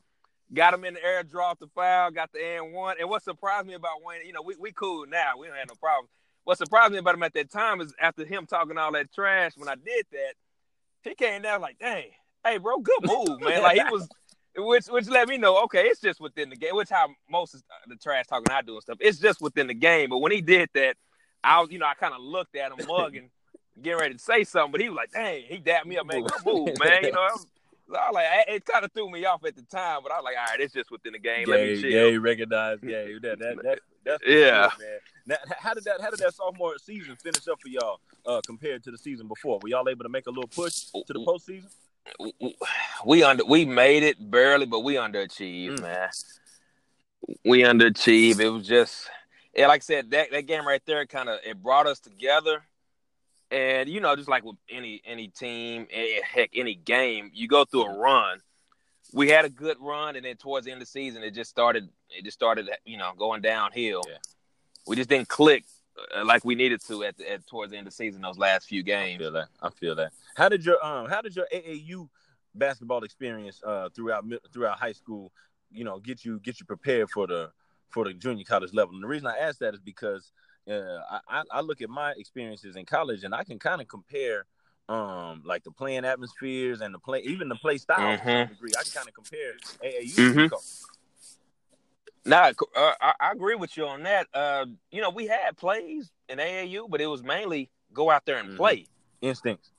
Got 0.53 0.73
him 0.73 0.83
in 0.83 0.95
the 0.95 1.03
air, 1.03 1.23
draw 1.23 1.51
off 1.51 1.59
the 1.59 1.67
foul, 1.67 2.09
got 2.11 2.31
the 2.31 2.43
and 2.43 2.73
one. 2.73 2.95
And 2.99 3.07
what 3.09 3.23
surprised 3.23 3.67
me 3.67 3.75
about 3.75 4.03
Wayne, 4.03 4.25
you 4.25 4.33
know, 4.33 4.41
we, 4.41 4.55
we 4.55 4.71
cool 4.71 5.05
now. 5.05 5.33
We 5.37 5.47
don't 5.47 5.55
have 5.55 5.67
no 5.69 5.75
problem. 5.75 6.07
What 6.43 6.57
surprised 6.57 6.91
me 6.91 6.97
about 6.97 7.13
him 7.13 7.23
at 7.23 7.33
that 7.35 7.51
time 7.51 7.81
is 7.81 7.93
after 8.01 8.25
him 8.25 8.47
talking 8.47 8.77
all 8.77 8.91
that 8.93 9.13
trash, 9.13 9.51
when 9.55 9.69
I 9.69 9.75
did 9.75 10.05
that, 10.11 10.33
he 11.03 11.13
came 11.13 11.43
down 11.43 11.61
like, 11.61 11.77
dang, 11.77 12.05
hey 12.43 12.57
bro, 12.57 12.79
good 12.79 13.03
move, 13.03 13.41
man. 13.41 13.61
Like 13.61 13.77
he 13.77 13.83
was 13.91 14.09
which 14.57 14.87
which 14.87 15.07
let 15.07 15.27
me 15.27 15.37
know, 15.37 15.63
okay, 15.65 15.83
it's 15.85 16.01
just 16.01 16.19
within 16.19 16.49
the 16.49 16.55
game, 16.55 16.75
which 16.75 16.89
how 16.89 17.09
most 17.29 17.53
of 17.53 17.63
the 17.87 17.95
trash 17.95 18.25
talking 18.27 18.51
I 18.51 18.61
do 18.61 18.73
and 18.73 18.81
stuff. 18.81 18.97
It's 18.99 19.19
just 19.19 19.41
within 19.41 19.67
the 19.67 19.73
game. 19.73 20.09
But 20.09 20.17
when 20.19 20.31
he 20.31 20.41
did 20.41 20.69
that, 20.73 20.95
I 21.43 21.61
was, 21.61 21.71
you 21.71 21.79
know, 21.79 21.85
I 21.85 21.93
kind 21.93 22.13
of 22.13 22.21
looked 22.21 22.55
at 22.55 22.71
him 22.71 22.85
mugging, 22.87 23.29
getting 23.81 23.99
ready 23.99 24.13
to 24.15 24.19
say 24.19 24.43
something, 24.43 24.71
but 24.73 24.81
he 24.81 24.89
was 24.89 24.97
like, 24.97 25.11
dang, 25.11 25.43
he 25.47 25.57
dapped 25.57 25.85
me 25.85 25.97
up, 25.97 26.05
man. 26.05 26.23
Good 26.23 26.31
move, 26.45 26.77
man. 26.79 27.03
You 27.03 27.11
know, 27.11 27.19
I 27.21 27.31
was, 27.31 27.45
I 27.89 28.09
was 28.09 28.13
like, 28.13 28.25
it 28.49 28.65
kind 28.65 28.85
of 28.85 28.91
threw 28.91 29.09
me 29.09 29.25
off 29.25 29.43
at 29.45 29.55
the 29.55 29.61
time, 29.63 29.99
but 30.03 30.11
I 30.11 30.17
was 30.17 30.23
like, 30.25 30.35
all 30.37 30.45
right, 30.51 30.59
it's 30.59 30.73
just 30.73 30.91
within 30.91 31.13
the 31.13 31.19
game. 31.19 31.47
Let 31.47 31.61
me 31.61 31.75
Gay, 31.75 31.81
chill. 31.81 31.89
gay, 32.11 32.17
recognized, 32.17 32.81
gay. 32.81 33.13
That, 33.21 33.39
that, 33.39 33.55
that, 33.63 33.79
that's 34.05 34.23
Yeah. 34.27 34.69
sure, 34.69 34.79
man. 34.79 34.99
Now, 35.25 35.35
how 35.59 35.73
did 35.73 35.83
that? 35.85 36.01
How 36.01 36.09
did 36.09 36.19
that 36.19 36.33
sophomore 36.33 36.77
season 36.79 37.15
finish 37.15 37.47
up 37.47 37.59
for 37.61 37.67
y'all 37.67 37.99
uh, 38.25 38.41
compared 38.47 38.83
to 38.85 38.91
the 38.91 38.97
season 38.97 39.27
before? 39.27 39.59
Were 39.61 39.69
y'all 39.69 39.87
able 39.87 40.03
to 40.03 40.09
make 40.09 40.25
a 40.27 40.29
little 40.31 40.47
push 40.47 40.85
to 40.91 41.03
the 41.13 41.19
postseason? 41.19 41.69
we 43.05 43.21
under 43.23 43.45
we 43.45 43.65
made 43.65 44.01
it 44.03 44.31
barely, 44.31 44.65
but 44.65 44.79
we 44.79 44.95
underachieved, 44.95 45.77
Mm. 45.79 45.81
man. 45.81 46.09
We 47.45 47.61
underachieved. 47.61 48.39
It 48.39 48.49
was 48.49 48.65
just, 48.67 49.09
yeah, 49.55 49.67
like 49.67 49.81
I 49.81 49.83
said, 49.83 50.11
that 50.11 50.31
that 50.31 50.45
game 50.47 50.67
right 50.67 50.81
there 50.85 51.05
kind 51.05 51.29
of 51.29 51.39
it 51.45 51.61
brought 51.61 51.87
us 51.87 51.99
together. 51.99 52.61
And 53.51 53.89
you 53.89 53.99
know, 53.99 54.15
just 54.15 54.29
like 54.29 54.43
with 54.43 54.57
any 54.69 55.01
any 55.05 55.27
team, 55.27 55.87
eh, 55.91 56.19
heck, 56.23 56.51
any 56.53 56.75
game, 56.75 57.31
you 57.33 57.47
go 57.47 57.65
through 57.65 57.85
a 57.85 57.97
run. 57.97 58.39
We 59.11 59.29
had 59.29 59.43
a 59.43 59.49
good 59.49 59.77
run, 59.79 60.15
and 60.15 60.23
then 60.23 60.35
towards 60.35 60.65
the 60.65 60.71
end 60.71 60.81
of 60.81 60.87
the 60.87 60.91
season, 60.91 61.23
it 61.23 61.31
just 61.31 61.49
started. 61.49 61.89
It 62.09 62.25
just 62.25 62.35
started, 62.35 62.69
you 62.85 62.97
know, 62.97 63.11
going 63.17 63.41
downhill. 63.41 64.03
Yeah. 64.07 64.17
We 64.85 64.95
just 64.95 65.09
didn't 65.09 65.29
click 65.29 65.65
uh, 66.15 66.25
like 66.25 66.45
we 66.45 66.53
needed 66.53 66.81
to 66.87 67.03
at, 67.03 67.17
the, 67.17 67.31
at 67.31 67.47
towards 67.47 67.71
the 67.71 67.77
end 67.77 67.87
of 67.87 67.93
the 67.93 67.95
season. 67.95 68.21
Those 68.21 68.37
last 68.37 68.67
few 68.67 68.83
games. 68.83 69.19
I 69.19 69.23
feel 69.23 69.31
that. 69.31 69.47
I 69.61 69.69
feel 69.69 69.95
that. 69.95 70.11
How 70.35 70.49
did 70.49 70.63
your 70.63 70.83
um? 70.85 71.09
How 71.09 71.21
did 71.21 71.35
your 71.35 71.47
AAU 71.51 72.07
basketball 72.55 73.03
experience 73.03 73.61
uh 73.65 73.89
throughout 73.95 74.25
throughout 74.53 74.77
high 74.77 74.93
school, 74.93 75.31
you 75.71 75.83
know, 75.83 75.99
get 75.99 76.23
you 76.23 76.39
get 76.39 76.59
you 76.59 76.65
prepared 76.65 77.09
for 77.09 77.27
the 77.27 77.51
for 77.89 78.05
the 78.05 78.13
junior 78.13 78.43
college 78.45 78.73
level? 78.73 78.93
And 78.95 79.03
the 79.03 79.07
reason 79.07 79.27
I 79.27 79.37
ask 79.37 79.59
that 79.59 79.73
is 79.73 79.79
because 79.79 80.31
uh, 80.69 80.99
I 81.29 81.43
I- 81.51 81.61
look 81.61 81.81
at 81.81 81.89
my 81.89 82.11
experiences 82.17 82.75
in 82.75 82.85
college 82.85 83.23
and 83.23 83.33
I 83.33 83.43
can 83.43 83.59
kind 83.59 83.81
of 83.81 83.87
compare 83.87 84.45
um 84.87 85.43
like 85.45 85.63
the 85.63 85.71
playing 85.71 86.03
atmospheres 86.03 86.81
and 86.81 86.91
the 86.93 86.99
play 86.99 87.19
even 87.21 87.47
the 87.47 87.55
play 87.55 87.77
style 87.77 88.17
to 88.17 88.23
some 88.23 88.27
Mhm. 88.27 88.49
degree. 88.49 88.71
I 88.77 88.81
can 88.83 88.91
kind 88.91 89.07
of 89.07 89.13
compare 89.13 89.53
AAU 89.83 90.15
Mhm. 90.33 90.49
to 90.49 90.57
Nah, 92.25 92.51
uh, 92.75 92.91
I, 93.01 93.13
I 93.19 93.31
agree 93.31 93.55
with 93.55 93.75
you 93.77 93.87
on 93.87 94.03
that. 94.03 94.27
Uh, 94.33 94.65
you 94.91 95.01
know, 95.01 95.09
we 95.09 95.25
had 95.25 95.57
plays 95.57 96.11
in 96.27 96.37
AAU, 96.37 96.87
but 96.89 97.01
it 97.01 97.07
was 97.07 97.23
mainly 97.23 97.69
go 97.93 98.11
out 98.11 98.25
there 98.25 98.37
and 98.37 98.49
Mhm. 98.49 98.57
play. 98.57 98.87
instincts. 99.21 99.71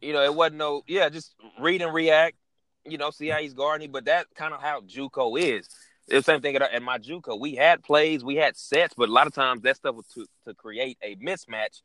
You 0.00 0.12
know, 0.12 0.22
it 0.22 0.34
wasn't 0.34 0.56
no, 0.56 0.82
yeah, 0.86 1.08
just 1.08 1.34
read 1.58 1.82
and 1.82 1.92
react. 1.92 2.36
You 2.84 2.98
know, 2.98 3.10
see 3.10 3.28
how 3.28 3.38
he's 3.38 3.54
guarding, 3.54 3.90
but 3.90 4.04
that 4.04 4.26
kind 4.34 4.54
of 4.54 4.60
how 4.60 4.80
JUCO 4.82 5.40
is. 5.40 5.68
The 6.08 6.22
same 6.22 6.40
thing 6.40 6.54
at, 6.56 6.62
at 6.62 6.82
my 6.82 6.98
JUCO. 6.98 7.38
We 7.40 7.56
had 7.56 7.82
plays, 7.82 8.22
we 8.22 8.36
had 8.36 8.56
sets, 8.56 8.94
but 8.96 9.08
a 9.08 9.12
lot 9.12 9.26
of 9.26 9.34
times 9.34 9.62
that 9.62 9.76
stuff 9.76 9.96
was 9.96 10.06
to 10.14 10.26
to 10.46 10.54
create 10.54 10.98
a 11.02 11.16
mismatch. 11.16 11.82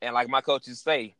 And 0.00 0.14
like 0.14 0.28
my 0.28 0.40
coaches 0.40 0.80
say, 0.80 1.14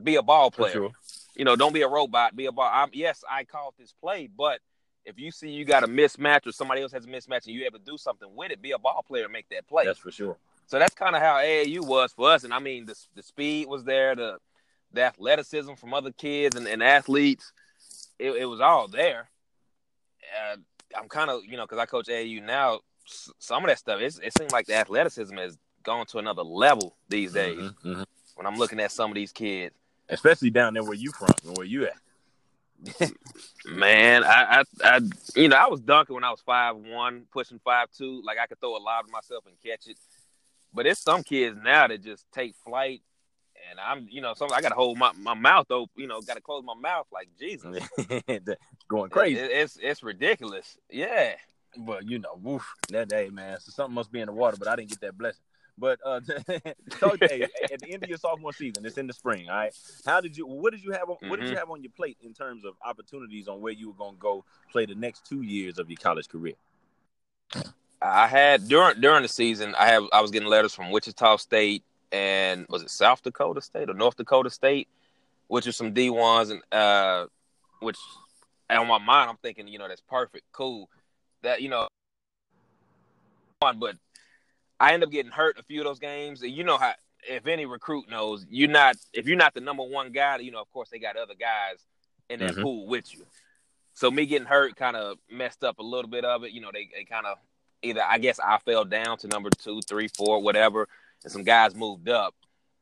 be 0.00 0.16
a 0.16 0.22
ball 0.22 0.50
player. 0.50 0.72
sure. 0.72 0.90
You 1.36 1.44
know, 1.44 1.56
don't 1.56 1.72
be 1.72 1.82
a 1.82 1.88
robot. 1.88 2.36
Be 2.36 2.46
a 2.46 2.52
ball. 2.52 2.70
I'm, 2.70 2.90
yes, 2.92 3.24
I 3.28 3.44
called 3.44 3.74
this 3.78 3.94
play, 3.98 4.28
but 4.36 4.60
if 5.04 5.18
you 5.18 5.30
see 5.30 5.50
you 5.50 5.64
got 5.64 5.82
a 5.82 5.88
mismatch 5.88 6.46
or 6.46 6.52
somebody 6.52 6.82
else 6.82 6.92
has 6.92 7.06
a 7.06 7.08
mismatch 7.08 7.46
and 7.46 7.54
you 7.54 7.64
able 7.64 7.78
to 7.78 7.84
do 7.84 7.96
something 7.96 8.28
with 8.34 8.50
it, 8.50 8.60
be 8.60 8.72
a 8.72 8.78
ball 8.78 9.02
player 9.06 9.24
and 9.24 9.32
make 9.32 9.48
that 9.48 9.66
play. 9.66 9.86
That's 9.86 9.98
for 9.98 10.10
sure. 10.10 10.36
So 10.66 10.78
that's 10.78 10.94
kind 10.94 11.16
of 11.16 11.22
how 11.22 11.36
AAU 11.36 11.80
was 11.80 12.12
for 12.12 12.30
us. 12.30 12.44
And 12.44 12.52
I 12.52 12.58
mean, 12.58 12.86
the 12.86 12.94
the 13.14 13.22
speed 13.22 13.66
was 13.68 13.84
there, 13.84 14.14
the 14.14 14.38
the 14.92 15.02
athleticism 15.02 15.74
from 15.74 15.94
other 15.94 16.12
kids 16.12 16.56
and, 16.56 16.66
and 16.66 16.82
athletes. 16.82 17.52
It, 18.18 18.32
it 18.32 18.44
was 18.44 18.60
all 18.60 18.86
there. 18.86 19.30
Uh, 20.52 20.56
I'm 20.96 21.08
kind 21.08 21.30
of, 21.30 21.44
you 21.44 21.56
know, 21.56 21.64
because 21.64 21.78
I 21.78 21.86
coach 21.86 22.08
AAU 22.08 22.42
now, 22.44 22.80
some 23.38 23.64
of 23.64 23.68
that 23.68 23.78
stuff, 23.78 24.00
it's, 24.00 24.18
it 24.18 24.36
seems 24.36 24.52
like 24.52 24.66
the 24.66 24.74
athleticism 24.74 25.36
has 25.36 25.56
gone 25.82 26.06
to 26.06 26.18
another 26.18 26.42
level 26.42 26.96
these 27.08 27.32
days 27.32 27.58
Mhm, 27.58 27.74
mhm. 27.84 28.04
when 28.34 28.46
I'm 28.46 28.56
looking 28.56 28.80
at 28.80 28.92
some 28.92 29.10
of 29.10 29.14
these 29.14 29.32
kids. 29.32 29.74
Especially 30.08 30.50
down 30.50 30.74
there 30.74 30.82
where 30.82 30.94
you 30.94 31.10
from 31.12 31.28
and 31.46 31.56
where 31.56 31.66
you 31.66 31.86
at. 31.86 33.10
Man, 33.64 34.24
I, 34.24 34.60
I, 34.60 34.64
I, 34.96 35.00
you 35.36 35.48
know, 35.48 35.56
I 35.56 35.68
was 35.68 35.80
dunking 35.80 36.14
when 36.14 36.24
I 36.24 36.30
was 36.30 36.40
five 36.40 36.76
one, 36.76 37.26
pushing 37.32 37.60
five 37.62 37.88
two. 37.96 38.22
Like 38.24 38.38
I 38.38 38.46
could 38.46 38.58
throw 38.58 38.76
a 38.76 38.78
lob 38.78 39.06
to 39.06 39.12
myself 39.12 39.44
and 39.46 39.54
catch 39.64 39.86
it. 39.86 39.96
But 40.72 40.86
it's 40.86 41.00
some 41.00 41.22
kids 41.22 41.58
now 41.62 41.86
that 41.88 42.02
just 42.02 42.24
take 42.32 42.54
flight, 42.64 43.02
and 43.70 43.78
I'm, 43.80 44.08
you 44.10 44.20
know, 44.20 44.34
some 44.34 44.52
I 44.52 44.60
got 44.60 44.70
to 44.70 44.74
hold 44.74 44.98
my, 44.98 45.12
my 45.18 45.34
mouth 45.34 45.70
open. 45.70 45.90
You 45.96 46.06
know, 46.06 46.20
got 46.20 46.34
to 46.34 46.40
close 46.40 46.64
my 46.64 46.74
mouth 46.74 47.06
like 47.12 47.28
Jesus, 47.38 47.88
going 48.88 49.10
crazy. 49.10 49.38
It, 49.38 49.50
it's 49.50 49.78
it's 49.80 50.02
ridiculous. 50.02 50.76
Yeah. 50.90 51.34
But 51.76 52.08
you 52.08 52.18
know, 52.18 52.38
woof, 52.40 52.66
that 52.90 53.08
day, 53.08 53.30
man. 53.30 53.60
So 53.60 53.70
something 53.70 53.94
must 53.94 54.10
be 54.10 54.20
in 54.20 54.26
the 54.26 54.32
water, 54.32 54.56
but 54.58 54.68
I 54.68 54.76
didn't 54.76 54.90
get 54.90 55.00
that 55.02 55.16
blessing. 55.16 55.42
But 55.78 55.98
uh, 56.04 56.20
so 56.98 57.16
hey, 57.20 57.46
at 57.72 57.80
the 57.80 57.92
end 57.92 58.02
of 58.02 58.08
your 58.08 58.18
sophomore 58.18 58.52
season, 58.52 58.84
it's 58.84 58.98
in 58.98 59.06
the 59.06 59.12
spring. 59.12 59.48
All 59.48 59.56
right, 59.56 59.72
how 60.04 60.20
did 60.20 60.36
you? 60.36 60.46
What 60.46 60.72
did 60.72 60.82
you 60.82 60.92
have? 60.92 61.08
On, 61.08 61.16
mm-hmm. 61.16 61.30
What 61.30 61.40
did 61.40 61.46
you 61.46 61.52
mm-hmm. 61.52 61.58
have 61.60 61.70
on 61.70 61.82
your 61.82 61.92
plate 61.92 62.18
in 62.20 62.34
terms 62.34 62.64
of 62.64 62.74
opportunities 62.84 63.48
on 63.48 63.60
where 63.60 63.72
you 63.72 63.88
were 63.88 63.96
going 63.96 64.14
to 64.14 64.20
go 64.20 64.44
play 64.70 64.84
the 64.84 64.94
next 64.94 65.26
two 65.26 65.42
years 65.42 65.78
of 65.78 65.88
your 65.88 65.96
college 65.96 66.28
career? 66.28 66.54
I 68.02 68.26
had 68.26 68.68
during 68.68 69.00
during 69.00 69.22
the 69.22 69.28
season, 69.28 69.74
I 69.76 69.86
have 69.88 70.04
I 70.12 70.20
was 70.20 70.30
getting 70.30 70.48
letters 70.48 70.74
from 70.74 70.90
Wichita 70.90 71.36
State 71.36 71.84
and 72.12 72.66
was 72.68 72.82
it 72.82 72.90
South 72.90 73.22
Dakota 73.22 73.60
State 73.60 73.90
or 73.90 73.94
North 73.94 74.16
Dakota 74.16 74.50
State, 74.50 74.88
which 75.48 75.66
are 75.66 75.72
some 75.72 75.92
D 75.92 76.10
ones 76.10 76.50
and 76.50 76.62
uh, 76.72 77.26
which 77.80 77.98
on 78.68 78.86
my 78.86 78.98
mind 78.98 79.30
I'm 79.30 79.36
thinking 79.36 79.68
you 79.68 79.78
know 79.78 79.88
that's 79.88 80.02
perfect, 80.02 80.44
cool, 80.52 80.88
that 81.42 81.62
you 81.62 81.68
know, 81.68 81.88
but 83.60 83.96
I 84.78 84.94
end 84.94 85.04
up 85.04 85.10
getting 85.10 85.32
hurt 85.32 85.58
a 85.58 85.62
few 85.62 85.80
of 85.80 85.86
those 85.86 85.98
games, 85.98 86.42
and 86.42 86.52
you 86.52 86.64
know 86.64 86.78
how 86.78 86.94
if 87.28 87.46
any 87.46 87.66
recruit 87.66 88.08
knows, 88.08 88.46
you're 88.48 88.68
not 88.68 88.96
if 89.12 89.26
you're 89.26 89.36
not 89.36 89.54
the 89.54 89.60
number 89.60 89.82
one 89.82 90.12
guy, 90.12 90.38
you 90.38 90.50
know, 90.50 90.60
of 90.60 90.70
course 90.72 90.88
they 90.90 90.98
got 90.98 91.16
other 91.16 91.34
guys 91.38 91.84
in 92.28 92.40
that 92.40 92.52
mm-hmm. 92.52 92.62
pool 92.62 92.86
with 92.86 93.12
you. 93.14 93.24
So 93.92 94.10
me 94.10 94.24
getting 94.26 94.46
hurt 94.46 94.76
kind 94.76 94.96
of 94.96 95.18
messed 95.30 95.64
up 95.64 95.78
a 95.78 95.82
little 95.82 96.10
bit 96.10 96.24
of 96.24 96.44
it. 96.44 96.52
You 96.52 96.60
know, 96.60 96.70
they, 96.72 96.88
they 96.94 97.04
kind 97.04 97.26
of 97.26 97.36
either 97.82 98.02
I 98.02 98.18
guess 98.18 98.40
I 98.40 98.58
fell 98.58 98.84
down 98.84 99.18
to 99.18 99.28
number 99.28 99.50
two, 99.50 99.80
three, 99.82 100.08
four, 100.08 100.42
whatever, 100.42 100.88
and 101.24 101.32
some 101.32 101.44
guys 101.44 101.74
moved 101.74 102.08
up. 102.08 102.34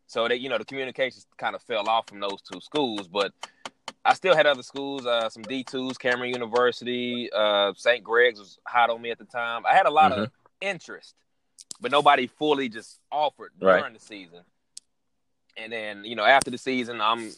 So 0.07 0.27
that 0.27 0.41
you 0.41 0.49
know, 0.49 0.59
the 0.59 0.65
communications 0.65 1.27
kind 1.37 1.55
of 1.55 1.63
fell 1.63 1.89
off 1.89 2.09
from 2.09 2.21
those 2.21 2.41
two 2.41 2.61
schools, 2.61 3.09
but 3.09 3.33
I 4.05 4.15
still 4.15 4.35
had 4.35 4.47
other 4.47 4.63
schools, 4.63 5.05
uh, 5.05 5.29
some 5.29 5.43
D 5.43 5.65
twos, 5.65 5.99
Cameron 5.99 6.31
University, 6.31 7.31
uh, 7.31 7.75
St. 7.77 8.03
Greg's 8.03 8.39
was 8.39 8.59
hot 8.67 8.89
on 8.89 9.03
me 9.03 9.11
at 9.11 9.19
the 9.19 9.27
time. 9.27 9.65
I 9.67 9.75
had 9.75 9.87
a 9.87 9.91
lot 9.91 10.13
mm-hmm. 10.13 10.23
of 10.23 10.31
interest 10.61 11.15
but 11.81 11.91
nobody 11.91 12.27
fully 12.27 12.69
just 12.69 13.01
offered 13.11 13.53
during 13.59 13.83
right. 13.83 13.93
the 13.93 14.01
season. 14.01 14.41
And 15.57 15.73
then, 15.73 16.05
you 16.05 16.17
know, 16.17 16.25
after 16.25 16.51
the 16.51 16.59
season, 16.59 17.01
I'm 17.01 17.33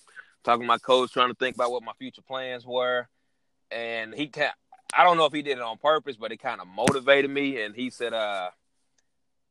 talking 0.45 0.63
to 0.63 0.67
my 0.67 0.79
coach, 0.79 1.13
trying 1.13 1.29
to 1.29 1.35
think 1.35 1.57
about 1.57 1.71
what 1.71 1.83
my 1.83 1.93
future 1.99 2.23
plans 2.23 2.67
were. 2.67 3.09
And 3.71 4.15
he 4.15 4.27
can 4.27 4.51
I 4.97 5.05
don't 5.05 5.17
know 5.17 5.25
if 5.25 5.33
he 5.33 5.43
did 5.43 5.59
it 5.59 5.63
on 5.63 5.79
purpose, 5.79 6.17
but 6.17 6.33
it 6.33 6.39
kind 6.39 6.61
of 6.61 6.67
motivated 6.67 7.31
me. 7.31 7.63
And 7.63 7.77
he 7.77 7.91
said, 7.91 8.13
uh, 8.13 8.51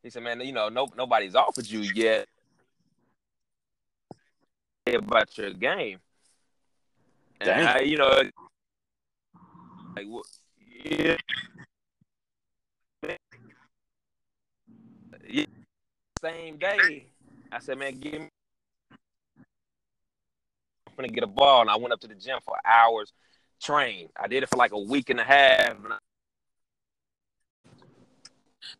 he 0.04 0.10
said, 0.10 0.24
man, 0.24 0.42
you 0.42 0.52
know, 0.52 0.70
no, 0.70 0.88
nobody's 0.98 1.36
offered 1.36 1.68
you 1.68 1.80
yet 1.80 2.28
about 4.88 5.38
your 5.38 5.52
game. 5.52 6.00
And 7.42 7.50
I, 7.50 7.80
you 7.80 7.98
know, 7.98 8.22
like, 9.96 10.06
yeah, 10.84 11.16
same 16.22 16.58
day, 16.58 17.06
I 17.52 17.60
said, 17.60 17.78
man, 17.78 17.98
give 18.00 18.14
me. 18.14 18.30
I'm 20.88 20.96
gonna 20.98 21.08
get 21.08 21.24
a 21.24 21.28
ball, 21.28 21.62
and 21.62 21.70
I 21.70 21.78
went 21.78 21.94
up 21.94 22.02
to 22.02 22.08
the 22.08 22.16
gym 22.16 22.40
for 22.44 22.56
hours, 22.66 23.14
train. 23.62 24.10
I 24.18 24.28
did 24.28 24.44
it 24.44 24.50
for 24.50 24.58
like 24.58 24.74
a 24.74 24.80
week 24.80 25.10
and 25.10 25.20
a 25.20 25.24
half. 25.24 25.78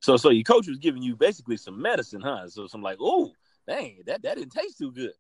So, 0.02 0.18
so 0.18 0.30
your 0.30 0.44
coach 0.44 0.68
was 0.68 0.78
giving 0.78 1.04
you 1.04 1.16
basically 1.16 1.58
some 1.58 1.82
medicine, 1.82 2.22
huh? 2.22 2.48
So, 2.48 2.68
some 2.68 2.82
like, 2.82 2.98
oh, 3.00 3.34
dang, 3.68 4.02
that 4.06 4.22
that 4.24 4.38
didn't 4.38 4.52
taste 4.52 4.78
too 4.78 4.92
good. 4.92 5.14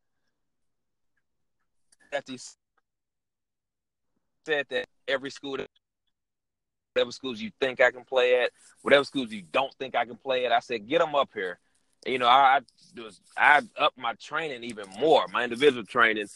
After 2.13 2.32
he 2.32 2.39
said 4.46 4.65
that 4.70 4.88
every 5.08 5.30
school 5.30 5.58
whatever 6.94 7.12
schools 7.12 7.39
you 7.39 7.52
think 7.62 7.82
I 7.82 7.92
can 7.92 8.04
play 8.04 8.42
at, 8.44 8.52
whatever 8.82 9.04
schools 9.04 9.32
you 9.32 9.44
don't 9.52 9.74
think 9.76 9.96
I 9.96 10.06
can 10.06 10.18
play 10.18 10.46
at. 10.46 10.52
I 10.52 10.60
said, 10.60 10.88
get 10.88 11.00
them 11.00 11.15
up 11.15 11.30
here. 11.34 11.60
And, 12.06 12.13
you 12.13 12.20
know, 12.20 12.28
I, 12.28 12.60
I 12.98 13.02
was 13.02 13.22
I 13.38 13.62
up 13.78 13.94
my 13.98 14.13
training 14.13 14.63
even 14.63 14.86
more, 15.00 15.26
my 15.32 15.44
individual 15.44 15.84
training, 15.84 16.28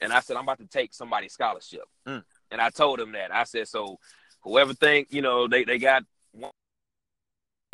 and 0.00 0.12
I 0.12 0.20
said 0.20 0.36
I'm 0.36 0.42
about 0.42 0.58
to 0.58 0.66
take 0.66 0.92
somebody's 0.92 1.32
scholarship. 1.32 1.84
Mm. 2.06 2.24
And 2.50 2.60
I 2.60 2.70
told 2.70 3.00
him 3.00 3.12
that. 3.12 3.32
I 3.32 3.44
said, 3.44 3.68
so 3.68 3.98
whoever 4.42 4.74
think 4.74 5.08
you 5.10 5.22
know 5.22 5.46
they 5.46 5.64
they 5.64 5.78
got 5.78 6.04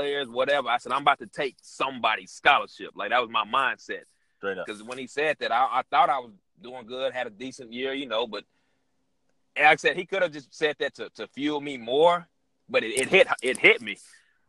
players, 0.00 0.28
whatever. 0.28 0.68
I 0.68 0.78
said 0.78 0.92
I'm 0.92 1.02
about 1.02 1.18
to 1.18 1.26
take 1.26 1.56
somebody's 1.62 2.30
scholarship. 2.30 2.90
Like 2.94 3.10
that 3.10 3.20
was 3.20 3.30
my 3.30 3.44
mindset. 3.44 4.04
Because 4.40 4.82
when 4.82 4.96
he 4.96 5.06
said 5.06 5.36
that, 5.40 5.52
I, 5.52 5.66
I 5.70 5.82
thought 5.90 6.08
I 6.08 6.18
was 6.18 6.30
doing 6.62 6.86
good, 6.86 7.12
had 7.12 7.26
a 7.26 7.30
decent 7.30 7.72
year, 7.72 7.92
you 7.92 8.06
know, 8.06 8.26
but 8.26 8.44
like 9.56 9.66
I 9.66 9.76
said, 9.76 9.96
he 9.96 10.06
could 10.06 10.22
have 10.22 10.32
just 10.32 10.54
said 10.54 10.76
that 10.78 10.94
to, 10.94 11.10
to 11.16 11.26
fuel 11.28 11.60
me 11.60 11.76
more, 11.76 12.26
but 12.68 12.82
it, 12.82 12.98
it 12.98 13.08
hit 13.08 13.28
it 13.42 13.58
hit 13.58 13.82
me. 13.82 13.98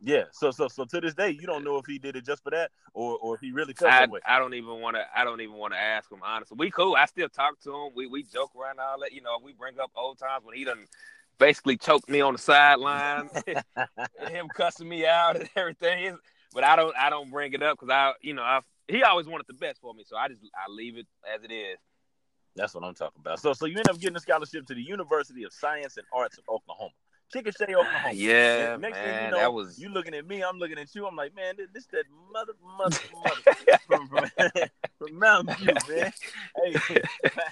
Yeah. 0.00 0.24
So 0.32 0.50
so 0.50 0.68
so 0.68 0.84
to 0.86 1.00
this 1.00 1.14
day, 1.14 1.30
you 1.30 1.46
don't 1.46 1.62
know 1.62 1.76
if 1.76 1.84
he 1.86 1.98
did 1.98 2.16
it 2.16 2.24
just 2.24 2.42
for 2.42 2.50
that 2.50 2.70
or 2.94 3.18
or 3.18 3.34
if 3.34 3.40
he 3.40 3.52
really 3.52 3.74
felt 3.74 3.92
I, 3.92 4.00
that 4.00 4.10
way. 4.10 4.20
I 4.26 4.38
don't 4.38 4.54
even 4.54 4.80
want 4.80 4.96
to. 4.96 5.04
I 5.14 5.24
don't 5.24 5.40
even 5.42 5.56
want 5.56 5.74
to 5.74 5.78
ask 5.78 6.10
him. 6.10 6.20
Honestly, 6.24 6.56
we 6.58 6.70
cool. 6.70 6.96
I 6.96 7.04
still 7.06 7.28
talk 7.28 7.60
to 7.60 7.70
him. 7.70 7.90
We 7.94 8.06
we 8.06 8.22
joke 8.22 8.52
around 8.58 8.80
all 8.80 9.00
that. 9.00 9.12
You 9.12 9.20
know, 9.20 9.38
we 9.44 9.52
bring 9.52 9.78
up 9.78 9.90
old 9.94 10.18
times 10.18 10.44
when 10.44 10.56
he 10.56 10.64
done 10.64 10.86
basically 11.38 11.76
choked 11.76 12.08
me 12.08 12.20
on 12.20 12.34
the 12.34 12.38
sideline, 12.38 13.28
him 14.28 14.48
cussing 14.54 14.88
me 14.88 15.06
out 15.06 15.36
and 15.36 15.48
everything. 15.56 16.16
But 16.54 16.64
I 16.64 16.76
don't 16.76 16.94
I 16.96 17.10
don't 17.10 17.30
bring 17.30 17.52
it 17.52 17.62
up 17.62 17.78
because 17.78 17.90
I 17.90 18.12
you 18.20 18.34
know 18.34 18.42
I 18.42 18.60
he 18.88 19.02
always 19.02 19.26
wanted 19.26 19.46
the 19.46 19.54
best 19.54 19.80
for 19.80 19.94
me, 19.94 20.04
so 20.06 20.16
I 20.16 20.28
just 20.28 20.40
I 20.54 20.70
leave 20.70 20.98
it 20.98 21.06
as 21.34 21.42
it 21.44 21.52
is. 21.52 21.78
That's 22.54 22.74
what 22.74 22.84
I'm 22.84 22.94
talking 22.94 23.20
about. 23.20 23.40
So, 23.40 23.54
so 23.54 23.64
you 23.64 23.78
end 23.78 23.88
up 23.88 23.98
getting 23.98 24.16
a 24.16 24.20
scholarship 24.20 24.66
to 24.66 24.74
the 24.74 24.82
University 24.82 25.44
of 25.44 25.52
Science 25.54 25.96
and 25.96 26.06
Arts 26.12 26.36
of 26.36 26.44
Oklahoma. 26.48 26.92
Chickasha, 27.32 27.62
Oklahoma. 27.62 28.12
Yeah, 28.12 28.76
next 28.76 28.96
man, 28.96 29.04
thing 29.04 29.24
you 29.24 29.30
know, 29.30 29.38
that 29.38 29.52
was 29.52 29.78
you 29.78 29.88
looking 29.88 30.14
at 30.14 30.26
me, 30.26 30.42
I'm 30.42 30.58
looking 30.58 30.78
at 30.78 30.94
you. 30.94 31.06
I'm 31.06 31.16
like, 31.16 31.34
man, 31.34 31.54
this, 31.56 31.68
this 31.72 31.86
that 31.86 32.04
mother, 32.32 32.52
mother, 32.78 32.98
mother 33.24 33.78
from, 33.86 34.08
from, 34.08 34.28
from 34.98 35.18
Mountain 35.18 35.56
View, 35.56 35.74
man. 35.88 36.12
Hey, 36.56 36.72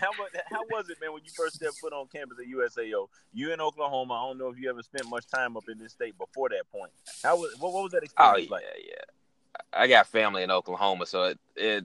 how 0.00 0.10
how 0.50 0.62
was 0.70 0.90
it, 0.90 0.98
man, 1.00 1.12
when 1.12 1.22
you 1.24 1.30
first 1.34 1.56
stepped 1.56 1.78
foot 1.78 1.92
on 1.92 2.06
campus 2.08 2.38
at 2.38 2.46
USAO? 2.46 3.08
You 3.32 3.52
in 3.52 3.60
Oklahoma. 3.60 4.14
I 4.14 4.28
don't 4.28 4.38
know 4.38 4.48
if 4.48 4.58
you 4.58 4.68
ever 4.68 4.82
spent 4.82 5.08
much 5.08 5.26
time 5.28 5.56
up 5.56 5.64
in 5.68 5.78
this 5.78 5.92
state 5.92 6.16
before 6.18 6.50
that 6.50 6.70
point. 6.70 6.92
How 7.22 7.36
was 7.36 7.54
what, 7.58 7.72
what 7.72 7.82
was 7.84 7.92
that 7.92 8.02
oh, 8.02 8.34
experience 8.34 8.50
oh, 8.52 8.56
yeah, 8.56 8.68
like? 8.68 8.84
Yeah, 8.86 9.60
I 9.72 9.86
got 9.86 10.06
family 10.06 10.42
in 10.42 10.50
Oklahoma, 10.50 11.06
so 11.06 11.24
it, 11.24 11.38
it 11.56 11.84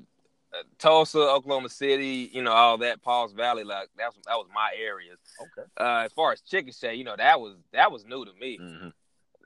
Tulsa, 0.78 1.20
Oklahoma 1.20 1.70
City, 1.70 2.30
you 2.34 2.41
know, 2.41 2.52
all 2.52 2.78
that, 2.80 3.02
Pauls 3.02 3.34
Valley, 3.34 3.63
like 3.63 3.89
that 3.98 4.08
was 4.15 4.24
that 4.26 4.36
was 4.36 4.48
my 4.54 4.72
areas. 4.78 5.18
Okay. 5.41 5.68
Uh, 5.80 6.06
as 6.06 6.13
far 6.13 6.32
as 6.32 6.41
Chickasha, 6.41 6.98
you 6.98 7.04
know, 7.04 7.15
that 7.15 7.39
was 7.39 7.56
that 7.74 7.91
was 7.91 8.06
new 8.06 8.26
to 8.26 8.32
me. 8.39 8.58
Mm-hmm. 8.62 8.89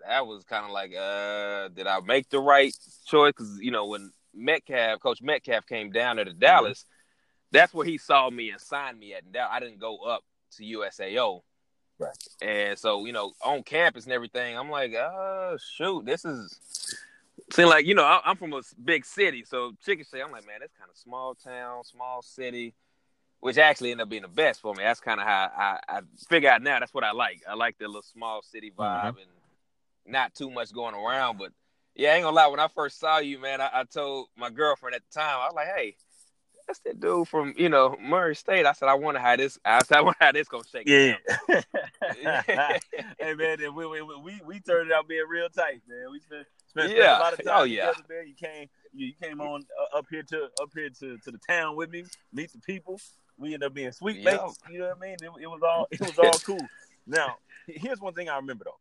That 0.07 0.25
was 0.25 0.43
kind 0.45 0.65
of 0.65 0.71
like, 0.71 0.93
uh, 0.95 1.67
did 1.69 1.87
I 1.87 1.99
make 1.99 2.29
the 2.29 2.39
right 2.39 2.73
choice? 3.05 3.33
Because 3.33 3.59
you 3.61 3.71
know, 3.71 3.87
when 3.87 4.11
Metcalf, 4.33 4.99
Coach 5.01 5.21
Metcalf, 5.21 5.65
came 5.65 5.91
down 5.91 6.15
there 6.15 6.25
to 6.25 6.31
mm-hmm. 6.31 6.39
Dallas, 6.39 6.85
that's 7.51 7.73
where 7.73 7.85
he 7.85 7.97
saw 7.97 8.29
me 8.29 8.51
and 8.51 8.61
signed 8.61 8.99
me 8.99 9.13
at. 9.13 9.23
And 9.23 9.35
I 9.37 9.59
didn't 9.59 9.79
go 9.79 9.97
up 9.97 10.23
to 10.57 10.63
USAO. 10.63 11.41
Right. 11.97 12.15
And 12.41 12.79
so, 12.79 13.05
you 13.05 13.11
know, 13.11 13.33
on 13.43 13.61
campus 13.63 14.05
and 14.05 14.13
everything, 14.13 14.57
I'm 14.57 14.69
like, 14.69 14.93
oh 14.93 15.57
shoot, 15.75 16.05
this 16.05 16.23
is 16.23 16.57
seem 17.51 17.67
like 17.67 17.85
you 17.85 17.95
know 17.95 18.03
I, 18.03 18.21
am 18.25 18.37
from 18.37 18.53
a 18.53 18.61
big 18.83 19.05
city, 19.05 19.43
so 19.43 19.73
Chickasha, 19.85 20.23
I'm 20.23 20.31
like, 20.31 20.45
man, 20.45 20.57
that's 20.59 20.73
kind 20.73 20.89
of 20.89 20.97
small 20.97 21.35
town, 21.35 21.83
small 21.83 22.21
city, 22.21 22.73
which 23.39 23.57
actually 23.57 23.91
ended 23.91 24.03
up 24.03 24.09
being 24.09 24.23
the 24.23 24.27
best 24.27 24.61
for 24.61 24.73
me. 24.73 24.83
That's 24.83 24.99
kind 24.99 25.19
of 25.19 25.25
how 25.25 25.49
I, 25.55 25.79
I 25.87 26.01
figure 26.29 26.49
out 26.49 26.61
now. 26.61 26.79
That's 26.79 26.93
what 26.93 27.03
I 27.03 27.11
like. 27.11 27.41
I 27.47 27.55
like 27.55 27.77
the 27.77 27.87
little 27.87 28.01
small 28.01 28.41
city 28.41 28.71
vibe 28.71 29.01
mm-hmm. 29.01 29.17
and 29.19 30.13
not 30.13 30.33
too 30.33 30.49
much 30.49 30.73
going 30.73 30.95
around. 30.95 31.37
But 31.37 31.51
yeah, 31.95 32.11
I 32.11 32.15
ain't 32.15 32.23
gonna 32.23 32.35
lie. 32.35 32.47
When 32.47 32.59
I 32.59 32.67
first 32.67 32.99
saw 32.99 33.19
you, 33.19 33.39
man, 33.39 33.61
I, 33.61 33.69
I 33.73 33.83
told 33.83 34.27
my 34.37 34.49
girlfriend 34.49 34.95
at 34.95 35.01
the 35.09 35.19
time, 35.19 35.39
I 35.39 35.45
was 35.45 35.55
like, 35.55 35.67
hey. 35.75 35.95
That's 36.69 36.79
that 36.81 36.99
dude 36.99 37.27
from 37.27 37.55
you 37.57 37.67
know 37.67 37.97
Murray 37.99 38.35
State. 38.35 38.67
I 38.67 38.73
said 38.73 38.89
I 38.89 38.93
wonder 38.93 39.19
how 39.19 39.35
this. 39.35 39.57
I 39.65 39.81
said 39.81 39.97
I 39.97 40.01
wonder 40.01 40.17
how 40.21 40.31
this 40.31 40.47
gonna 40.47 40.63
shake. 40.71 40.87
Yeah. 40.87 41.15
hey 43.17 43.33
man, 43.33 43.57
we, 43.73 43.87
we 43.87 44.01
we 44.03 44.41
we 44.45 44.59
turned 44.59 44.91
it 44.91 44.93
out 44.93 45.07
being 45.07 45.25
real 45.27 45.49
tight, 45.49 45.81
man. 45.87 46.11
We 46.11 46.19
spent 46.19 46.45
Spent, 46.67 46.91
yeah. 46.91 46.97
Spent 46.97 47.09
a 47.09 47.23
lot 47.23 47.33
of 47.33 47.45
time 47.45 47.55
oh, 47.57 47.63
yeah. 47.63 47.87
together, 47.87 48.03
man. 48.09 48.27
You 48.27 48.35
came, 48.35 48.67
you, 48.93 49.07
you 49.07 49.13
came 49.19 49.41
on 49.41 49.63
uh, 49.81 49.97
up 49.97 50.05
here 50.11 50.21
to 50.21 50.49
up 50.61 50.69
here 50.75 50.89
to, 50.99 51.17
to 51.17 51.31
the 51.31 51.39
town 51.49 51.75
with 51.75 51.89
me, 51.89 52.03
meet 52.31 52.51
the 52.51 52.59
people. 52.59 53.01
We 53.39 53.55
ended 53.55 53.63
up 53.63 53.73
being 53.73 53.91
suite 53.91 54.23
mates. 54.23 54.59
You 54.69 54.79
know 54.79 54.89
what 54.89 54.97
I 54.97 54.99
mean? 54.99 55.15
It, 55.23 55.31
it 55.41 55.47
was 55.47 55.61
all 55.63 55.87
it 55.89 55.99
was 55.99 56.19
all 56.19 56.39
cool. 56.45 56.67
Now, 57.07 57.37
here's 57.65 57.99
one 57.99 58.13
thing 58.13 58.29
I 58.29 58.35
remember 58.35 58.65
though. 58.65 58.77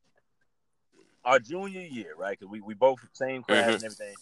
Our 1.25 1.39
junior 1.39 1.81
year, 1.81 2.13
right? 2.19 2.39
Because 2.39 2.51
we, 2.51 2.61
we 2.61 2.75
both 2.75 2.99
same 3.15 3.43
class 3.43 3.65
mm-hmm. 3.65 3.75
and 3.75 3.85
everything. 3.85 4.15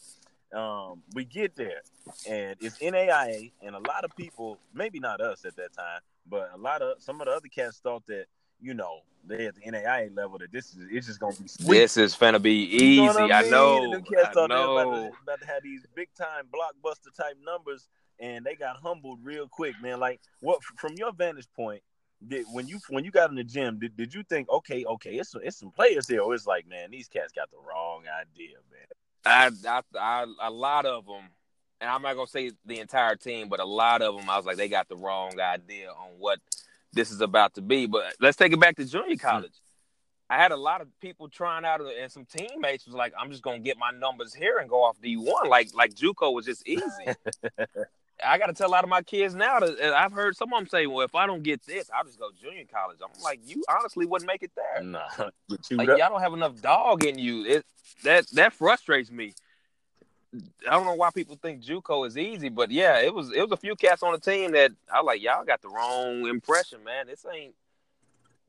Um, 0.56 1.02
we 1.14 1.24
get 1.24 1.54
there, 1.54 1.82
and 2.28 2.56
it's 2.60 2.78
NAIA, 2.78 3.52
and 3.62 3.74
a 3.74 3.78
lot 3.78 4.04
of 4.04 4.16
people, 4.16 4.58
maybe 4.74 4.98
not 4.98 5.20
us 5.20 5.44
at 5.44 5.56
that 5.56 5.72
time, 5.74 6.00
but 6.28 6.50
a 6.54 6.56
lot 6.56 6.82
of 6.82 7.00
some 7.02 7.20
of 7.20 7.26
the 7.26 7.32
other 7.32 7.48
cats 7.48 7.78
thought 7.78 8.06
that 8.06 8.26
you 8.60 8.74
know 8.74 9.00
they 9.26 9.46
at 9.46 9.54
the 9.54 9.60
NAIA 9.60 10.14
level 10.16 10.38
that 10.38 10.52
this 10.52 10.70
is 10.74 10.88
it's 10.90 11.06
just 11.06 11.20
gonna 11.20 11.36
be 11.36 11.48
sweet. 11.48 11.78
This 11.78 11.96
is 11.96 12.14
gonna 12.14 12.38
be 12.38 12.64
easy. 12.74 12.84
You 12.94 13.06
know 13.06 13.28
I, 13.30 13.42
mean? 13.42 13.50
know. 13.50 13.90
Them 13.90 14.02
cats 14.02 14.28
I 14.28 14.32
thought 14.32 14.48
they 14.48 14.54
know. 14.54 14.78
about 14.78 14.94
to, 14.94 15.12
about 15.22 15.40
to 15.40 15.46
have 15.46 15.62
these 15.62 15.84
big 15.94 16.08
time 16.16 16.46
blockbuster 16.46 17.14
type 17.16 17.36
numbers, 17.44 17.88
and 18.18 18.44
they 18.44 18.54
got 18.54 18.76
humbled 18.76 19.18
real 19.22 19.48
quick, 19.48 19.74
man. 19.82 20.00
Like, 20.00 20.20
what 20.40 20.62
from 20.78 20.94
your 20.96 21.12
vantage 21.12 21.48
point? 21.54 21.82
Did, 22.26 22.46
when 22.50 22.66
you 22.66 22.78
when 22.88 23.04
you 23.04 23.10
got 23.10 23.28
in 23.28 23.36
the 23.36 23.44
gym, 23.44 23.78
did, 23.78 23.94
did 23.94 24.14
you 24.14 24.22
think, 24.22 24.48
okay, 24.48 24.84
okay, 24.86 25.16
it's 25.16 25.34
it's 25.42 25.58
some 25.58 25.70
players 25.70 26.08
here, 26.08 26.22
or 26.22 26.34
it's 26.34 26.46
like, 26.46 26.66
man, 26.66 26.90
these 26.90 27.08
cats 27.08 27.30
got 27.32 27.50
the 27.50 27.58
wrong 27.58 28.04
idea, 28.08 28.56
man. 28.70 28.75
I, 29.26 29.50
I, 29.66 29.80
I, 29.98 30.26
a 30.42 30.50
lot 30.50 30.86
of 30.86 31.06
them, 31.06 31.24
and 31.80 31.90
I'm 31.90 32.02
not 32.02 32.14
gonna 32.14 32.26
say 32.26 32.52
the 32.64 32.80
entire 32.80 33.16
team, 33.16 33.48
but 33.48 33.60
a 33.60 33.64
lot 33.64 34.02
of 34.02 34.16
them, 34.16 34.30
I 34.30 34.36
was 34.36 34.46
like, 34.46 34.56
they 34.56 34.68
got 34.68 34.88
the 34.88 34.96
wrong 34.96 35.38
idea 35.40 35.90
on 35.90 36.18
what 36.18 36.38
this 36.92 37.10
is 37.10 37.20
about 37.20 37.54
to 37.54 37.62
be. 37.62 37.86
But 37.86 38.14
let's 38.20 38.36
take 38.36 38.52
it 38.52 38.60
back 38.60 38.76
to 38.76 38.84
junior 38.84 39.14
hmm. 39.14 39.26
college. 39.26 39.52
I 40.28 40.38
had 40.38 40.50
a 40.50 40.56
lot 40.56 40.80
of 40.80 40.88
people 41.00 41.28
trying 41.28 41.64
out, 41.64 41.80
uh, 41.80 41.88
and 42.00 42.10
some 42.10 42.24
teammates 42.24 42.86
was 42.86 42.94
like, 42.94 43.12
"I'm 43.18 43.30
just 43.30 43.42
gonna 43.42 43.60
get 43.60 43.78
my 43.78 43.90
numbers 43.92 44.34
here 44.34 44.58
and 44.58 44.68
go 44.68 44.82
off 44.82 45.00
D1." 45.00 45.48
Like, 45.48 45.74
like 45.74 45.94
JUCO 45.94 46.32
was 46.32 46.46
just 46.46 46.66
easy. 46.66 46.82
I 48.24 48.38
got 48.38 48.46
to 48.46 48.52
tell 48.52 48.68
a 48.68 48.70
lot 48.70 48.84
of 48.84 48.90
my 48.90 49.02
kids 49.02 49.34
now 49.34 49.60
that 49.60 49.78
I've 49.94 50.12
heard 50.12 50.36
some 50.36 50.52
of 50.52 50.58
them 50.58 50.66
say, 50.68 50.86
"Well, 50.86 51.04
if 51.04 51.14
I 51.14 51.26
don't 51.26 51.42
get 51.42 51.64
this, 51.66 51.90
I'll 51.94 52.04
just 52.04 52.18
go 52.18 52.30
junior 52.40 52.64
college." 52.64 52.98
I'm 53.02 53.22
like, 53.22 53.40
you 53.44 53.62
honestly 53.68 54.06
wouldn't 54.06 54.26
make 54.26 54.42
it 54.42 54.52
there. 54.56 54.82
Nah, 54.82 55.00
Like 55.70 55.88
up. 55.90 55.98
y'all 55.98 56.08
don't 56.08 56.20
have 56.22 56.32
enough 56.32 56.60
dog 56.60 57.04
in 57.04 57.18
you. 57.18 57.44
It 57.44 57.66
that 58.04 58.26
that 58.28 58.52
frustrates 58.52 59.10
me. 59.10 59.34
I 60.66 60.70
don't 60.70 60.84
know 60.84 60.94
why 60.94 61.10
people 61.10 61.38
think 61.40 61.62
JUCO 61.62 62.06
is 62.06 62.18
easy, 62.18 62.48
but 62.48 62.70
yeah, 62.70 63.00
it 63.00 63.14
was 63.14 63.32
it 63.32 63.40
was 63.40 63.52
a 63.52 63.56
few 63.56 63.76
cats 63.76 64.02
on 64.02 64.12
the 64.12 64.18
team 64.18 64.52
that 64.52 64.72
I 64.92 65.02
like. 65.02 65.22
Y'all 65.22 65.44
got 65.44 65.62
the 65.62 65.68
wrong 65.68 66.26
impression, 66.26 66.82
man. 66.84 67.06
This 67.06 67.24
ain't 67.32 67.54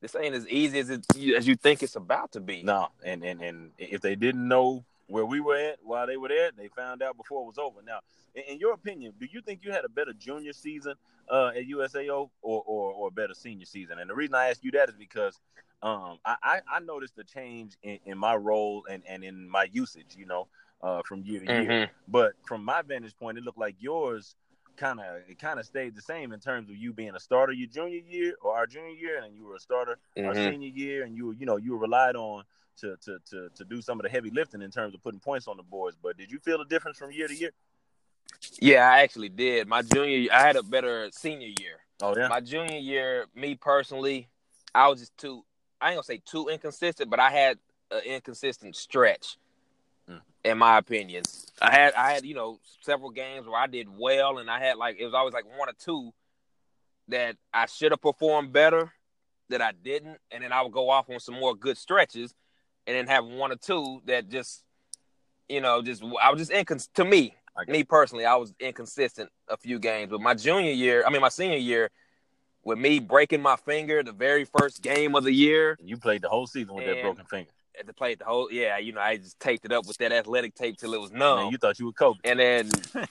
this 0.02 0.16
ain't 0.16 0.36
as 0.36 0.48
easy 0.48 0.80
as 0.80 0.90
it 0.90 1.06
as 1.36 1.48
you 1.48 1.56
think 1.56 1.84
it's 1.84 1.96
about 1.96 2.32
to 2.34 2.40
be. 2.40 2.64
No, 2.64 2.88
and 3.04 3.24
and 3.24 3.42
and 3.42 3.72
if 3.78 4.02
they 4.02 4.16
didn't 4.16 4.48
know 4.48 4.84
where 5.08 5.26
we 5.26 5.40
were 5.40 5.56
at 5.56 5.80
while 5.84 6.06
they 6.08 6.18
were 6.18 6.28
there, 6.30 6.52
they 6.56 6.68
found 6.68 7.02
out 7.02 7.18
before 7.18 7.42
it 7.44 7.48
was 7.48 7.58
over. 7.58 7.82
Now, 7.86 8.00
in, 8.36 8.44
in 8.44 8.60
your 8.60 8.74
opinion, 8.74 9.14
do 9.20 9.28
you 9.32 9.42
think 9.42 9.62
you 9.64 9.72
had 9.72 9.86
a 9.86 9.90
better 9.90 10.14
junior 10.14 10.54
season 10.54 10.94
uh, 11.30 11.48
at 11.56 11.66
USAO 11.68 12.30
or, 12.42 12.64
or 12.66 12.92
or 12.94 13.08
a 13.08 13.12
better 13.12 13.34
senior 13.34 13.66
season? 13.66 14.00
And 14.00 14.10
the 14.10 14.16
reason 14.16 14.36
I 14.36 14.50
ask 14.50 14.64
you 14.64 14.72
that 14.72 14.90
is 14.90 14.96
because 14.96 15.40
um, 15.82 16.20
I, 16.26 16.36
I 16.44 16.62
I 16.74 16.80
noticed 16.80 17.18
a 17.18 17.24
change 17.24 17.78
in, 17.84 18.00
in 18.06 18.18
my 18.18 18.36
role 18.36 18.86
and 18.90 19.04
and 19.08 19.24
in 19.24 19.50
my 19.50 19.68
usage, 19.72 20.16
you 20.18 20.26
know, 20.26 20.48
uh, 20.82 21.02
from 21.06 21.24
year 21.24 21.40
to 21.40 21.46
year. 21.52 21.72
Mhm. 21.72 21.90
But 22.08 22.34
from 22.46 22.64
my 22.64 22.82
vantage 22.82 23.16
point, 23.18 23.38
it 23.38 23.44
looked 23.44 23.60
like 23.60 23.76
yours 23.80 24.36
kind 24.76 25.00
of 25.00 25.06
it 25.28 25.40
kind 25.40 25.60
of 25.60 25.66
stayed 25.66 25.96
the 25.96 26.02
same 26.02 26.32
in 26.32 26.40
terms 26.40 26.70
of 26.70 26.76
you 26.76 26.94
being 26.94 27.16
a 27.16 27.20
starter 27.20 27.52
your 27.52 27.68
junior 27.68 27.98
year 28.08 28.36
or 28.42 28.56
our 28.56 28.68
junior 28.68 28.90
year, 28.92 29.24
and 29.24 29.36
you 29.36 29.46
were 29.46 29.56
a 29.56 29.60
starter 29.60 29.98
our 30.24 30.34
Mhm. 30.34 30.52
senior 30.52 30.70
year, 30.70 31.04
and 31.04 31.16
you 31.16 31.28
were 31.28 31.34
you 31.34 31.46
know 31.46 31.58
you 31.58 31.72
were 31.72 31.80
relied 31.80 32.16
on 32.16 32.44
to 32.78 32.96
to 32.98 33.20
to 33.30 33.50
to 33.56 33.66
do 33.66 33.82
some 33.82 34.00
of 34.00 34.04
the 34.04 34.10
heavy 34.10 34.30
lifting 34.30 34.62
in 34.62 34.72
terms 34.72 34.94
of 34.94 35.02
putting 35.04 35.20
points 35.20 35.48
on 35.48 35.58
the 35.58 35.64
boards. 35.64 35.98
But 36.02 36.18
did 36.18 36.32
you 36.32 36.40
feel 36.40 36.58
the 36.58 36.66
difference 36.66 36.98
from 36.98 37.12
year 37.12 37.28
to 37.28 37.36
year? 37.36 37.52
Yeah, 38.60 38.90
I 38.90 39.00
actually 39.00 39.30
did. 39.30 39.68
My 39.68 39.82
junior, 39.82 40.18
year- 40.18 40.32
I 40.34 40.42
had 40.42 40.56
a 40.58 40.64
better 40.64 41.10
senior 41.12 41.48
year. 41.60 41.80
Oh 42.02 42.16
yeah, 42.16 42.28
My 42.28 42.40
junior 42.42 42.78
year, 42.78 43.26
me 43.34 43.56
personally, 43.56 44.28
I 44.76 44.88
was 44.88 45.00
just 45.00 45.18
too. 45.18 45.44
I 45.82 45.88
ain't 45.90 45.96
gonna 45.96 46.04
say 46.04 46.22
too 46.26 46.48
inconsistent, 46.50 47.10
but 47.10 47.20
I 47.20 47.32
had 47.32 47.58
an 47.92 48.02
inconsistent 48.06 48.76
stretch, 48.76 49.38
Mm. 50.10 50.22
in 50.44 50.58
my 50.58 50.78
opinion. 50.78 51.24
I 51.62 51.72
had 51.72 51.94
I 51.96 52.12
had 52.14 52.26
you 52.26 52.36
know 52.36 52.60
several 52.82 53.10
games 53.10 53.48
where 53.48 53.60
I 53.60 53.68
did 53.68 53.88
well, 53.90 54.38
and 54.38 54.50
I 54.50 54.60
had 54.60 54.78
like 54.78 54.98
it 55.00 55.06
was 55.06 55.14
always 55.14 55.34
like 55.34 55.46
one 55.58 55.70
or 55.70 55.74
two 55.74 56.14
that 57.08 57.38
I 57.54 57.66
should 57.68 57.92
have 57.92 58.02
performed 58.02 58.52
better 58.54 58.92
that 59.50 59.62
I 59.62 59.72
didn't, 59.72 60.20
and 60.30 60.44
then 60.44 60.52
I 60.52 60.62
would 60.62 60.74
go 60.74 60.90
off 60.90 61.10
on 61.10 61.20
some 61.22 61.36
more 61.36 61.56
good 61.56 61.78
stretches, 61.78 62.36
and 62.88 62.96
then 62.96 63.08
have 63.08 63.26
one 63.26 63.52
or 63.52 63.58
two 63.58 64.02
that 64.06 64.30
just 64.30 64.64
you 65.48 65.62
know 65.62 65.84
just 65.84 66.02
I 66.04 66.32
was 66.32 66.40
just 66.40 66.52
incons 66.52 66.90
to 66.96 67.06
me 67.06 67.36
me 67.68 67.84
personally, 67.84 68.26
I 68.26 68.36
was 68.36 68.54
inconsistent 68.60 69.30
a 69.48 69.58
few 69.58 69.80
games. 69.80 70.12
But 70.12 70.22
my 70.22 70.36
junior 70.36 70.72
year, 70.72 71.04
I 71.06 71.10
mean 71.10 71.22
my 71.22 71.30
senior 71.30 71.58
year, 71.58 71.90
with 72.64 72.78
me 72.78 73.00
breaking 73.00 73.42
my 73.42 73.56
finger 73.56 74.04
the 74.04 74.12
very 74.12 74.46
first 74.46 74.82
game 74.82 75.16
of 75.16 75.24
the 75.24 75.32
year, 75.32 75.78
you 75.84 75.98
played 75.98 76.22
the 76.22 76.30
whole 76.30 76.46
season 76.46 76.76
with 76.76 76.86
that 76.86 77.02
broken 77.02 77.26
finger. 77.26 77.50
to 77.86 77.94
play 77.94 78.16
the 78.16 78.26
whole 78.26 78.52
yeah, 78.52 78.78
you 78.78 78.92
know, 78.92 79.02
I 79.02 79.18
just 79.18 79.40
taped 79.40 79.66
it 79.66 79.72
up 79.72 79.88
with 79.88 79.98
that 79.98 80.12
athletic 80.12 80.54
tape 80.54 80.78
till 80.78 80.94
it 80.94 81.02
was 81.02 81.12
numb. 81.12 81.40
Man, 81.40 81.52
you 81.52 81.58
thought 81.58 81.80
you 81.80 81.88
were 81.88 81.94
Kobe. 81.94 82.20
and 82.24 82.40
then 82.40 82.70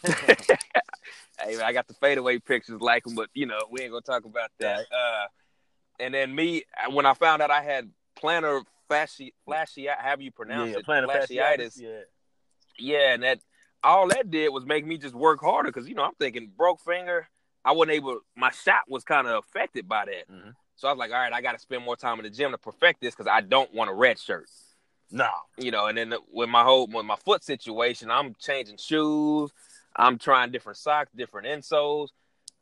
hey, 1.41 1.61
I 1.61 1.73
got 1.73 1.89
the 1.89 1.95
fadeaway 1.95 2.39
pictures 2.39 2.81
like 2.81 3.05
them, 3.05 3.15
but 3.15 3.29
you 3.35 3.47
know, 3.47 3.61
we 3.71 3.81
ain't 3.81 3.91
gonna 3.91 4.03
talk 4.03 4.25
about 4.25 4.51
that. 4.61 4.81
Uh, 4.81 5.27
and 5.99 6.13
then 6.13 6.35
me, 6.35 6.63
when 6.91 7.07
I 7.07 7.15
found 7.15 7.41
out 7.43 7.51
I 7.51 7.63
had 7.63 7.91
plantar 8.23 8.63
fasci 8.91 9.33
fasci, 9.49 9.89
however 9.97 10.23
you 10.23 10.33
pronounce 10.33 10.73
yeah, 10.73 10.79
it, 10.79 10.87
plantar 10.87 11.09
fasciitis. 11.09 11.81
Yeah, 11.81 12.01
Yeah, 12.79 13.15
and 13.15 13.23
that 13.23 13.41
all 13.83 14.09
that 14.09 14.31
did 14.31 14.49
was 14.51 14.67
make 14.67 14.87
me 14.87 14.99
just 14.99 15.15
work 15.15 15.41
harder 15.41 15.71
because 15.71 15.89
you 15.89 15.95
know 15.95 16.05
I'm 16.05 16.15
thinking 16.19 16.51
broke 16.57 16.81
finger. 16.81 17.29
I 17.65 17.73
wasn't 17.73 17.97
able. 17.97 18.21
My 18.37 18.51
shot 18.51 18.83
was 18.89 19.05
kind 19.05 19.27
of 19.27 19.45
affected 19.45 19.89
by 19.89 20.05
that. 20.07 20.29
Mhm. 20.29 20.55
So 20.77 20.89
I 20.89 20.93
was 20.93 20.99
like, 20.99 21.11
all 21.11 21.19
right, 21.19 21.33
I 21.33 21.41
got 21.41 21.53
to 21.53 21.59
spend 21.59 21.85
more 21.85 21.97
time 21.97 22.19
in 22.19 22.25
the 22.25 22.31
gym 22.31 22.53
to 22.53 22.59
perfect 22.59 23.01
this 23.01 23.15
because 23.15 23.27
I 23.27 23.41
don't 23.41 23.73
want 23.75 23.91
a 23.91 23.95
red 23.95 24.19
shirt. 24.19 24.49
no, 25.11 25.31
You 25.57 25.71
know, 25.71 25.87
and 25.87 25.97
then 25.97 26.15
with 26.31 26.49
my 26.49 26.63
whole 26.63 26.87
with 26.87 27.07
my 27.07 27.17
foot 27.17 27.43
situation, 27.43 28.11
I'm 28.11 28.35
changing 28.39 28.77
shoes. 28.77 29.53
I'm 29.95 30.19
trying 30.19 30.51
different 30.51 30.77
socks, 30.77 31.11
different 31.17 31.47
insoles. 31.47 32.09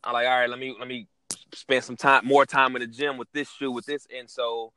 I'm 0.05 0.13
like, 0.13 0.27
all 0.27 0.39
right, 0.39 0.49
let 0.49 0.59
me 0.59 0.75
let 0.79 0.87
me 0.87 1.09
spend 1.53 1.85
some 1.85 1.97
time, 1.97 2.25
more 2.27 2.47
time 2.47 2.77
in 2.77 2.81
the 2.81 2.87
gym 2.87 3.17
with 3.17 3.29
this 3.33 3.51
shoe, 3.51 3.73
with 3.73 3.87
this 3.87 4.07
insole. 4.07 4.71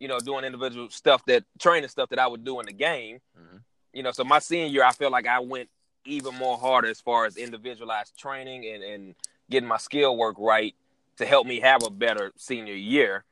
You 0.00 0.08
know, 0.08 0.18
doing 0.18 0.44
individual 0.44 0.90
stuff 0.90 1.24
that 1.26 1.44
training 1.58 1.88
stuff 1.88 2.08
that 2.08 2.18
I 2.18 2.26
would 2.26 2.44
do 2.44 2.58
in 2.58 2.66
the 2.66 2.72
game 2.72 3.20
Mhm. 3.38 3.62
you 3.92 4.02
know, 4.02 4.12
so 4.12 4.24
my 4.24 4.38
senior 4.38 4.66
year, 4.66 4.84
I 4.84 4.92
feel 4.92 5.10
like 5.10 5.26
I 5.26 5.40
went 5.40 5.68
even 6.04 6.34
more 6.34 6.56
harder 6.56 6.88
as 6.88 7.00
far 7.00 7.26
as 7.26 7.36
individualized 7.36 8.18
training 8.18 8.64
and, 8.66 8.82
and 8.82 9.14
getting 9.50 9.68
my 9.68 9.76
skill 9.76 10.16
work 10.16 10.36
right 10.38 10.74
to 11.16 11.26
help 11.26 11.46
me 11.46 11.60
have 11.60 11.82
a 11.82 11.90
better 11.90 12.32
senior 12.36 12.74
year. 12.74 13.24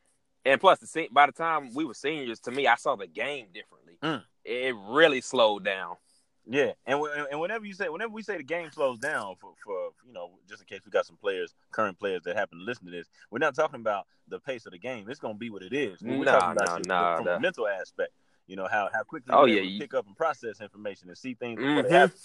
And 0.45 0.61
plus, 0.61 0.79
the 0.79 1.09
by 1.11 1.27
the 1.27 1.33
time 1.33 1.73
we 1.75 1.85
were 1.85 1.95
seniors, 1.95 2.41
to 2.41 2.51
me, 2.51 2.67
I 2.67 2.75
saw 2.77 2.97
the 2.97 3.07
game 3.07 3.47
differently. 3.53 3.99
Mm. 4.03 4.23
It 4.45 4.75
really 4.77 5.21
slowed 5.21 5.65
down. 5.65 5.97
Yeah, 6.51 6.73
and 6.87 6.99
and 7.31 7.39
whenever 7.41 7.67
you 7.67 7.75
say 7.75 7.91
whenever 7.91 8.11
we 8.13 8.23
say 8.23 8.39
the 8.39 8.43
game 8.43 8.71
slows 8.71 8.99
down 8.99 9.35
for 9.39 9.53
for 9.63 9.91
you 10.07 10.15
know 10.15 10.31
just 10.49 10.63
in 10.63 10.67
case 10.67 10.81
we 10.85 10.91
got 10.91 11.05
some 11.05 11.17
players 11.17 11.55
current 11.73 11.99
players 11.99 12.23
that 12.25 12.37
happen 12.37 12.59
to 12.59 12.65
listen 12.65 12.87
to 12.87 12.91
this, 12.91 13.07
we're 13.31 13.39
not 13.39 13.55
talking 13.55 13.81
about 13.81 14.07
the 14.29 14.41
pace 14.41 14.65
of 14.65 14.73
the 14.73 14.79
game. 14.79 15.11
It's 15.11 15.21
gonna 15.21 15.35
be 15.35 15.51
what 15.51 15.63
it 15.63 15.75
is. 15.75 16.01
We're 16.01 16.25
Nah, 16.25 16.33
talking 16.33 16.53
about 16.53 16.87
nah, 16.87 17.03
nah, 17.03 17.17
from 17.19 17.29
a 17.29 17.39
mental 17.39 17.69
aspect. 17.69 18.13
You 18.47 18.57
know 18.57 18.67
how 18.67 18.89
how 18.91 19.03
quickly 19.03 19.35
Oh, 19.35 19.45
yeah, 19.45 19.61
you- 19.61 19.79
pick 19.79 19.93
up 19.93 20.07
and 20.07 20.17
process 20.17 20.63
information 20.63 21.09
and 21.09 21.19
see 21.19 21.35
things 21.35 21.61
before 21.61 21.83
Mhm. 21.83 21.91
happen. 21.91 22.17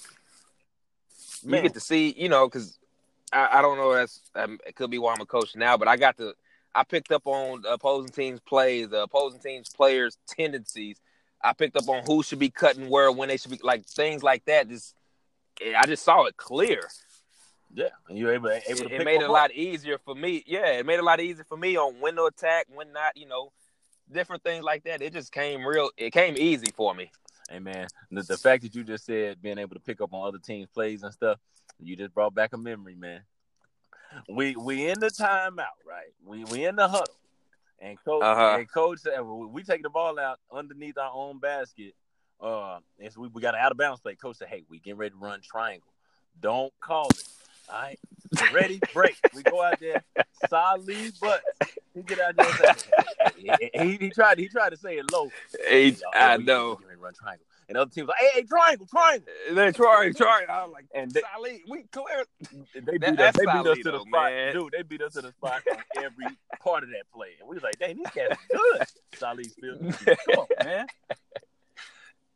You 1.43 1.61
get 1.61 1.73
to 1.73 1.81
see, 1.81 2.13
you 2.17 2.29
know, 2.29 2.47
because 2.47 2.79
I, 3.33 3.59
I 3.59 3.61
don't 3.61 3.77
know. 3.77 3.93
That's 3.93 4.21
um, 4.35 4.57
it 4.65 4.75
could 4.75 4.89
be 4.89 4.99
why 4.99 5.13
I'm 5.13 5.19
a 5.21 5.25
coach 5.25 5.53
now, 5.55 5.75
but 5.75 5.89
I 5.89 5.97
got 5.97 6.17
to. 6.17 6.33
I 6.73 6.85
picked 6.85 7.11
up 7.11 7.23
on 7.27 7.61
the 7.63 7.73
opposing 7.73 8.11
teams' 8.11 8.39
plays, 8.39 8.87
the 8.87 9.03
opposing 9.03 9.41
teams' 9.41 9.69
players' 9.69 10.17
tendencies. 10.27 11.01
I 11.43 11.53
picked 11.53 11.75
up 11.77 11.87
on 11.89 12.03
who 12.05 12.23
should 12.23 12.39
be 12.39 12.49
cutting 12.49 12.89
where, 12.89 13.11
when 13.11 13.29
they 13.29 13.37
should 13.37 13.51
be, 13.51 13.59
like 13.63 13.85
things 13.85 14.23
like 14.23 14.45
that. 14.45 14.69
Just, 14.69 14.95
I 15.75 15.85
just 15.85 16.03
saw 16.03 16.25
it 16.25 16.37
clear. 16.37 16.81
yeah, 17.73 17.89
and 18.09 18.17
you're 18.17 18.33
able 18.33 18.49
able 18.49 18.61
to 18.61 18.95
It, 18.95 19.03
made 19.05 19.15
it 19.17 19.23
a 19.23 19.25
up. 19.25 19.31
lot 19.31 19.51
easier 19.53 19.97
for 19.97 20.15
me. 20.15 20.43
Yeah, 20.47 20.67
it 20.73 20.85
made 20.85 20.95
it 20.95 20.99
a 21.01 21.05
lot 21.05 21.19
easier 21.19 21.45
for 21.47 21.57
me 21.57 21.75
on 21.77 21.95
when 21.99 22.15
to 22.15 22.25
attack, 22.25 22.67
when 22.73 22.91
not. 22.93 23.17
You 23.17 23.27
know, 23.27 23.51
different 24.11 24.43
things 24.43 24.63
like 24.63 24.83
that. 24.85 25.01
It 25.01 25.13
just 25.13 25.31
came 25.31 25.65
real. 25.65 25.89
It 25.97 26.11
came 26.11 26.35
easy 26.37 26.71
for 26.75 26.93
me. 26.95 27.11
Hey 27.49 27.59
man, 27.59 27.87
the, 28.09 28.21
the 28.23 28.37
fact 28.37 28.63
that 28.63 28.73
you 28.73 28.83
just 28.83 29.05
said 29.05 29.41
being 29.41 29.57
able 29.57 29.75
to 29.75 29.81
pick 29.81 29.99
up 30.01 30.13
on 30.13 30.27
other 30.27 30.39
teams' 30.39 30.69
plays 30.73 31.03
and 31.03 31.13
stuff, 31.13 31.39
you 31.79 31.95
just 31.97 32.13
brought 32.13 32.33
back 32.33 32.53
a 32.53 32.57
memory, 32.57 32.95
man. 32.95 33.21
We 34.29 34.55
we 34.55 34.87
in 34.89 34.99
the 34.99 35.07
timeout, 35.07 35.77
right? 35.87 36.13
We 36.25 36.45
we 36.45 36.65
in 36.65 36.75
the 36.77 36.87
huddle, 36.87 37.15
and 37.83 37.97
coach 38.03 38.23
Uh-huh. 38.23 38.55
and 38.57 38.71
coach 38.71 38.99
said 38.99 39.21
we, 39.21 39.61
take 39.63 39.83
the 39.83 39.89
ball 39.89 40.17
out 40.17 40.39
underneath 40.51 40.97
our 40.97 41.11
own 41.13 41.39
basket. 41.39 41.93
Uh, 42.41 42.79
and 42.99 43.11
so 43.13 43.21
we, 43.21 43.27
we 43.29 43.41
got 43.41 43.53
an 43.53 43.59
out 43.61 43.71
of 43.71 43.77
bounds 43.77 44.01
play. 44.01 44.15
Coach 44.15 44.37
said, 44.37 44.47
"Hey, 44.47 44.63
we 44.69 44.79
getting 44.79 44.97
ready 44.97 45.11
to 45.11 45.17
run 45.17 45.41
triangle. 45.41 45.87
Don't 46.41 46.73
call 46.79 47.07
it. 47.09 47.23
All 47.69 47.79
right, 47.81 47.99
ready, 48.53 48.79
break. 48.93 49.15
We 49.33 49.43
go 49.43 49.61
out 49.63 49.79
there, 49.79 50.03
solid 50.49 51.13
butts. 51.21 51.43
He 51.93 52.01
get 52.03 52.19
out 52.19 52.35
there. 52.35 52.51
Say, 52.53 52.73
he, 53.37 53.69
he, 53.81 53.97
he 53.97 54.09
tried. 54.09 54.37
He 54.39 54.49
tried 54.49 54.71
to 54.71 54.77
say 54.77 54.97
it 54.97 55.09
low. 55.11 55.29
Hey, 55.65 55.95
I 56.13 56.37
know. 56.37 56.71
we 56.71 56.75
getting 56.75 56.87
ready 56.87 56.97
to 56.97 57.03
run 57.03 57.13
triangle. 57.13 57.45
And 57.69 57.77
other 57.77 57.89
teams 57.91 58.07
like, 58.07 58.17
hey, 58.19 58.29
hey, 58.33 58.43
triangle, 58.43 58.85
triangle. 58.87 59.27
They 59.53 59.71
try, 59.71 60.11
try. 60.15 60.45
I 60.49 60.63
was 60.65 60.73
like, 60.73 60.85
And 60.93 61.09
they, 61.11 61.21
Solid, 61.21 61.59
we 61.67 61.83
clear. 61.91 62.25
they 62.73 62.97
That- 62.97 63.11
beat 63.11 63.19
us. 63.19 63.35
They 63.35 63.45
beat 63.45 63.67
us 63.67 63.77
to 63.77 63.83
the 63.83 63.91
Solito, 63.99 64.07
spot, 64.07 64.31
man. 64.31 64.53
dude. 64.53 64.73
They 64.75 64.81
beat 64.83 65.01
us 65.01 65.13
to 65.13 65.21
the 65.21 65.31
spot 65.31 65.61
on 65.71 65.77
every 66.03 66.25
part 66.61 66.83
of 66.83 66.89
that 66.89 67.03
play. 67.13 67.29
And 67.39 67.47
we 67.47 67.55
was 67.55 67.63
like, 67.63 67.79
dang, 67.79 67.97
these 67.97 68.07
cats 68.07 68.37
are 68.53 68.57
good. 68.57 68.87
Solid 69.15 69.47
field. 69.59 69.95
Come 70.05 70.35
on, 70.39 70.47
man. 70.65 70.87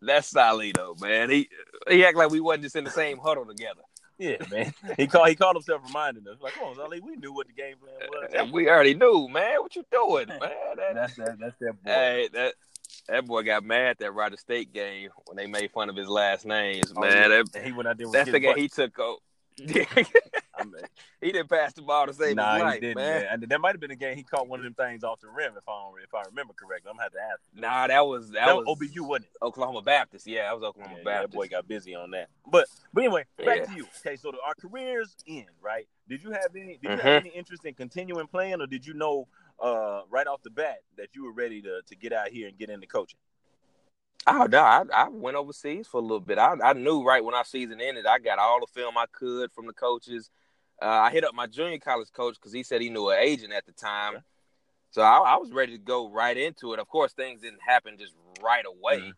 That's 0.02 0.32
Solito, 0.32 1.00
man. 1.02 1.30
He 1.30 1.50
He 1.90 2.06
act 2.06 2.18
like 2.18 2.30
we 2.30 2.40
wasn't 2.40 2.64
just 2.64 2.76
in 2.76 2.84
the 2.84 2.92
same 2.92 3.18
huddle 3.18 3.46
together. 3.46 3.82
Yeah, 4.20 4.38
man. 4.52 4.74
He 4.96 5.06
called 5.08 5.28
he 5.30 5.36
called 5.36 5.56
himself 5.56 5.82
reminding 5.86 6.28
us. 6.28 6.38
Like, 6.40 6.54
come 6.54 6.70
on, 6.70 6.76
Zully, 6.76 7.02
we 7.02 7.16
knew 7.18 7.34
what 7.34 7.48
the 7.48 7.54
game 7.54 7.76
plan 7.78 8.46
was. 8.46 8.52
We 8.52 8.70
already 8.70 8.94
knew, 8.96 9.28
man. 9.28 9.62
What 9.62 9.76
you 9.76 9.84
doing, 9.92 10.28
man? 10.28 10.40
That, 10.40 10.94
That's 10.96 11.16
that 11.18 11.40
that's 11.40 11.56
that 11.60 11.74
boy. 11.84 11.92
hey, 11.92 12.30
that 12.34 12.54
that 13.08 13.26
boy 13.26 13.44
got 13.44 13.64
mad 13.64 13.98
that 14.00 14.14
Rogers 14.14 14.40
State 14.42 14.74
game 14.74 15.10
when 15.26 15.38
they 15.38 15.48
made 15.48 15.72
fun 15.72 15.90
of 15.90 15.96
his 15.96 16.08
last 16.10 16.46
names, 16.46 16.92
Oh, 16.96 17.02
man. 17.02 17.12
yeah. 17.32 17.44
That, 17.54 17.66
he 17.66 17.72
went 17.72 17.88
out 17.88 17.98
there 17.98 18.08
that's 18.12 18.32
the 18.32 18.40
game 18.40 18.58
he 18.58 18.68
took 18.68 18.98
over. 19.00 19.20
I 20.60 20.64
mean, 20.64 20.74
he 21.22 21.32
didn't 21.32 21.50
pass 21.50 21.74
the 21.74 21.82
ball 21.84 22.08
to 22.08 22.14
save 22.14 22.36
nah, 22.36 22.64
his 22.66 22.76
he 22.76 22.80
didn't, 22.80 22.96
man. 22.96 23.22
man. 23.22 23.28
And 23.32 23.44
that 23.44 23.62
might 23.62 23.72
have 23.74 23.80
been 23.80 23.92
a 23.92 23.96
game 23.96 24.16
he 24.16 24.24
caught 24.24 24.48
one 24.48 24.60
of 24.60 24.64
them 24.64 24.74
things 24.74 25.04
off 25.04 25.20
the 25.20 25.28
rim, 25.30 25.54
if 25.58 25.68
I 25.68 25.72
don't, 25.72 25.94
if 26.04 26.14
I 26.14 26.24
remember 26.30 26.54
correctly. 26.54 26.90
I'm 26.90 26.96
gonna 26.98 27.04
have 27.04 27.12
to 27.14 27.20
ask. 27.20 27.40
Nah, 27.56 27.88
that 27.88 28.06
was 28.08 28.32
that, 28.32 28.46
That, 28.48 28.56
was 28.56 28.66
was 28.66 28.90
OBU, 28.90 29.02
wasn't 29.08 29.26
it? 29.26 29.32
Oklahoma 29.46 29.82
Baptist. 29.82 30.26
Yeah, 30.28 30.44
that 30.44 30.56
was 30.56 30.64
Oklahoma 30.64 30.96
Yeah, 30.96 31.00
yeah, 31.00 31.04
Baptist. 31.06 31.32
that 31.32 31.38
boy 31.38 31.48
got 31.48 31.68
busy 31.68 31.96
on 31.96 32.12
that. 32.12 32.30
But 32.46 32.68
but 32.94 33.04
anyway, 33.04 33.26
back 33.38 33.58
Yeah. 33.58 33.66
to 33.66 33.74
you. 33.76 33.88
Okay, 34.06 34.16
so 34.16 34.32
the, 34.32 34.38
our 34.46 34.54
careers 34.56 35.16
end, 35.28 35.46
right? 35.62 35.88
Did 36.10 36.24
you 36.24 36.32
have 36.32 36.56
any? 36.56 36.78
Did 36.78 36.84
you 36.84 36.90
Mhm. 36.90 37.00
have 37.02 37.26
any 37.26 37.30
interest 37.30 37.66
in 37.66 37.74
continuing 37.76 38.28
playing, 38.28 38.62
or 38.62 38.68
did 38.68 38.86
you 38.86 38.94
know 38.94 39.28
uh, 39.62 40.02
right 40.10 40.28
off 40.28 40.42
the 40.44 40.50
bat 40.50 40.80
that 40.98 41.16
you 41.16 41.24
were 41.24 41.34
ready 41.34 41.62
to 41.62 41.82
to 41.88 41.96
get 41.96 42.14
out 42.14 42.30
here 42.30 42.48
and 42.48 42.58
get 42.58 42.70
into 42.70 42.88
coaching? 42.88 43.20
Oh 44.26 44.46
no, 44.50 44.62
I, 44.62 44.84
I 44.94 45.08
went 45.10 45.38
overseas 45.38 45.88
for 45.88 45.98
a 46.00 46.02
little 46.02 46.20
bit. 46.20 46.38
I, 46.38 46.56
I 46.64 46.74
knew 46.74 47.04
right 47.04 47.24
when 47.24 47.34
our 47.36 47.46
season 47.46 47.80
ended, 47.80 48.06
I 48.06 48.20
got 48.20 48.40
all 48.40 48.60
the 48.60 48.68
film 48.68 48.98
I 48.98 49.06
could 49.12 49.52
from 49.54 49.68
the 49.68 49.74
coaches. 49.74 50.30
Uh, 50.82 50.86
I 50.86 51.12
hit 51.12 51.24
up 51.24 51.34
my 51.34 51.48
junior 51.48 51.80
college 51.80 52.12
coach 52.12 52.36
because 52.36 52.52
he 52.52 52.62
said 52.62 52.82
he 52.82 52.90
knew 52.90 53.10
an 53.10 53.18
agent 53.20 53.54
at 53.54 53.66
the 53.66 53.72
time, 53.72 54.18
so 54.92 55.02
I, 55.02 55.18
I 55.20 55.38
was 55.38 55.52
ready 55.52 55.72
to 55.74 55.84
go 55.84 56.10
right 56.10 56.38
into 56.38 56.74
it. 56.74 56.80
Of 56.80 56.88
course, 56.88 57.14
things 57.14 57.42
didn't 57.42 57.62
happen 57.66 57.98
just 57.98 58.14
right 58.44 58.66
away, 58.66 59.00
Mhm. 59.00 59.14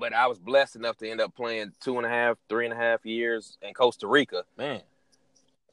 but 0.00 0.12
I 0.12 0.26
was 0.26 0.38
blessed 0.38 0.76
enough 0.76 0.96
to 0.98 1.08
end 1.08 1.20
up 1.20 1.34
playing 1.34 1.72
two 1.80 1.96
and 1.96 2.04
a 2.04 2.10
half, 2.10 2.36
three 2.48 2.64
and 2.66 2.74
a 2.74 2.76
half 2.76 3.06
years 3.06 3.56
in 3.62 3.72
Costa 3.72 4.06
Rica. 4.08 4.44
Man, 4.58 4.82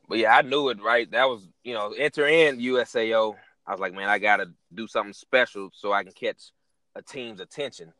But 0.07 0.19
yeah, 0.19 0.35
I 0.35 0.43
knew 0.43 0.69
it 0.69 0.81
right. 0.81 1.09
That 1.11 1.27
was 1.27 1.47
you 1.63 1.73
know 1.73 1.91
enter 1.93 2.27
in 2.27 2.59
USAO. 2.59 3.35
I 3.69 3.71
was 3.71 3.79
like, 3.79 3.93
man, 3.93 4.09
I 4.09 4.17
got 4.17 4.37
to 4.37 4.49
do 4.73 4.87
something 4.87 5.13
special 5.13 5.69
so 5.73 5.93
I 5.93 6.03
can 6.03 6.11
catch 6.11 6.51
a 6.95 7.03
team's 7.03 7.39
attention. 7.39 7.93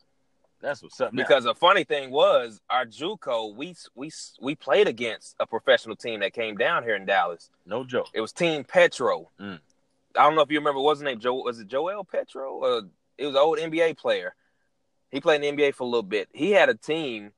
that's 0.59 0.81
what's 0.81 0.99
up. 0.99 1.13
Because 1.13 1.43
the 1.43 1.53
funny 1.53 1.83
thing 1.83 2.09
was, 2.09 2.59
our 2.71 2.87
JUCO, 2.87 3.55
we 3.55 3.75
we 3.93 4.09
we 4.41 4.55
played 4.55 4.87
against 4.87 5.35
a 5.39 5.45
professional 5.45 5.95
team 5.95 6.21
that 6.21 6.33
came 6.33 6.57
down 6.57 6.81
here 6.81 6.95
in 6.95 7.05
Dallas. 7.05 7.51
no 7.67 7.83
joke. 7.83 8.07
It 8.15 8.21
was 8.21 8.33
Team 8.33 8.63
Petro. 8.63 9.29
Mm. 9.39 9.59
I 10.17 10.23
don't 10.23 10.33
know 10.33 10.41
if 10.41 10.49
you 10.49 10.57
remember 10.57 10.81
what's 10.81 11.01
his 11.01 11.05
name. 11.05 11.19
Joe 11.19 11.35
was 11.35 11.59
it 11.59 11.67
Joel 11.67 12.03
Petro? 12.03 12.51
Or 12.53 12.81
it 13.19 13.27
was 13.27 13.35
an 13.35 13.41
old 13.41 13.59
NBA 13.59 13.95
player. 13.97 14.33
He 15.11 15.21
played 15.21 15.43
in 15.43 15.55
the 15.55 15.63
NBA 15.63 15.75
for 15.75 15.83
a 15.83 15.87
little 15.87 16.01
bit. 16.01 16.29
He 16.33 16.49
had 16.49 16.69
a 16.69 16.75
team 16.75 17.31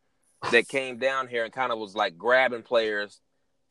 that 0.54 0.70
came 0.70 1.00
down 1.00 1.28
here 1.28 1.44
and 1.44 1.52
kind 1.52 1.74
of 1.74 1.80
was 1.80 1.96
like 1.96 2.18
grabbing 2.18 2.64
players 2.64 3.20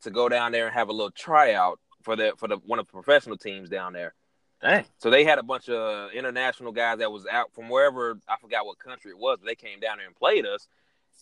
to 0.03 0.11
go 0.11 0.29
down 0.29 0.51
there 0.51 0.67
and 0.67 0.73
have 0.75 0.89
a 0.89 0.93
little 0.93 1.11
tryout 1.11 1.79
for 2.03 2.15
the 2.15 2.33
for 2.37 2.47
the 2.47 2.57
one 2.57 2.77
of 2.77 2.85
the 2.85 2.91
professional 2.91 3.37
teams 3.37 3.67
down 3.67 3.93
there. 3.93 4.13
Dang. 4.61 4.85
So 4.99 5.09
they 5.09 5.23
had 5.23 5.39
a 5.39 5.43
bunch 5.43 5.69
of 5.69 6.11
international 6.11 6.71
guys 6.71 6.99
that 6.99 7.11
was 7.11 7.25
out 7.25 7.53
from 7.53 7.69
wherever 7.69 8.19
I 8.27 8.35
forgot 8.39 8.65
what 8.65 8.77
country 8.79 9.11
it 9.11 9.17
was, 9.17 9.39
but 9.39 9.47
they 9.47 9.55
came 9.55 9.79
down 9.79 9.97
there 9.97 10.05
and 10.05 10.15
played 10.15 10.45
us. 10.45 10.67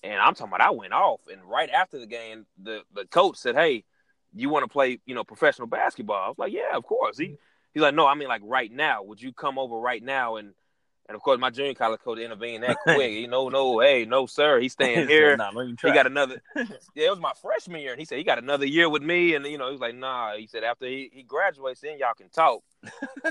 And 0.03 0.19
I'm 0.19 0.33
talking 0.33 0.53
about 0.53 0.61
I 0.61 0.71
went 0.71 0.93
off. 0.93 1.21
And 1.31 1.43
right 1.43 1.69
after 1.69 1.99
the 1.99 2.05
game, 2.05 2.45
the, 2.61 2.81
the 2.93 3.05
coach 3.05 3.37
said, 3.37 3.55
Hey, 3.55 3.85
you 4.33 4.49
want 4.49 4.63
to 4.63 4.69
play, 4.69 4.99
you 5.05 5.15
know, 5.15 5.23
professional 5.23 5.67
basketball? 5.67 6.23
I 6.23 6.27
was 6.27 6.37
like, 6.37 6.53
Yeah, 6.53 6.75
of 6.75 6.83
course. 6.83 7.17
He 7.17 7.35
he's 7.73 7.81
like, 7.81 7.95
No, 7.95 8.07
I 8.07 8.15
mean 8.15 8.27
like 8.27 8.41
right 8.43 8.71
now. 8.71 9.03
Would 9.03 9.21
you 9.21 9.31
come 9.31 9.57
over 9.57 9.77
right 9.77 10.03
now? 10.03 10.35
And 10.35 10.53
and 11.09 11.15
of 11.15 11.21
course 11.23 11.39
my 11.39 11.49
junior 11.49 11.73
college 11.73 11.99
coach 12.01 12.19
intervened 12.19 12.63
that 12.63 12.77
quick. 12.83 13.11
you 13.11 13.27
know, 13.27 13.49
no, 13.49 13.79
hey, 13.79 14.05
no, 14.05 14.25
sir, 14.27 14.59
he's 14.61 14.71
staying 14.79 15.07
here. 15.07 15.35
Nah, 15.35 15.51
He 15.51 15.91
got 15.91 16.05
another. 16.05 16.41
Yeah, 16.95 17.07
it 17.07 17.09
was 17.11 17.19
my 17.19 17.33
freshman 17.41 17.81
year, 17.81 17.91
and 17.91 17.99
he 17.99 18.05
said 18.05 18.17
he 18.17 18.23
got 18.23 18.37
another 18.37 18.65
year 18.65 18.89
with 18.89 19.01
me, 19.01 19.35
and 19.35 19.45
you 19.45 19.57
know 19.57 19.65
he 19.67 19.71
was 19.71 19.81
like, 19.81 19.95
nah. 19.95 20.35
He 20.35 20.47
said 20.47 20.63
after 20.63 20.85
he, 20.85 21.09
he 21.13 21.23
graduates, 21.23 21.81
then 21.81 21.97
y'all 21.97 22.13
can 22.13 22.29
talk. 22.29 22.61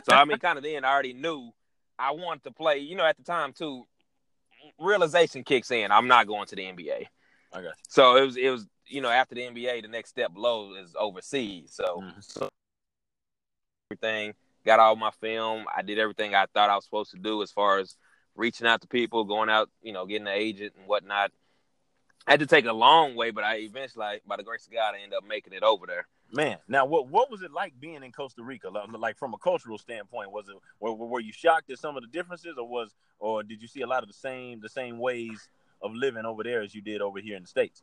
so 0.05 0.13
I 0.13 0.25
mean, 0.25 0.39
kind 0.39 0.59
of 0.59 0.65
then 0.65 0.85
I 0.85 0.93
already 0.93 1.13
knew 1.13 1.51
I 1.99 2.13
wanted 2.13 2.45
to 2.45 2.51
play. 2.53 2.79
You 2.79 2.97
know, 2.97 3.05
at 3.05 3.17
the 3.17 3.23
time 3.25 3.53
too, 3.53 3.85
realization 4.79 5.45
kicks 5.45 5.71
in. 5.71 5.91
I'm 5.93 6.09
not 6.09 6.27
going 6.27 6.47
to 6.47 6.57
the 6.57 6.63
NBA. 6.63 7.07
You. 7.57 7.71
So 7.89 8.17
it 8.17 8.25
was 8.25 8.37
it 8.37 8.51
was 8.51 8.67
you 8.87 9.01
know 9.01 9.11
after 9.11 9.35
the 9.35 9.43
NBA, 9.43 9.83
the 9.83 9.89
next 9.89 10.11
step 10.11 10.33
below 10.35 10.75
is 10.75 10.95
overseas. 10.99 11.73
So, 11.75 12.03
Mhm. 12.03 12.25
so 12.25 12.49
everything 13.91 14.35
got 14.65 14.81
all 14.81 14.97
my 14.97 15.11
film. 15.21 15.65
I 15.75 15.83
did 15.83 15.99
everything 15.99 16.35
I 16.35 16.47
thought 16.47 16.71
I 16.71 16.75
was 16.75 16.85
supposed 16.85 17.11
to 17.13 17.19
do 17.19 17.43
as 17.43 17.51
far 17.51 17.79
as 17.79 17.97
reaching 18.35 18.67
out 18.67 18.81
to 18.83 18.89
people, 18.89 19.25
going 19.25 19.51
out, 19.51 19.69
you 19.83 19.93
know, 19.93 20.07
getting 20.07 20.27
an 20.27 20.35
agent 20.35 20.75
and 20.79 20.87
whatnot. 20.87 21.33
I 22.27 22.33
had 22.33 22.41
to 22.41 22.47
take 22.47 22.67
a 22.67 22.73
long 22.73 23.17
way, 23.17 23.31
but 23.31 23.45
I 23.45 23.57
eventually, 23.57 24.21
by 24.27 24.37
the 24.37 24.43
grace 24.43 24.67
of 24.67 24.73
God, 24.73 24.95
I 24.95 25.03
ended 25.03 25.17
up 25.17 25.25
making 25.27 25.55
it 25.55 25.63
over 25.63 25.87
there. 25.87 26.07
Man, 26.31 26.59
now 26.69 26.85
what 26.85 27.09
what 27.09 27.31
was 27.31 27.41
it 27.41 27.53
like 27.53 27.73
being 27.81 28.03
in 28.03 28.13
Costa 28.13 28.43
Rica? 28.43 28.69
Like, 28.69 29.17
from 29.17 29.33
a 29.33 29.39
cultural 29.39 29.79
standpoint, 29.79 30.31
was 30.31 30.47
it 30.49 30.57
were, 30.79 30.93
were 30.93 31.21
you 31.21 31.33
shocked 31.33 31.71
at 31.71 31.79
some 31.79 31.97
of 31.97 32.03
the 32.03 32.09
differences, 32.09 32.57
or 32.59 32.69
was 32.69 32.95
or 33.19 33.43
did 33.43 33.63
you 33.63 33.69
see 33.69 33.81
a 33.81 33.87
lot 33.87 34.03
of 34.03 34.09
the 34.09 34.15
same 34.15 34.61
the 34.61 34.69
same 34.69 34.99
ways 34.99 35.49
of 35.81 35.95
living 35.95 36.27
over 36.27 36.43
there 36.43 36.61
as 36.61 36.75
you 36.75 36.83
did 36.83 37.01
over 37.01 37.19
here 37.19 37.37
in 37.37 37.45
the 37.45 37.49
states? 37.49 37.83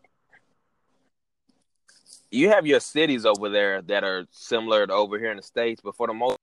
You 2.29 2.49
have 2.49 2.67
your 2.67 2.81
cities 2.81 3.25
over 3.25 3.49
there 3.49 3.81
that 3.83 4.03
are 4.03 4.27
similar 4.29 4.85
to 4.85 4.93
over 4.93 5.17
here 5.17 5.31
in 5.31 5.37
the 5.37 5.43
states, 5.43 5.81
but 5.83 5.95
for 5.95 6.05
the 6.05 6.13
most, 6.13 6.37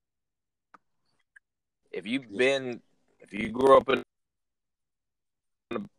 if 1.92 2.06
you've 2.06 2.36
been, 2.36 2.80
if 3.20 3.32
you 3.32 3.48
grew 3.48 3.76
up 3.76 3.88
in, 3.88 4.02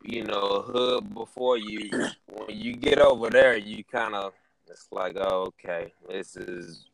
you 0.03 0.23
know, 0.23 0.41
a 0.41 0.61
hood 0.61 1.13
before 1.13 1.57
you, 1.57 1.89
when 2.27 2.57
you 2.57 2.75
get 2.75 2.99
over 2.99 3.29
there, 3.29 3.57
you 3.57 3.83
kind 3.83 4.15
of, 4.15 4.33
it's 4.67 4.87
like, 4.91 5.15
oh, 5.17 5.51
okay, 5.63 5.93
this 6.09 6.35
is, 6.35 6.85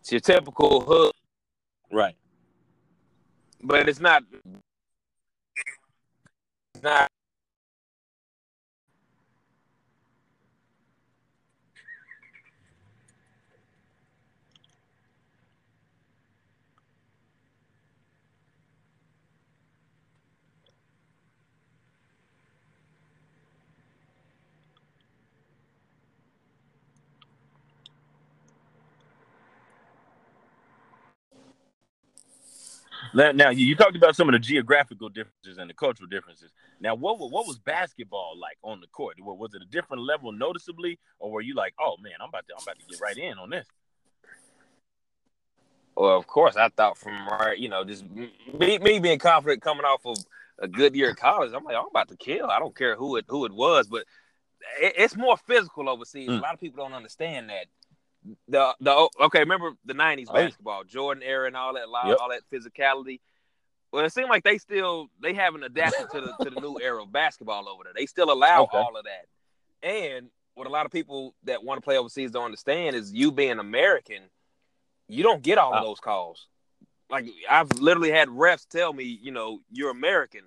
it's 0.00 0.12
your 0.12 0.20
typical 0.20 0.80
hood, 0.80 1.12
Right. 1.92 2.16
but 3.62 3.88
it's 3.88 4.00
not, 4.00 4.22
it's 6.74 6.82
not. 6.82 7.10
Now, 33.16 33.48
you, 33.48 33.74
talked 33.76 33.96
about 33.96 34.14
some 34.14 34.28
of 34.28 34.34
the 34.34 34.38
geographical 34.38 35.08
differences 35.08 35.56
and 35.56 35.70
the 35.70 35.74
cultural 35.74 36.06
differences. 36.06 36.52
Now, 36.80 36.94
what 36.94 37.18
what 37.18 37.46
was 37.46 37.58
basketball 37.58 38.34
like 38.38 38.58
on 38.62 38.80
the 38.80 38.86
court? 38.88 39.16
Was 39.18 39.54
it 39.54 39.62
a 39.62 39.66
different 39.66 40.02
level 40.02 40.32
noticeably, 40.32 40.98
or 41.18 41.30
were 41.32 41.40
you 41.40 41.54
like, 41.54 41.74
oh 41.80 41.96
man, 42.02 42.12
I'm 42.20 42.28
about 42.28 42.46
to 42.48 42.54
I'm 42.56 42.62
about 42.62 42.78
to 42.78 42.86
get 42.86 43.00
right 43.00 43.16
in 43.16 43.38
on 43.38 43.50
this? 43.50 43.66
Well, 45.96 46.18
of 46.18 46.26
course, 46.26 46.56
I 46.56 46.68
thought 46.68 46.98
from 46.98 47.26
right, 47.26 47.58
you 47.58 47.70
know, 47.70 47.82
just 47.84 48.04
me, 48.10 48.78
me 48.78 48.98
being 48.98 49.18
confident 49.18 49.62
coming 49.62 49.86
off 49.86 50.04
of 50.04 50.18
a 50.58 50.68
good 50.68 50.94
year 50.94 51.10
at 51.10 51.16
college. 51.16 51.52
I'm 51.54 51.64
like, 51.64 51.76
I'm 51.76 51.88
about 51.88 52.08
to 52.08 52.16
kill. 52.16 52.50
I 52.50 52.58
don't 52.58 52.76
care 52.76 52.96
who 52.96 53.16
it 53.16 53.24
who 53.28 53.46
it 53.46 53.52
was, 53.52 53.86
but 53.86 54.04
it, 54.80 54.92
it's 54.98 55.16
more 55.16 55.38
physical 55.38 55.88
overseas. 55.88 56.28
Mm. 56.28 56.38
A 56.38 56.42
lot 56.42 56.54
of 56.54 56.60
people 56.60 56.84
don't 56.84 56.94
understand 56.94 57.48
that. 57.48 57.66
The 58.48 58.74
the 58.80 59.08
okay, 59.22 59.40
remember 59.40 59.72
the 59.84 59.94
'90s 59.94 60.26
Oh, 60.30 60.34
basketball, 60.34 60.84
Jordan 60.84 61.22
era, 61.22 61.46
and 61.46 61.56
all 61.56 61.74
that, 61.74 61.86
Yep. 62.04 62.18
all 62.20 62.30
that 62.30 62.42
physicality. 62.52 63.20
Well, 63.92 64.04
it 64.04 64.12
seemed 64.12 64.28
like 64.28 64.44
they 64.44 64.58
still 64.58 65.08
they 65.20 65.32
haven't 65.32 65.62
adapted 65.62 66.06
to 66.10 66.20
the 66.20 66.32
to 66.44 66.50
the 66.50 66.60
new 66.60 66.78
era 66.82 67.02
of 67.02 67.12
basketball 67.12 67.68
over 67.68 67.84
there. 67.84 67.92
They 67.94 68.06
still 68.06 68.32
allow 68.32 68.64
Okay. 68.64 68.76
all 68.78 68.96
of 68.96 69.04
that. 69.04 69.26
And 69.88 70.30
what 70.54 70.66
a 70.66 70.70
lot 70.70 70.86
of 70.86 70.92
people 70.92 71.34
that 71.44 71.62
want 71.62 71.78
to 71.78 71.82
play 71.82 71.98
overseas 71.98 72.30
don't 72.30 72.44
understand 72.46 72.96
is 72.96 73.12
you 73.12 73.30
being 73.30 73.58
American, 73.58 74.22
you 75.08 75.22
don't 75.22 75.42
get 75.42 75.58
all 75.58 75.72
of 75.74 75.78
uh. 75.78 75.86
those 75.86 76.00
calls. 76.00 76.46
Like 77.08 77.26
I've 77.48 77.70
literally 77.78 78.10
had 78.10 78.28
refs 78.28 78.66
tell 78.66 78.92
me, 78.92 79.04
you 79.04 79.30
know, 79.30 79.60
you're 79.70 79.90
American. 79.90 80.42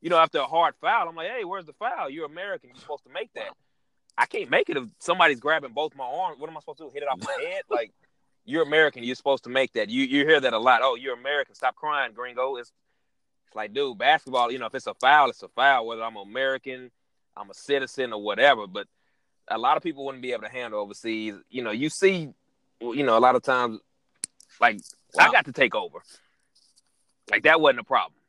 You 0.00 0.08
know, 0.10 0.16
after 0.16 0.38
a 0.38 0.46
hard 0.46 0.74
foul, 0.80 1.08
I'm 1.08 1.14
like, 1.14 1.28
hey, 1.30 1.44
where's 1.44 1.66
the 1.66 1.74
foul? 1.74 2.08
You're 2.10 2.24
American. 2.26 2.70
You're 2.70 2.80
supposed 2.80 3.04
to 3.04 3.12
make 3.12 3.30
that. 3.34 3.50
I 4.20 4.26
can't 4.26 4.50
make 4.50 4.68
it 4.68 4.76
if 4.76 4.84
somebody's 4.98 5.40
grabbing 5.40 5.72
both 5.72 5.96
my 5.96 6.04
arms. 6.04 6.38
What 6.38 6.50
am 6.50 6.56
I 6.56 6.60
supposed 6.60 6.78
to 6.78 6.84
do? 6.84 6.90
Hit 6.92 7.02
it 7.02 7.08
off 7.10 7.20
my 7.24 7.42
head? 7.42 7.62
Like, 7.70 7.90
you're 8.44 8.62
American. 8.62 9.02
You're 9.02 9.14
supposed 9.14 9.44
to 9.44 9.50
make 9.50 9.72
that. 9.72 9.88
You 9.88 10.04
you 10.04 10.26
hear 10.26 10.38
that 10.40 10.52
a 10.52 10.58
lot. 10.58 10.82
Oh, 10.82 10.94
you're 10.94 11.14
American. 11.14 11.54
Stop 11.54 11.74
crying, 11.74 12.12
gringo. 12.12 12.56
It's 12.56 12.70
it's 13.46 13.56
like, 13.56 13.72
dude, 13.72 13.96
basketball. 13.96 14.52
You 14.52 14.58
know, 14.58 14.66
if 14.66 14.74
it's 14.74 14.86
a 14.86 14.92
foul, 14.92 15.30
it's 15.30 15.42
a 15.42 15.48
foul. 15.48 15.86
Whether 15.86 16.02
I'm 16.02 16.16
American, 16.16 16.90
I'm 17.34 17.48
a 17.48 17.54
citizen, 17.54 18.12
or 18.12 18.22
whatever. 18.22 18.66
But 18.66 18.88
a 19.48 19.56
lot 19.56 19.78
of 19.78 19.82
people 19.82 20.04
wouldn't 20.04 20.22
be 20.22 20.32
able 20.32 20.42
to 20.42 20.50
handle 20.50 20.80
overseas. 20.80 21.36
You 21.48 21.62
know, 21.62 21.70
you 21.70 21.88
see, 21.88 22.28
you 22.82 23.02
know, 23.02 23.16
a 23.16 23.20
lot 23.20 23.36
of 23.36 23.42
times, 23.42 23.80
like 24.60 24.80
I 25.18 25.32
got 25.32 25.46
to 25.46 25.52
take 25.52 25.74
over. 25.74 26.02
Like 27.30 27.44
that 27.44 27.58
wasn't 27.58 27.80
a 27.80 27.84
problem. 27.84 28.20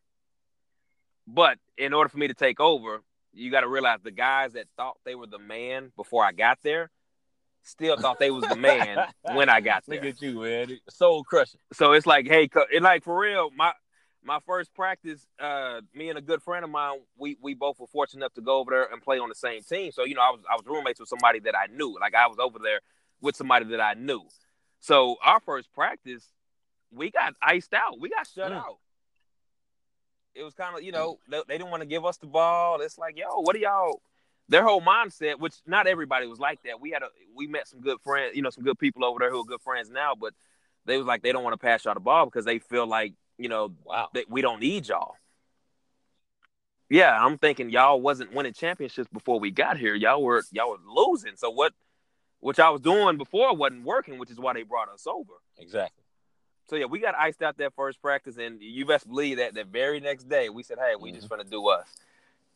But 1.28 1.58
in 1.78 1.94
order 1.94 2.08
for 2.08 2.18
me 2.18 2.30
to 2.30 2.34
take 2.34 2.62
over, 2.62 3.02
you 3.34 3.52
got 3.52 3.62
to 3.62 3.68
realize 3.68 4.00
the 4.04 4.12
guys 4.12 4.54
that 4.54 4.68
thought 4.78 4.98
they 5.06 5.16
were 5.16 5.28
the 5.28 5.40
man 5.40 5.92
before 5.96 6.24
I 6.24 6.32
got 6.32 6.60
there 6.64 6.92
still 7.64 7.98
thought 7.98 8.20
they 8.20 8.32
was 8.32 8.44
the 8.46 8.56
man 8.56 8.98
when 9.34 9.50
I 9.50 9.62
got 9.62 9.86
there. 9.86 10.02
Look 10.02 10.16
at 10.16 10.22
you, 10.22 10.42
man. 10.42 10.80
Soul 10.90 11.24
crushing. 11.24 11.60
So 11.74 11.94
it's 11.94 12.06
like, 12.06 12.28
hey, 12.28 12.50
it 12.72 12.82
like 12.82 13.04
for 13.04 13.18
real, 13.18 13.50
my 13.56 13.74
my 14.24 14.40
first 14.46 14.74
practice, 14.76 15.26
uh, 15.40 15.82
me 15.96 16.10
and 16.10 16.18
a 16.18 16.22
good 16.22 16.42
friend 16.44 16.64
of 16.64 16.72
mine, 16.72 17.00
we 17.18 17.38
we 17.42 17.54
both 17.54 17.80
were 17.80 17.88
fortunate 17.88 18.22
enough 18.22 18.34
to 18.34 18.42
go 18.42 18.58
over 18.58 18.72
there 18.72 18.88
and 18.92 19.02
play 19.02 19.20
on 19.20 19.30
the 19.30 19.36
same 19.36 19.62
team. 19.64 19.92
So 19.92 20.04
you 20.04 20.16
know, 20.16 20.22
I 20.22 20.32
was 20.32 20.42
I 20.50 20.56
was 20.56 20.66
roommates 20.66 21.00
with 21.00 21.10
somebody 21.10 21.40
that 21.42 21.56
I 21.56 21.68
knew. 21.74 21.98
Like 22.00 22.16
I 22.16 22.28
was 22.28 22.38
over 22.40 22.60
there 22.60 22.82
with 23.22 23.36
somebody 23.36 23.66
that 23.66 23.82
I 23.82 23.94
knew. 23.94 24.22
So 24.80 25.18
our 25.24 25.40
first 25.40 25.72
practice, 25.74 26.26
we 26.92 27.12
got 27.12 27.34
iced 27.42 27.74
out. 27.74 28.00
We 28.00 28.10
got 28.10 28.28
shut 28.28 28.52
mm. 28.52 28.58
out. 28.58 28.78
It 30.36 30.44
was 30.44 30.54
kind 30.54 30.76
of 30.76 30.84
you 30.84 30.92
know 30.92 31.20
they, 31.30 31.42
they 31.48 31.58
didn't 31.58 31.72
want 31.72 31.82
to 31.82 31.88
give 31.88 32.06
us 32.06 32.18
the 32.18 32.28
ball. 32.28 32.82
It's 32.82 32.98
like 32.98 33.18
yo, 33.18 33.42
what 33.42 33.56
are 33.56 33.60
y'all? 33.60 34.02
Their 34.50 34.64
whole 34.64 34.82
mindset, 34.82 35.40
which 35.40 35.56
not 35.66 35.88
everybody 35.88 36.28
was 36.28 36.40
like 36.40 36.62
that. 36.64 36.82
We 36.82 36.92
had 36.92 37.04
a 37.04 37.08
we 37.36 37.48
met 37.48 37.68
some 37.68 37.82
good 37.82 38.00
friends, 38.04 38.36
you 38.36 38.42
know, 38.42 38.50
some 38.50 38.64
good 38.64 38.80
people 38.80 39.06
over 39.06 39.20
there 39.20 39.32
who 39.32 39.42
are 39.42 39.46
good 39.46 39.62
friends 39.62 39.90
now, 39.90 40.14
but 40.20 40.34
they 40.86 40.98
was 40.98 41.06
like 41.06 41.22
they 41.22 41.32
don't 41.32 41.44
want 41.44 41.54
to 41.54 41.58
pass 41.58 41.86
y'all 41.86 41.94
the 41.94 42.00
ball 42.00 42.26
because 42.26 42.46
they 42.46 42.60
feel 42.60 42.86
like 42.86 43.14
you 43.38 43.50
know, 43.50 43.74
wow, 43.86 44.10
that 44.14 44.30
we 44.30 44.42
don't 44.42 44.60
need 44.60 44.88
y'all. 44.88 45.16
Yeah, 46.90 47.18
I'm 47.18 47.38
thinking 47.38 47.70
y'all 47.70 48.02
wasn't 48.02 48.34
winning 48.34 48.54
championships 48.54 49.10
before 49.12 49.40
we 49.40 49.50
got 49.50 49.78
here. 49.78 49.96
Y'all 49.96 50.22
were 50.22 50.44
y'all 50.52 50.72
were 50.72 50.78
losing. 50.86 51.38
So 51.38 51.50
what 51.50 51.74
which 52.42 52.60
I 52.60 52.70
was 52.70 52.82
doing 52.82 53.18
before 53.18 53.56
wasn't 53.56 53.86
working, 53.86 54.20
which 54.20 54.30
is 54.30 54.40
why 54.40 54.54
they 54.54 54.64
brought 54.64 54.90
us 54.90 55.08
over. 55.08 55.34
Exactly. 55.58 56.01
So 56.72 56.78
yeah, 56.78 56.86
we 56.86 57.00
got 57.00 57.16
iced 57.16 57.42
out 57.42 57.58
that 57.58 57.74
first 57.76 58.02
practice, 58.02 58.38
and 58.38 58.62
you 58.62 58.86
best 58.86 59.06
believe 59.06 59.40
that 59.40 59.54
the 59.54 59.66
very 59.66 60.00
next 60.00 60.30
day 60.30 60.48
we 60.48 60.64
said, 60.64 60.78
"Hey, 60.80 60.96
we 60.98 61.10
mm-hmm. 61.10 61.18
just 61.18 61.28
gonna 61.28 61.44
do 61.44 61.68
us," 61.68 61.86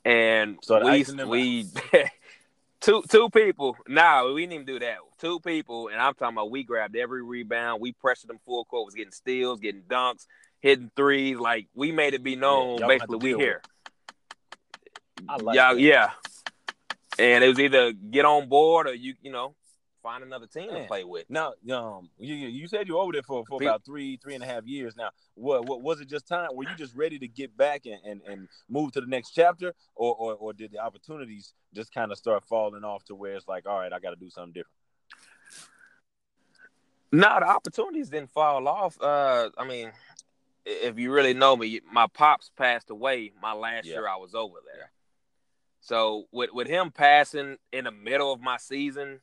and 0.05 0.57
so 0.61 0.82
we 0.86 1.03
we 1.26 1.66
two 2.80 3.03
two 3.09 3.30
people. 3.30 3.76
Nah, 3.89 4.32
we 4.32 4.43
didn't 4.43 4.53
even 4.53 4.66
do 4.66 4.80
that. 4.80 4.99
Two 5.20 5.41
people, 5.41 5.89
and 5.89 5.99
I'm 5.99 6.13
talking 6.13 6.34
about 6.34 6.49
we 6.49 6.63
grabbed 6.63 6.95
every 6.95 7.24
rebound, 7.24 7.82
we 7.82 7.91
pressured 7.91 8.30
them 8.30 8.39
full 8.45 8.63
court, 8.63 8.86
was 8.86 8.95
getting 8.95 9.11
steals, 9.11 9.59
getting 9.59 9.82
dunks, 9.82 10.28
hitting 10.61 10.91
threes. 10.95 11.38
Like 11.38 11.68
we 11.76 11.91
made 11.91 12.13
it 12.13 12.24
be 12.24 12.38
known, 12.38 12.78
yeah, 12.78 12.88
basically 12.88 13.18
we 13.18 13.38
here. 13.38 13.61
I 15.28 15.36
Like 15.36 15.57
yeah, 15.57 15.74
that. 15.74 15.82
yeah. 15.82 16.09
And 17.20 17.43
it 17.43 17.49
was 17.49 17.59
either 17.59 17.91
get 17.91 18.24
on 18.24 18.47
board 18.47 18.88
or 18.88 18.93
you, 18.93 19.16
you 19.22 19.34
know, 19.34 19.55
find 20.06 20.24
another 20.24 20.45
team 20.45 20.72
Man. 20.72 20.84
to 20.84 20.88
play 20.88 21.03
with. 21.03 21.26
Now, 21.30 21.53
um, 21.72 22.10
you 22.20 22.36
you 22.36 22.68
said 22.68 22.88
you 22.88 22.93
were 22.93 23.01
over 23.01 23.12
there 23.12 23.24
for, 23.24 23.43
for 23.49 23.62
about 23.62 23.84
three 23.84 24.18
three 24.18 24.36
and 24.36 24.43
a 24.43 24.47
half 24.47 24.66
years. 24.66 24.95
Now, 24.95 25.10
what 25.34 25.66
what 25.68 25.82
was 25.82 25.99
it? 25.99 26.08
Just 26.08 26.28
time? 26.28 26.49
Were 26.53 26.64
you 26.64 26.76
just 26.78 26.95
ready 26.95 27.18
to 27.20 27.28
get 27.28 27.58
back 27.58 27.88
and, 27.88 27.99
and, 28.06 28.22
and 28.28 28.47
move 28.70 28.91
to 28.91 29.01
the 29.01 29.08
next 29.08 29.32
chapter, 29.32 29.74
or, 29.95 30.16
or 30.16 30.34
or 30.36 30.53
did 30.53 30.72
the 30.72 30.80
opportunities 30.80 31.53
just 31.74 31.91
kind 31.91 32.12
of 32.12 32.20
start 32.20 32.45
falling 32.45 32.84
off 32.84 33.03
to 33.06 33.16
where 33.16 33.36
it's 33.36 33.47
like, 33.47 33.66
all 33.68 33.80
right, 33.80 33.91
I 33.91 33.99
got 33.99 34.12
to 34.12 34.16
do 34.16 34.30
something 34.30 34.53
different? 34.53 34.76
No, 37.12 37.39
the 37.39 37.47
opportunities 37.47 38.10
didn't 38.10 38.30
fall 38.32 38.68
off. 38.68 39.01
Uh, 39.01 39.49
I 39.58 39.66
mean, 39.66 39.91
if 40.66 40.99
you 40.99 41.12
really 41.12 41.34
know 41.34 41.56
me, 41.56 41.82
my 41.91 42.08
pops 42.08 42.51
passed 42.56 42.91
away 42.91 43.32
my 43.41 43.53
last 43.53 43.86
yeah. 43.86 43.93
year 43.93 44.08
I 44.08 44.18
was 44.18 44.36
over 44.36 44.58
there. 44.72 44.91
So 45.80 46.26
with 46.32 46.51
with 46.53 46.68
him 46.68 46.91
passing 46.91 47.58
in 47.72 47.86
the 47.86 47.91
middle 47.91 48.32
of 48.32 48.41
my 48.41 48.58
season, 48.58 49.22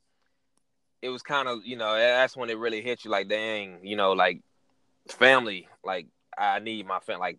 it 1.03 1.09
was 1.09 1.23
kind 1.23 1.49
of 1.49 1.65
you 1.65 1.77
know 1.77 1.95
that's 1.97 2.37
when 2.37 2.49
it 2.49 2.59
really 2.59 2.81
hit 2.81 3.05
you 3.05 3.11
like 3.11 3.29
dang 3.29 3.81
you 3.83 3.97
know 3.97 4.13
like 4.13 4.41
family 5.09 5.69
like 5.85 6.07
I 6.39 6.61
need 6.61 6.87
my 6.87 7.01
family 7.01 7.21
like 7.21 7.39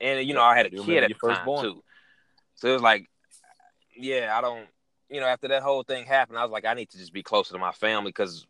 and 0.00 0.26
you 0.26 0.34
know 0.34 0.42
I 0.42 0.56
had 0.56 0.66
a 0.66 0.70
kid 0.70 1.04
at 1.04 1.08
the 1.10 1.28
time 1.28 1.44
born. 1.44 1.64
too, 1.64 1.84
so 2.54 2.68
it 2.68 2.72
was 2.72 2.82
like 2.82 3.10
yeah 3.96 4.32
I 4.36 4.40
don't 4.40 4.66
you 5.10 5.20
know 5.20 5.26
after 5.26 5.48
that 5.48 5.62
whole 5.62 5.82
thing 5.82 6.06
happened 6.06 6.38
I 6.38 6.42
was 6.42 6.52
like 6.52 6.64
I 6.64 6.74
need 6.74 6.90
to 6.90 6.98
just 6.98 7.12
be 7.12 7.22
closer 7.22 7.52
to 7.52 7.58
my 7.58 7.72
family 7.72 8.10
because 8.10 8.46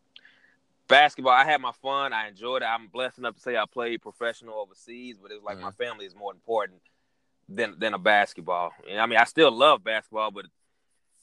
basketball, 0.93 1.33
I 1.33 1.45
had 1.45 1.61
my 1.61 1.73
fun. 1.73 2.13
I 2.13 2.29
enjoyed 2.29 2.63
it. 2.63 2.67
I'm 2.67 2.89
blessed 2.89 3.19
enough 3.19 3.35
to 3.37 3.41
say 3.41 3.57
I 3.57 3.65
played 3.65 4.03
professional 4.03 4.55
overseas, 4.55 5.17
but 5.21 5.31
it 5.31 5.37
was 5.37 5.45
like 5.45 5.57
mm-hmm. 5.57 5.65
my 5.65 5.71
family 5.73 6.05
is 6.05 6.15
more 6.15 6.33
important 6.33 6.81
than 7.49 7.77
than 7.79 7.95
a 7.95 7.99
basketball. 7.99 8.73
And 8.89 9.01
I 9.01 9.07
mean, 9.07 9.19
I 9.19 9.25
still 9.25 9.51
love 9.51 9.83
basketball, 9.83 10.31
but 10.31 10.47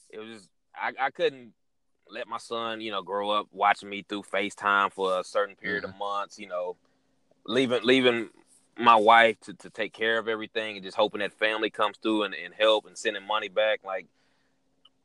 it 0.10 0.20
was 0.20 0.30
just 0.30 0.50
I, 0.76 0.94
I 1.00 1.10
couldn't 1.12 1.54
let 2.12 2.28
my 2.28 2.38
son, 2.38 2.82
you 2.82 2.92
know, 2.92 3.02
grow 3.02 3.30
up 3.30 3.48
watching 3.52 3.90
me 3.90 4.06
through 4.08 4.24
FaceTime 4.24 4.92
for 4.92 5.20
a 5.20 5.24
certain 5.24 5.56
period 5.56 5.84
mm-hmm. 5.84 5.94
of 5.94 6.00
months. 6.00 6.40
You 6.40 6.48
know, 6.48 6.76
leaving 7.46 7.82
leaving 7.84 8.30
my 8.78 8.96
wife 8.96 9.40
to, 9.42 9.54
to 9.56 9.70
take 9.70 9.94
care 9.94 10.18
of 10.18 10.28
everything 10.28 10.78
and 10.78 10.84
just 10.84 10.98
hoping 10.98 11.20
that 11.20 11.34
family 11.34 11.70
comes 11.70 11.98
through 11.98 12.24
and, 12.24 12.34
and 12.34 12.54
help 12.54 12.86
and 12.86 12.98
sending 12.98 13.26
money 13.26 13.50
back. 13.50 13.82
Like, 13.84 14.08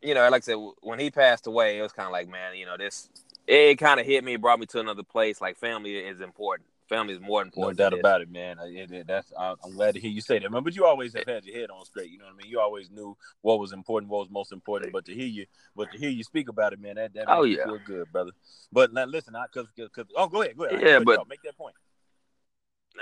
you 0.01 0.15
know, 0.15 0.29
like 0.31 0.43
I 0.43 0.45
said, 0.45 0.57
when 0.81 1.01
he 1.01 1.11
passed 1.11 1.47
away, 1.47 1.79
it 1.79 1.83
was 1.83 1.93
kind 1.93 2.07
of 2.07 2.13
like, 2.13 2.29
man, 2.29 2.57
you 2.57 2.67
know, 2.67 2.77
this 2.77 3.11
it 3.47 3.77
kind 3.77 4.01
of 4.01 4.07
hit 4.07 4.25
me, 4.25 4.37
brought 4.37 4.61
me 4.61 4.67
to 4.67 4.81
another 4.81 5.03
place. 5.03 5.41
Like 5.41 5.57
family 5.57 5.97
is 5.97 6.21
important. 6.21 6.69
Family 6.95 7.15
is 7.15 7.21
more 7.21 7.43
important. 7.43 7.79
No 7.79 7.91
doubt 7.91 7.99
about 7.99 8.21
it, 8.21 8.31
man. 8.31 8.57
It, 8.65 8.91
it, 8.91 9.07
that's 9.07 9.33
I'm 9.39 9.57
glad 9.73 9.95
to 9.95 10.01
hear 10.01 10.11
you 10.11 10.21
say 10.21 10.39
that, 10.39 10.51
man. 10.51 10.63
But 10.63 10.77
you 10.77 10.85
always 10.85 11.15
have 11.15 11.27
had 11.27 11.45
your 11.45 11.59
head 11.59 11.71
on 11.71 11.85
straight. 11.85 12.11
You 12.11 12.19
know 12.19 12.27
what 12.27 12.35
I 12.35 12.37
mean? 12.37 12.51
You 12.51 12.61
always 12.61 12.91
knew 12.91 13.17
what 13.43 13.59
was 13.59 13.73
important, 13.73 14.11
what 14.11 14.21
was 14.21 14.31
most 14.31 14.53
important. 14.53 14.93
But 14.93 15.05
to 15.07 15.15
hear 15.15 15.27
you, 15.27 15.47
but 15.75 15.91
to 15.93 15.99
hear 15.99 16.11
you 16.11 16.25
speak 16.25 16.49
about 16.49 16.73
it, 16.73 16.81
man, 16.81 16.97
that 16.97 17.15
that 17.15 17.25
oh, 17.29 17.43
makes 17.43 17.59
yeah. 17.59 17.65
feel 17.65 17.79
good, 17.85 18.13
brother. 18.13 18.33
But 18.73 18.93
now 18.93 19.05
listen, 19.05 19.35
because 19.53 19.69
because 19.75 20.07
oh, 20.17 20.29
go 20.29 20.43
ahead, 20.43 20.57
go 20.57 20.65
ahead. 20.65 20.81
Yeah, 20.81 20.99
but 21.01 21.29
make 21.29 21.43
that 21.43 21.57
point. 21.57 21.75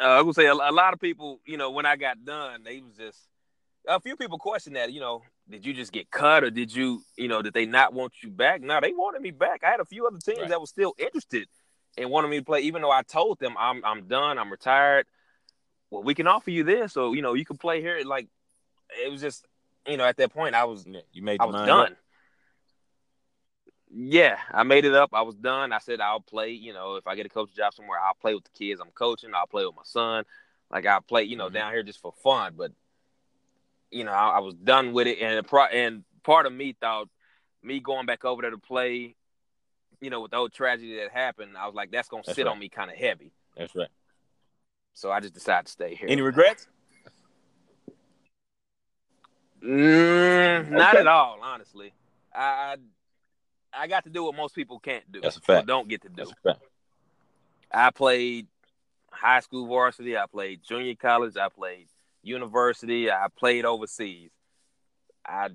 Uh, 0.00 0.04
I 0.04 0.22
would 0.22 0.34
say 0.34 0.46
a, 0.46 0.54
a 0.54 0.72
lot 0.72 0.94
of 0.94 1.00
people, 1.00 1.40
you 1.44 1.58
know, 1.58 1.70
when 1.70 1.84
I 1.84 1.96
got 1.96 2.24
done, 2.24 2.62
they 2.64 2.80
was 2.80 2.96
just 2.96 3.18
a 3.86 4.00
few 4.00 4.16
people 4.16 4.38
question 4.38 4.74
that, 4.74 4.92
you 4.92 5.00
know, 5.00 5.22
did 5.48 5.66
you 5.66 5.74
just 5.74 5.92
get 5.92 6.10
cut 6.10 6.44
or 6.44 6.50
did 6.50 6.74
you, 6.74 7.02
you 7.16 7.28
know, 7.28 7.42
did 7.42 7.52
they 7.52 7.66
not 7.66 7.92
want 7.92 8.12
you 8.22 8.30
back? 8.30 8.62
No, 8.62 8.80
they 8.80 8.92
wanted 8.92 9.22
me 9.22 9.32
back. 9.32 9.62
I 9.64 9.70
had 9.70 9.80
a 9.80 9.84
few 9.84 10.06
other 10.06 10.18
teams 10.18 10.38
right. 10.38 10.48
that 10.48 10.60
were 10.60 10.66
still 10.66 10.94
interested 10.98 11.46
and 11.96 12.10
wanted 12.10 12.28
me 12.28 12.38
to 12.38 12.44
play, 12.44 12.60
even 12.60 12.82
though 12.82 12.90
I 12.90 13.02
told 13.02 13.38
them 13.38 13.54
I'm 13.58 13.84
I'm 13.84 14.06
done, 14.06 14.38
I'm 14.38 14.50
retired. 14.50 15.06
Well, 15.90 16.02
we 16.02 16.14
can 16.14 16.26
offer 16.26 16.50
you 16.50 16.64
this, 16.64 16.92
so 16.92 17.12
you 17.12 17.22
know, 17.22 17.34
you 17.34 17.44
can 17.44 17.58
play 17.58 17.80
here. 17.80 18.00
Like 18.04 18.28
it 19.04 19.10
was 19.10 19.20
just, 19.20 19.46
you 19.86 19.96
know, 19.96 20.04
at 20.04 20.16
that 20.16 20.32
point 20.32 20.54
I 20.54 20.64
was 20.64 20.86
you 21.12 21.22
made 21.22 21.40
I 21.40 21.46
was 21.46 21.66
done. 21.66 21.92
Up. 21.92 21.98
Yeah, 23.94 24.38
I 24.50 24.62
made 24.62 24.86
it 24.86 24.94
up. 24.94 25.10
I 25.12 25.20
was 25.22 25.34
done. 25.34 25.72
I 25.72 25.78
said 25.78 26.00
I'll 26.00 26.20
play, 26.20 26.52
you 26.52 26.72
know, 26.72 26.96
if 26.96 27.06
I 27.06 27.14
get 27.14 27.26
a 27.26 27.28
coach 27.28 27.54
job 27.54 27.74
somewhere, 27.74 28.00
I'll 28.00 28.14
play 28.14 28.34
with 28.34 28.44
the 28.44 28.50
kids 28.50 28.80
I'm 28.80 28.90
coaching, 28.92 29.30
I'll 29.34 29.46
play 29.46 29.66
with 29.66 29.76
my 29.76 29.82
son. 29.84 30.24
Like 30.70 30.86
I'll 30.86 31.02
play, 31.02 31.24
you 31.24 31.36
know, 31.36 31.46
mm-hmm. 31.46 31.54
down 31.54 31.72
here 31.72 31.82
just 31.82 32.00
for 32.00 32.12
fun. 32.22 32.54
But 32.56 32.72
you 33.90 34.04
know, 34.04 34.12
I, 34.12 34.36
I 34.36 34.38
was 34.40 34.54
done 34.54 34.94
with 34.94 35.06
it, 35.06 35.18
and 35.20 35.46
pro- 35.46 35.66
and 35.66 36.04
part 36.22 36.46
of 36.46 36.52
me 36.52 36.74
thought 36.80 37.08
me 37.62 37.80
going 37.80 38.06
back 38.06 38.24
over 38.24 38.42
there 38.42 38.50
to 38.50 38.58
play, 38.58 39.14
you 40.02 40.10
know, 40.10 40.20
with 40.20 40.32
the 40.32 40.36
whole 40.36 40.48
tragedy 40.48 40.96
that 40.96 41.12
happened, 41.12 41.56
I 41.56 41.66
was 41.66 41.74
like, 41.74 41.92
that's 41.92 42.08
gonna 42.08 42.24
that's 42.26 42.36
sit 42.36 42.46
right. 42.46 42.52
on 42.52 42.58
me 42.58 42.68
kind 42.68 42.90
of 42.90 42.96
heavy. 42.96 43.32
That's 43.56 43.74
right. 43.74 43.88
So 44.94 45.10
I 45.10 45.20
just 45.20 45.32
decided 45.32 45.66
to 45.66 45.72
stay 45.72 45.94
here. 45.94 46.08
Any 46.10 46.20
regrets? 46.20 46.66
Mm, 49.64 50.70
not 50.70 50.96
at 50.96 51.06
all, 51.06 51.38
honestly. 51.40 51.94
I 52.34 52.76
I 53.72 53.86
got 53.86 54.04
to 54.04 54.10
do 54.10 54.24
what 54.24 54.34
most 54.34 54.56
people 54.56 54.80
can't 54.80 55.10
do. 55.10 55.20
That's 55.20 55.36
a 55.36 55.40
fact. 55.40 55.68
don't 55.68 55.88
get 55.88 56.02
to 56.02 56.08
do. 56.08 56.14
That's 56.16 56.32
a 56.32 56.34
fact. 56.42 56.64
I 57.72 57.90
played 57.90 58.48
high 59.10 59.40
school 59.40 59.66
varsity. 59.66 60.16
I 60.18 60.26
played 60.26 60.62
junior 60.66 60.96
college. 60.96 61.36
I 61.36 61.48
played 61.48 61.86
university. 62.22 63.08
I 63.08 63.28
played 63.38 63.64
overseas. 63.64 64.30
I 65.24 65.50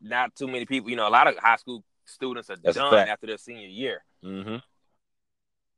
not 0.00 0.36
too 0.36 0.46
many 0.46 0.66
people. 0.66 0.88
You 0.88 0.96
know, 0.96 1.08
a 1.08 1.10
lot 1.10 1.26
of 1.26 1.36
high 1.36 1.56
school 1.56 1.82
students 2.08 2.50
are 2.50 2.56
That's 2.56 2.76
done 2.76 3.08
after 3.08 3.26
their 3.26 3.38
senior 3.38 3.68
year. 3.68 4.04
Mm-hmm. 4.24 4.56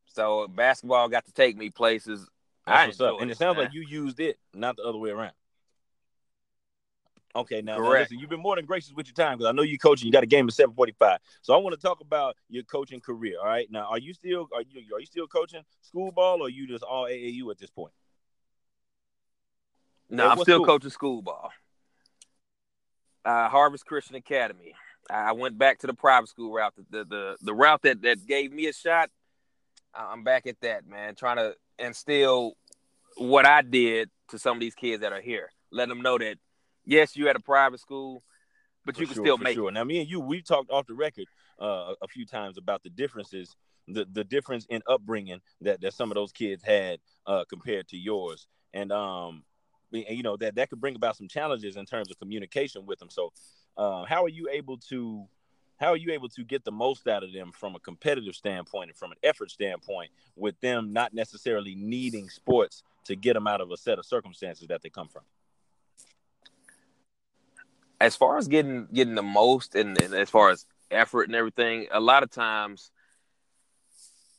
So 0.06 0.48
basketball 0.48 1.08
got 1.08 1.26
to 1.26 1.32
take 1.32 1.56
me 1.56 1.70
places. 1.70 2.28
That's 2.66 3.00
I 3.00 3.16
And 3.20 3.30
it 3.30 3.36
sounds 3.36 3.58
like 3.58 3.72
you 3.72 3.84
used 3.88 4.20
it, 4.20 4.38
not 4.54 4.76
the 4.76 4.82
other 4.82 4.98
way 4.98 5.10
around. 5.10 5.32
Okay, 7.34 7.62
now, 7.62 7.78
now, 7.78 7.90
listen, 7.90 8.18
you've 8.18 8.28
been 8.28 8.40
more 8.40 8.56
than 8.56 8.64
gracious 8.64 8.92
with 8.92 9.06
your 9.06 9.14
time 9.14 9.38
because 9.38 9.48
I 9.48 9.52
know 9.52 9.62
you're 9.62 9.78
coaching. 9.78 10.06
You 10.06 10.12
got 10.12 10.24
a 10.24 10.26
game 10.26 10.48
at 10.48 10.52
seven 10.52 10.74
forty-five, 10.74 11.20
so 11.42 11.54
I 11.54 11.58
want 11.58 11.76
to 11.76 11.80
talk 11.80 12.00
about 12.00 12.34
your 12.48 12.64
coaching 12.64 13.00
career. 13.00 13.36
All 13.40 13.46
right, 13.46 13.70
now, 13.70 13.86
are 13.88 14.00
you 14.00 14.12
still 14.12 14.48
are 14.52 14.62
you 14.62 14.96
are 14.96 14.98
you 14.98 15.06
still 15.06 15.28
coaching 15.28 15.62
school 15.80 16.10
ball, 16.10 16.42
or 16.42 16.48
you 16.48 16.66
just 16.66 16.82
all 16.82 17.04
AAU 17.04 17.48
at 17.52 17.58
this 17.58 17.70
point? 17.70 17.92
No, 20.08 20.28
I'm 20.28 20.38
still 20.38 20.56
school? 20.56 20.66
coaching 20.66 20.90
school 20.90 21.22
ball. 21.22 21.52
Uh, 23.24 23.48
Harvest 23.48 23.86
Christian 23.86 24.16
Academy. 24.16 24.74
I 25.08 25.32
went 25.32 25.58
back 25.58 25.78
to 25.80 25.86
the 25.86 25.94
private 25.94 26.28
school 26.28 26.52
route, 26.52 26.74
the 26.76 26.84
the 26.90 27.04
the, 27.04 27.36
the 27.42 27.54
route 27.54 27.82
that, 27.82 28.02
that 28.02 28.26
gave 28.26 28.52
me 28.52 28.66
a 28.66 28.72
shot. 28.72 29.10
I'm 29.94 30.22
back 30.22 30.46
at 30.46 30.60
that, 30.60 30.86
man, 30.86 31.14
trying 31.16 31.36
to 31.36 31.54
instill 31.78 32.54
what 33.16 33.46
I 33.46 33.62
did 33.62 34.08
to 34.28 34.38
some 34.38 34.56
of 34.56 34.60
these 34.60 34.74
kids 34.74 35.00
that 35.02 35.12
are 35.12 35.20
here. 35.20 35.50
Let 35.72 35.88
them 35.88 36.00
know 36.00 36.18
that 36.18 36.36
yes, 36.84 37.16
you 37.16 37.28
at 37.28 37.36
a 37.36 37.40
private 37.40 37.80
school, 37.80 38.22
but 38.84 38.94
for 38.94 39.02
you 39.02 39.06
can 39.06 39.14
sure, 39.16 39.24
still 39.24 39.38
make 39.38 39.54
sure. 39.54 39.68
it. 39.68 39.72
Now, 39.72 39.84
me 39.84 40.00
and 40.00 40.08
you, 40.08 40.20
we've 40.20 40.44
talked 40.44 40.70
off 40.70 40.86
the 40.86 40.94
record 40.94 41.26
uh, 41.60 41.94
a 42.02 42.08
few 42.08 42.26
times 42.26 42.58
about 42.58 42.82
the 42.82 42.90
differences, 42.90 43.54
the 43.88 44.06
the 44.12 44.24
difference 44.24 44.66
in 44.70 44.82
upbringing 44.88 45.40
that 45.60 45.80
that 45.80 45.94
some 45.94 46.10
of 46.10 46.14
those 46.14 46.32
kids 46.32 46.62
had 46.62 47.00
uh, 47.26 47.44
compared 47.48 47.88
to 47.88 47.96
yours, 47.96 48.46
and 48.72 48.92
um, 48.92 49.42
you 49.92 50.22
know 50.22 50.36
that 50.36 50.54
that 50.56 50.70
could 50.70 50.80
bring 50.80 50.96
about 50.96 51.16
some 51.16 51.28
challenges 51.28 51.76
in 51.76 51.86
terms 51.86 52.10
of 52.10 52.18
communication 52.18 52.86
with 52.86 52.98
them. 52.98 53.10
So, 53.10 53.32
uh, 53.76 54.04
how 54.04 54.24
are 54.24 54.28
you 54.28 54.48
able 54.50 54.78
to 54.88 55.26
how 55.80 55.88
are 55.88 55.96
you 55.96 56.12
able 56.12 56.28
to 56.28 56.44
get 56.44 56.62
the 56.64 56.72
most 56.72 57.08
out 57.08 57.24
of 57.24 57.32
them 57.32 57.52
from 57.52 57.74
a 57.74 57.80
competitive 57.80 58.34
standpoint 58.34 58.90
and 58.90 58.96
from 58.96 59.12
an 59.12 59.18
effort 59.22 59.50
standpoint 59.50 60.10
with 60.36 60.60
them 60.60 60.92
not 60.92 61.14
necessarily 61.14 61.74
needing 61.74 62.28
sports 62.28 62.82
to 63.04 63.16
get 63.16 63.32
them 63.32 63.46
out 63.46 63.60
of 63.62 63.70
a 63.70 63.76
set 63.76 63.98
of 63.98 64.04
circumstances 64.04 64.68
that 64.68 64.82
they 64.82 64.90
come 64.90 65.08
from 65.08 65.22
as 68.00 68.16
far 68.16 68.38
as 68.38 68.48
getting 68.48 68.86
getting 68.92 69.14
the 69.14 69.22
most 69.22 69.74
and, 69.74 70.00
and, 70.00 70.14
as 70.14 70.30
far 70.30 70.50
as 70.50 70.66
effort 70.90 71.24
and 71.24 71.34
everything 71.34 71.86
a 71.92 72.00
lot 72.00 72.22
of 72.22 72.30
times 72.30 72.90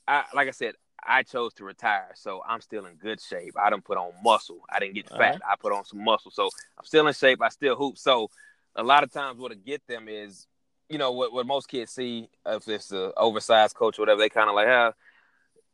i 0.08 0.24
like 0.34 0.48
i 0.48 0.52
said 0.52 0.76
i 1.04 1.24
chose 1.24 1.54
to 1.54 1.64
retire 1.64 2.12
so 2.16 2.42
i'm 2.48 2.62
still 2.62 2.86
in 2.86 2.96
good 2.96 3.20
shape 3.22 3.54
i 3.60 3.70
didn't 3.70 3.84
put 3.84 3.98
on 3.98 4.12
muscle 4.24 4.60
i 4.70 4.80
didn't 4.80 4.96
get 4.96 5.10
fat 5.10 5.18
right. 5.18 5.42
i 5.50 5.56
put 5.60 5.74
on 5.74 5.86
some 5.86 6.04
muscle 6.04 6.32
so 6.32 6.50
i'm 6.78 6.86
still 6.86 7.08
in 7.08 7.14
shape 7.14 7.42
i 7.42 7.50
still 7.50 7.76
hoop 7.76 7.98
so 7.98 8.30
a 8.76 8.84
lot 8.84 9.04
of 9.04 9.12
times 9.12 9.40
what 9.40 9.50
to 9.50 9.58
get 9.58 9.86
them 9.88 10.08
is 10.08 10.48
you 10.90 10.98
know 10.98 11.12
what, 11.12 11.34
what 11.34 11.46
most 11.46 11.68
kids 11.68 11.92
see 11.92 12.30
if 12.46 12.68
it's 12.68 12.92
an 12.92 13.12
oversized 13.18 13.76
coach 13.76 13.98
or 13.98 14.04
whatever 14.04 14.20
they 14.20 14.30
kind 14.30 14.50
of 14.50 14.56
like 14.56 14.68
have 14.68 14.94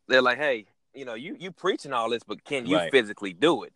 they're 0.08 0.22
like 0.22 0.38
hey 0.38 0.66
you 0.94 1.06
know 1.06 1.14
you 1.14 1.36
you 1.40 1.52
preaching 1.52 1.94
all 1.94 2.10
this 2.10 2.24
but 2.24 2.44
can 2.44 2.66
you 2.66 2.78
right. 2.78 2.92
physically 2.92 3.34
do 3.34 3.64
it 3.64 3.74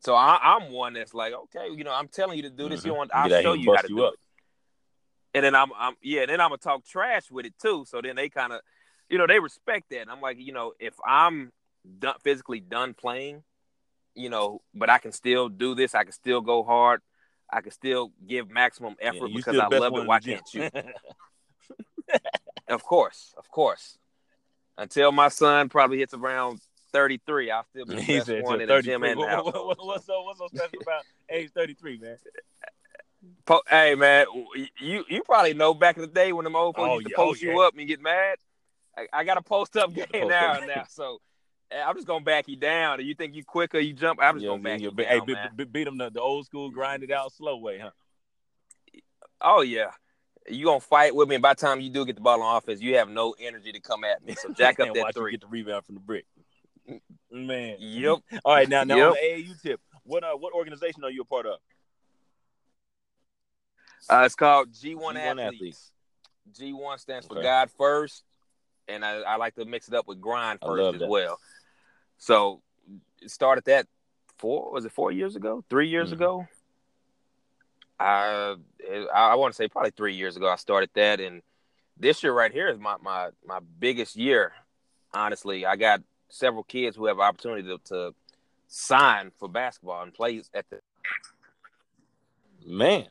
so 0.00 0.14
I, 0.14 0.56
am 0.56 0.70
one 0.70 0.92
that's 0.92 1.14
like, 1.14 1.32
okay, 1.32 1.68
you 1.74 1.84
know, 1.84 1.92
I'm 1.92 2.08
telling 2.08 2.36
you 2.36 2.42
to 2.44 2.50
do 2.50 2.68
this. 2.68 2.80
Mm-hmm. 2.80 2.88
You 2.88 2.94
want, 2.94 3.10
I'll 3.12 3.28
show 3.28 3.54
you 3.54 3.74
how 3.74 3.82
to 3.82 3.88
you 3.88 3.96
do 3.96 4.04
up. 4.04 4.14
it. 4.14 4.20
And 5.34 5.44
then 5.44 5.54
I'm, 5.54 5.70
I'm, 5.76 5.94
yeah, 6.02 6.26
then 6.26 6.40
I'm 6.40 6.50
gonna 6.50 6.58
talk 6.58 6.84
trash 6.84 7.30
with 7.30 7.44
it 7.44 7.54
too. 7.60 7.84
So 7.88 8.00
then 8.00 8.16
they 8.16 8.28
kind 8.28 8.52
of, 8.52 8.60
you 9.08 9.18
know, 9.18 9.26
they 9.26 9.38
respect 9.38 9.90
that. 9.90 10.02
And 10.02 10.10
I'm 10.10 10.20
like, 10.20 10.38
you 10.38 10.52
know, 10.52 10.72
if 10.78 10.94
I'm 11.04 11.52
done, 11.98 12.14
physically 12.22 12.60
done 12.60 12.94
playing, 12.94 13.42
you 14.14 14.30
know, 14.30 14.62
but 14.74 14.90
I 14.90 14.98
can 14.98 15.12
still 15.12 15.48
do 15.48 15.74
this. 15.74 15.94
I 15.94 16.04
can 16.04 16.12
still 16.12 16.40
go 16.40 16.62
hard. 16.62 17.00
I 17.50 17.60
can 17.60 17.70
still 17.70 18.12
give 18.26 18.50
maximum 18.50 18.96
effort 19.00 19.28
yeah, 19.28 19.36
because 19.36 19.58
I 19.58 19.68
love 19.68 19.96
it. 19.96 20.06
Why 20.06 20.18
can't 20.18 20.54
you? 20.54 20.68
of 22.68 22.82
course, 22.82 23.34
of 23.36 23.48
course. 23.50 23.98
Until 24.78 25.12
my 25.12 25.28
son 25.28 25.68
probably 25.68 25.98
hits 25.98 26.12
around 26.12 26.60
33, 26.92 27.50
I'll 27.50 27.64
still 27.64 27.84
be 27.86 27.94
the 27.94 28.18
best 28.18 28.44
one 28.44 28.60
in 28.60 28.68
the 28.68 28.82
gym 28.82 29.02
and 29.04 29.18
what, 29.18 29.44
what, 29.44 29.86
what's 29.86 30.06
so 30.06 30.22
what's 30.22 30.38
so 30.38 30.48
special 30.48 30.78
about 30.82 31.02
age 31.30 31.50
33, 31.54 31.98
man? 31.98 32.16
Po- 33.44 33.62
hey 33.68 33.94
man, 33.94 34.26
you 34.80 35.04
you 35.08 35.22
probably 35.24 35.54
know 35.54 35.74
back 35.74 35.96
in 35.96 36.02
the 36.02 36.08
day 36.08 36.32
when 36.32 36.44
the 36.44 36.50
old 36.50 36.76
folks 36.76 36.88
oh, 36.88 36.98
used 36.98 37.08
to 37.08 37.14
oh, 37.14 37.24
post 37.24 37.42
oh, 37.42 37.46
yeah. 37.46 37.52
you 37.52 37.60
up 37.60 37.74
and 37.76 37.88
get 37.88 38.00
mad. 38.00 38.38
I, 38.96 39.06
I 39.12 39.24
got 39.24 39.36
a 39.36 39.42
post 39.42 39.76
up 39.76 39.94
game 39.94 40.06
post 40.12 40.28
now 40.28 40.52
up. 40.52 40.66
now, 40.66 40.84
so 40.88 41.20
I'm 41.74 41.94
just 41.96 42.06
gonna 42.06 42.24
back 42.24 42.48
you 42.48 42.56
down. 42.56 43.04
You 43.04 43.14
think 43.14 43.34
you 43.34 43.44
quicker, 43.44 43.78
you 43.78 43.92
jump. 43.92 44.20
I'm 44.22 44.36
just 44.36 44.44
yeah, 44.44 44.50
gonna 44.50 44.62
back 44.62 44.80
you 44.80 44.90
down. 44.90 45.06
Hey, 45.06 45.20
beat, 45.56 45.72
beat 45.72 45.84
them 45.84 45.98
the, 45.98 46.10
the 46.10 46.20
old 46.20 46.46
school, 46.46 46.70
grind 46.70 47.02
it 47.02 47.10
out 47.10 47.32
slow 47.32 47.56
way, 47.56 47.78
huh? 47.78 47.90
Oh 49.40 49.62
yeah, 49.62 49.90
you 50.48 50.64
gonna 50.64 50.80
fight 50.80 51.14
with 51.14 51.28
me. 51.28 51.36
And 51.36 51.42
by 51.42 51.54
the 51.54 51.60
time 51.60 51.80
you 51.80 51.90
do 51.90 52.04
get 52.04 52.16
the 52.16 52.22
ball 52.22 52.42
on 52.42 52.56
offense, 52.56 52.80
you 52.80 52.96
have 52.96 53.08
no 53.08 53.34
energy 53.38 53.72
to 53.72 53.80
come 53.80 54.04
at 54.04 54.24
me. 54.24 54.34
So 54.34 54.52
jack 54.56 54.80
up 54.80 54.94
that 54.94 55.14
three. 55.14 55.32
get 55.32 55.40
the 55.40 55.46
rebound 55.46 55.84
from 55.84 55.96
the 55.96 56.00
brick. 56.00 56.24
Man. 57.30 57.76
Yep. 57.80 58.18
All 58.44 58.54
right, 58.54 58.68
now 58.68 58.84
now 58.84 58.96
yep. 58.96 59.06
on 59.08 59.12
the 59.14 59.42
AAU 59.42 59.62
tip, 59.62 59.80
what 60.04 60.24
uh, 60.24 60.34
what 60.34 60.52
organization 60.52 61.04
are 61.04 61.10
you 61.10 61.22
a 61.22 61.24
part 61.24 61.46
of? 61.46 61.58
Uh, 64.08 64.22
it's 64.24 64.36
called 64.36 64.70
G1, 64.70 65.00
G1 65.00 65.16
Athletes. 65.16 65.40
Athletes. 65.40 65.92
G1 66.52 67.00
stands 67.00 67.26
for 67.26 67.42
God 67.42 67.70
First, 67.76 68.22
and 68.88 69.04
I, 69.04 69.20
I, 69.20 69.36
like 69.36 69.54
to 69.56 69.64
mix 69.64 69.88
it 69.88 69.94
up 69.94 70.06
with 70.06 70.20
Grind 70.20 70.60
First 70.64 70.94
as 70.94 71.00
that. 71.00 71.08
well. 71.08 71.38
So, 72.18 72.62
it 73.20 73.30
started 73.30 73.64
that 73.64 73.86
four 74.38 74.72
was 74.72 74.84
it 74.84 74.92
four 74.92 75.12
years 75.12 75.36
ago? 75.36 75.64
Three 75.68 75.88
years 75.88 76.08
mm-hmm. 76.10 76.22
ago? 76.22 76.48
I 77.98 78.56
I 79.14 79.34
want 79.36 79.54
to 79.54 79.56
say 79.56 79.68
probably 79.68 79.90
three 79.90 80.14
years 80.14 80.36
ago 80.36 80.48
I 80.48 80.56
started 80.56 80.90
that, 80.94 81.20
and 81.20 81.42
this 81.98 82.22
year 82.22 82.32
right 82.32 82.52
here 82.52 82.68
is 82.68 82.78
my 82.78 82.96
my 83.02 83.30
my 83.46 83.60
biggest 83.78 84.16
year. 84.16 84.52
Honestly, 85.14 85.64
I 85.64 85.76
got 85.76 86.02
several 86.28 86.62
kids 86.64 86.96
who 86.96 87.06
have 87.06 87.20
opportunity 87.20 87.62
to, 87.68 87.78
to 87.86 88.14
sign 88.68 89.30
for 89.38 89.48
basketball 89.48 90.02
and 90.02 90.12
play 90.12 90.42
at 90.52 90.68
the 90.68 90.80
man. 92.66 93.06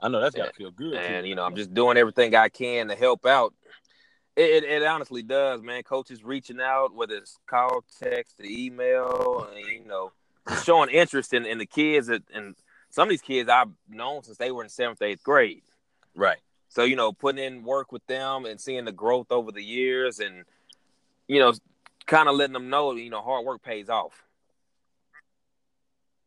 I 0.00 0.08
know 0.08 0.20
that's 0.20 0.34
gotta 0.34 0.52
feel 0.52 0.70
good. 0.70 0.94
And 0.94 1.24
too. 1.24 1.28
you 1.28 1.34
know, 1.34 1.44
I'm 1.44 1.56
just 1.56 1.74
doing 1.74 1.96
everything 1.96 2.34
I 2.34 2.48
can 2.48 2.88
to 2.88 2.94
help 2.94 3.26
out. 3.26 3.54
It, 4.34 4.64
it, 4.64 4.64
it, 4.64 4.82
honestly 4.82 5.22
does, 5.22 5.62
man. 5.62 5.82
Coaches 5.82 6.24
reaching 6.24 6.60
out, 6.60 6.94
whether 6.94 7.16
it's 7.16 7.38
call, 7.46 7.84
text, 8.02 8.40
or 8.40 8.46
email, 8.46 9.46
and, 9.50 9.66
you 9.66 9.84
know, 9.84 10.12
showing 10.64 10.88
interest 10.88 11.34
in, 11.34 11.44
in 11.44 11.58
the 11.58 11.66
kids. 11.66 12.06
That, 12.06 12.22
and 12.32 12.54
some 12.88 13.04
of 13.04 13.10
these 13.10 13.20
kids 13.20 13.50
I've 13.50 13.70
known 13.88 14.22
since 14.22 14.38
they 14.38 14.50
were 14.50 14.62
in 14.62 14.70
seventh, 14.70 15.02
eighth 15.02 15.22
grade. 15.22 15.62
Right. 16.14 16.38
So 16.68 16.84
you 16.84 16.96
know, 16.96 17.12
putting 17.12 17.44
in 17.44 17.64
work 17.64 17.92
with 17.92 18.06
them 18.06 18.46
and 18.46 18.58
seeing 18.58 18.86
the 18.86 18.92
growth 18.92 19.30
over 19.30 19.52
the 19.52 19.62
years, 19.62 20.20
and 20.20 20.44
you 21.28 21.38
know, 21.38 21.52
kind 22.06 22.28
of 22.28 22.34
letting 22.36 22.54
them 22.54 22.70
know, 22.70 22.92
you 22.92 23.10
know, 23.10 23.20
hard 23.20 23.44
work 23.44 23.62
pays 23.62 23.90
off. 23.90 24.22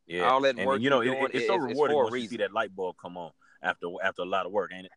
Yeah, 0.06 0.30
all 0.30 0.42
that 0.42 0.56
and 0.58 0.68
work 0.68 0.82
you 0.82 0.92
know, 0.92 1.02
it, 1.02 1.32
it's 1.34 1.48
so 1.48 1.56
rewarding 1.56 2.22
you 2.22 2.28
see 2.28 2.38
that 2.38 2.54
light 2.54 2.76
bulb 2.76 2.96
come 3.02 3.18
on 3.18 3.32
after 3.64 3.88
after 4.04 4.22
a 4.22 4.26
lot 4.26 4.46
of 4.46 4.52
work, 4.52 4.72
ain't 4.72 4.86
it? 4.86 4.92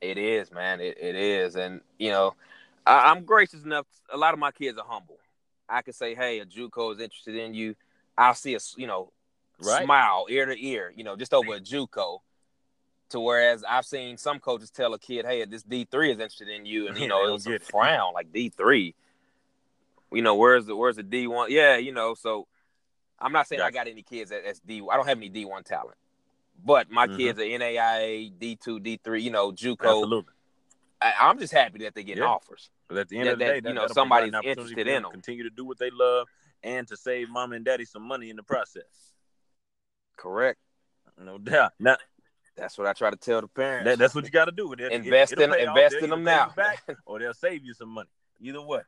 It 0.00 0.18
is, 0.18 0.50
man. 0.50 0.80
It, 0.80 0.96
it 1.00 1.14
is, 1.14 1.56
and 1.56 1.80
you 1.98 2.10
know, 2.10 2.34
I, 2.86 3.10
am 3.10 3.24
gracious 3.24 3.64
enough. 3.64 3.86
A 4.12 4.16
lot 4.16 4.32
of 4.32 4.40
my 4.40 4.50
kids 4.50 4.78
are 4.78 4.86
humble. 4.86 5.18
I 5.68 5.82
can 5.82 5.92
say, 5.92 6.14
"Hey, 6.14 6.40
a 6.40 6.46
JUCO 6.46 6.94
is 6.94 7.00
interested 7.00 7.36
in 7.36 7.54
you." 7.54 7.74
I'll 8.16 8.34
see 8.34 8.54
a 8.54 8.58
you 8.76 8.86
know, 8.86 9.12
right. 9.62 9.84
smile 9.84 10.26
ear 10.28 10.46
to 10.46 10.66
ear, 10.66 10.92
you 10.94 11.04
know, 11.04 11.16
just 11.16 11.32
over 11.32 11.54
a 11.54 11.60
JUCO 11.60 12.18
to 13.10 13.20
whereas 13.20 13.64
I've 13.68 13.84
seen 13.84 14.16
some 14.16 14.38
coaches 14.38 14.70
tell 14.70 14.94
a 14.94 14.98
kid, 14.98 15.26
"Hey, 15.26 15.44
this 15.44 15.62
D 15.62 15.86
three 15.90 16.10
is 16.10 16.18
interested 16.18 16.48
in 16.48 16.64
you," 16.64 16.88
and 16.88 16.98
you 16.98 17.08
know 17.08 17.26
it 17.26 17.32
was 17.32 17.46
a 17.46 17.58
frown 17.58 18.14
like 18.14 18.32
D 18.32 18.48
three. 18.48 18.94
You 20.12 20.22
know, 20.22 20.34
where's 20.34 20.66
the 20.66 20.74
where's 20.74 20.96
the 20.96 21.02
D 21.02 21.26
one? 21.26 21.50
Yeah, 21.50 21.76
you 21.76 21.92
know. 21.92 22.14
So 22.14 22.46
I'm 23.18 23.32
not 23.32 23.46
saying 23.46 23.60
gotcha. 23.60 23.68
I 23.68 23.84
got 23.84 23.90
any 23.90 24.02
kids 24.02 24.30
that, 24.30 24.42
that's 24.44 24.60
D. 24.60 24.82
I 24.90 24.96
don't 24.96 25.06
have 25.06 25.18
any 25.18 25.28
D 25.28 25.44
one 25.44 25.62
talent, 25.62 25.96
but 26.64 26.90
my 26.90 27.06
mm-hmm. 27.06 27.16
kids 27.16 27.38
are 27.38 27.42
NAIA, 27.42 28.32
D 28.38 28.56
two, 28.56 28.80
D 28.80 29.00
three. 29.02 29.22
You 29.22 29.30
know, 29.30 29.52
JUCO. 29.52 29.78
Absolutely. 29.80 30.34
I, 31.02 31.30
am 31.30 31.38
just 31.38 31.52
happy 31.52 31.78
that 31.80 31.94
they're 31.94 32.04
getting 32.04 32.22
yeah. 32.22 32.28
offers. 32.28 32.70
But 32.88 32.98
at 32.98 33.08
the 33.08 33.18
end 33.18 33.28
that, 33.28 33.32
of 33.32 33.38
the 33.38 33.44
day, 33.44 33.60
that, 33.60 33.68
you 33.68 33.74
know, 33.74 33.86
somebody's 33.86 34.34
interested 34.44 34.86
in 34.86 35.02
them. 35.02 35.12
Continue 35.12 35.44
to 35.44 35.50
do 35.50 35.64
what 35.64 35.78
they 35.78 35.90
love 35.90 36.26
and 36.62 36.86
to 36.88 36.96
save 36.96 37.30
mom 37.30 37.52
and 37.52 37.64
daddy 37.64 37.84
some 37.84 38.02
money 38.02 38.28
in 38.30 38.36
the 38.36 38.42
process. 38.42 39.12
Correct. 40.16 40.58
No 41.18 41.38
doubt. 41.38 41.72
Now, 41.78 41.96
that's 42.56 42.76
what 42.76 42.86
I 42.86 42.92
try 42.92 43.10
to 43.10 43.16
tell 43.16 43.40
the 43.40 43.48
parents. 43.48 43.86
That, 43.86 43.98
that's 43.98 44.14
what 44.14 44.24
you 44.24 44.30
got 44.30 44.46
to 44.46 44.52
do. 44.52 44.72
invest 44.72 45.32
in 45.32 45.54
invest 45.54 45.96
in 45.96 46.10
them 46.10 46.24
now, 46.24 46.52
back, 46.54 46.82
or 47.06 47.18
they'll 47.18 47.34
save 47.34 47.64
you 47.64 47.74
some 47.74 47.88
money. 47.88 48.08
Either 48.40 48.60
way. 48.60 48.80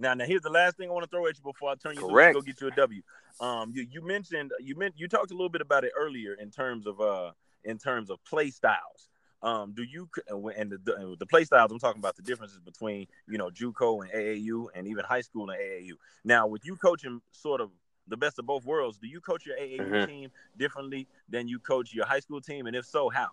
Now, 0.00 0.14
now 0.14 0.24
here's 0.24 0.42
the 0.42 0.50
last 0.50 0.76
thing 0.76 0.88
I 0.88 0.92
want 0.92 1.04
to 1.04 1.10
throw 1.10 1.26
at 1.26 1.36
you 1.36 1.44
before 1.44 1.70
I 1.70 1.74
turn 1.74 1.94
you 1.94 2.08
Correct. 2.08 2.34
loose 2.34 2.44
to 2.44 2.50
go 2.50 2.52
get 2.52 2.60
you 2.60 2.68
a 2.68 2.88
W. 2.88 3.02
Um, 3.40 3.72
you, 3.74 3.86
you 3.90 4.04
mentioned 4.04 4.50
you 4.58 4.74
meant 4.74 4.94
you 4.96 5.06
talked 5.06 5.30
a 5.30 5.34
little 5.34 5.48
bit 5.48 5.60
about 5.60 5.84
it 5.84 5.92
earlier 5.96 6.34
in 6.34 6.50
terms 6.50 6.86
of 6.86 7.00
uh 7.00 7.32
in 7.64 7.78
terms 7.78 8.10
of 8.10 8.22
play 8.24 8.50
styles. 8.50 9.08
Um, 9.42 9.72
do 9.72 9.82
you 9.82 10.08
and 10.56 10.70
the, 10.70 10.78
the, 10.78 11.16
the 11.18 11.26
play 11.26 11.44
styles? 11.44 11.70
I'm 11.70 11.78
talking 11.78 12.00
about 12.00 12.16
the 12.16 12.22
differences 12.22 12.58
between 12.58 13.06
you 13.28 13.38
know 13.38 13.50
JUCO 13.50 14.02
and 14.02 14.12
AAU 14.12 14.66
and 14.74 14.86
even 14.86 15.04
high 15.04 15.22
school 15.22 15.48
and 15.50 15.60
AAU. 15.60 15.92
Now, 16.24 16.46
with 16.46 16.66
you 16.66 16.76
coaching 16.76 17.20
sort 17.32 17.60
of 17.60 17.70
the 18.08 18.16
best 18.16 18.38
of 18.38 18.46
both 18.46 18.64
worlds. 18.66 18.98
Do 18.98 19.06
you 19.06 19.20
coach 19.20 19.46
your 19.46 19.56
AAU 19.56 19.80
mm-hmm. 19.80 20.10
team 20.10 20.30
differently 20.58 21.06
than 21.28 21.48
you 21.48 21.58
coach 21.58 21.94
your 21.94 22.06
high 22.06 22.20
school 22.20 22.40
team, 22.40 22.66
and 22.66 22.76
if 22.76 22.84
so, 22.84 23.08
how? 23.08 23.28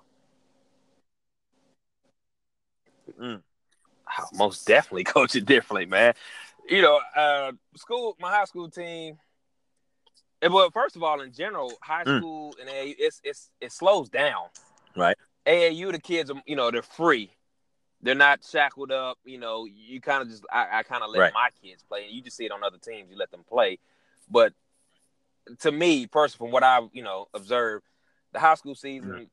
Mm. 3.20 3.42
most 4.34 4.68
definitely 4.68 5.04
coach 5.04 5.36
it 5.36 5.46
differently, 5.46 5.86
man. 5.86 6.14
You 6.70 6.82
know, 6.82 7.00
uh, 7.16 7.52
school, 7.76 8.16
my 8.20 8.30
high 8.30 8.46
school 8.46 8.70
team. 8.70 9.18
And 10.42 10.54
well, 10.54 10.70
first 10.70 10.96
of 10.96 11.04
all, 11.04 11.22
in 11.22 11.32
general, 11.32 11.74
high 11.82 12.04
mm. 12.04 12.20
school 12.20 12.56
and 12.60 12.70
AAU, 12.70 12.96
it's 13.00 13.22
it's 13.24 13.50
it 13.60 13.72
slows 13.72 14.10
down. 14.10 14.44
Right. 14.96 15.18
AAU, 15.46 15.92
the 15.92 16.00
kids 16.00 16.30
are, 16.30 16.42
you 16.46 16.56
know, 16.56 16.70
they're 16.70 16.82
free. 16.82 17.32
They're 18.02 18.16
not 18.16 18.44
shackled 18.44 18.92
up. 18.92 19.18
You 19.26 19.40
know, 19.40 19.66
you 19.66 20.02
kind 20.02 20.22
of 20.22 20.30
just, 20.30 20.46
I, 20.52 20.80
I 20.80 20.84
kind 20.84 21.04
of 21.04 21.10
let 21.10 21.20
right. 21.20 21.34
my 21.34 21.50
kids 21.64 21.84
play, 21.84 22.06
and 22.06 22.14
you 22.14 22.22
just 22.22 22.38
see 22.38 22.46
it 22.46 22.52
on 22.52 22.64
other 22.64 22.78
teams. 22.78 23.10
You 23.10 23.18
let 23.18 23.32
them 23.32 23.44
play, 23.48 23.80
but 24.30 24.54
to 25.60 25.72
me, 25.72 26.06
personally, 26.06 26.50
from 26.50 26.52
what 26.52 26.64
I've 26.64 26.90
you 26.94 27.04
know 27.04 27.28
observed, 27.34 27.86
the 28.34 28.40
high 28.40 28.56
school 28.56 28.76
season 28.76 29.10
mm-hmm. 29.10 29.24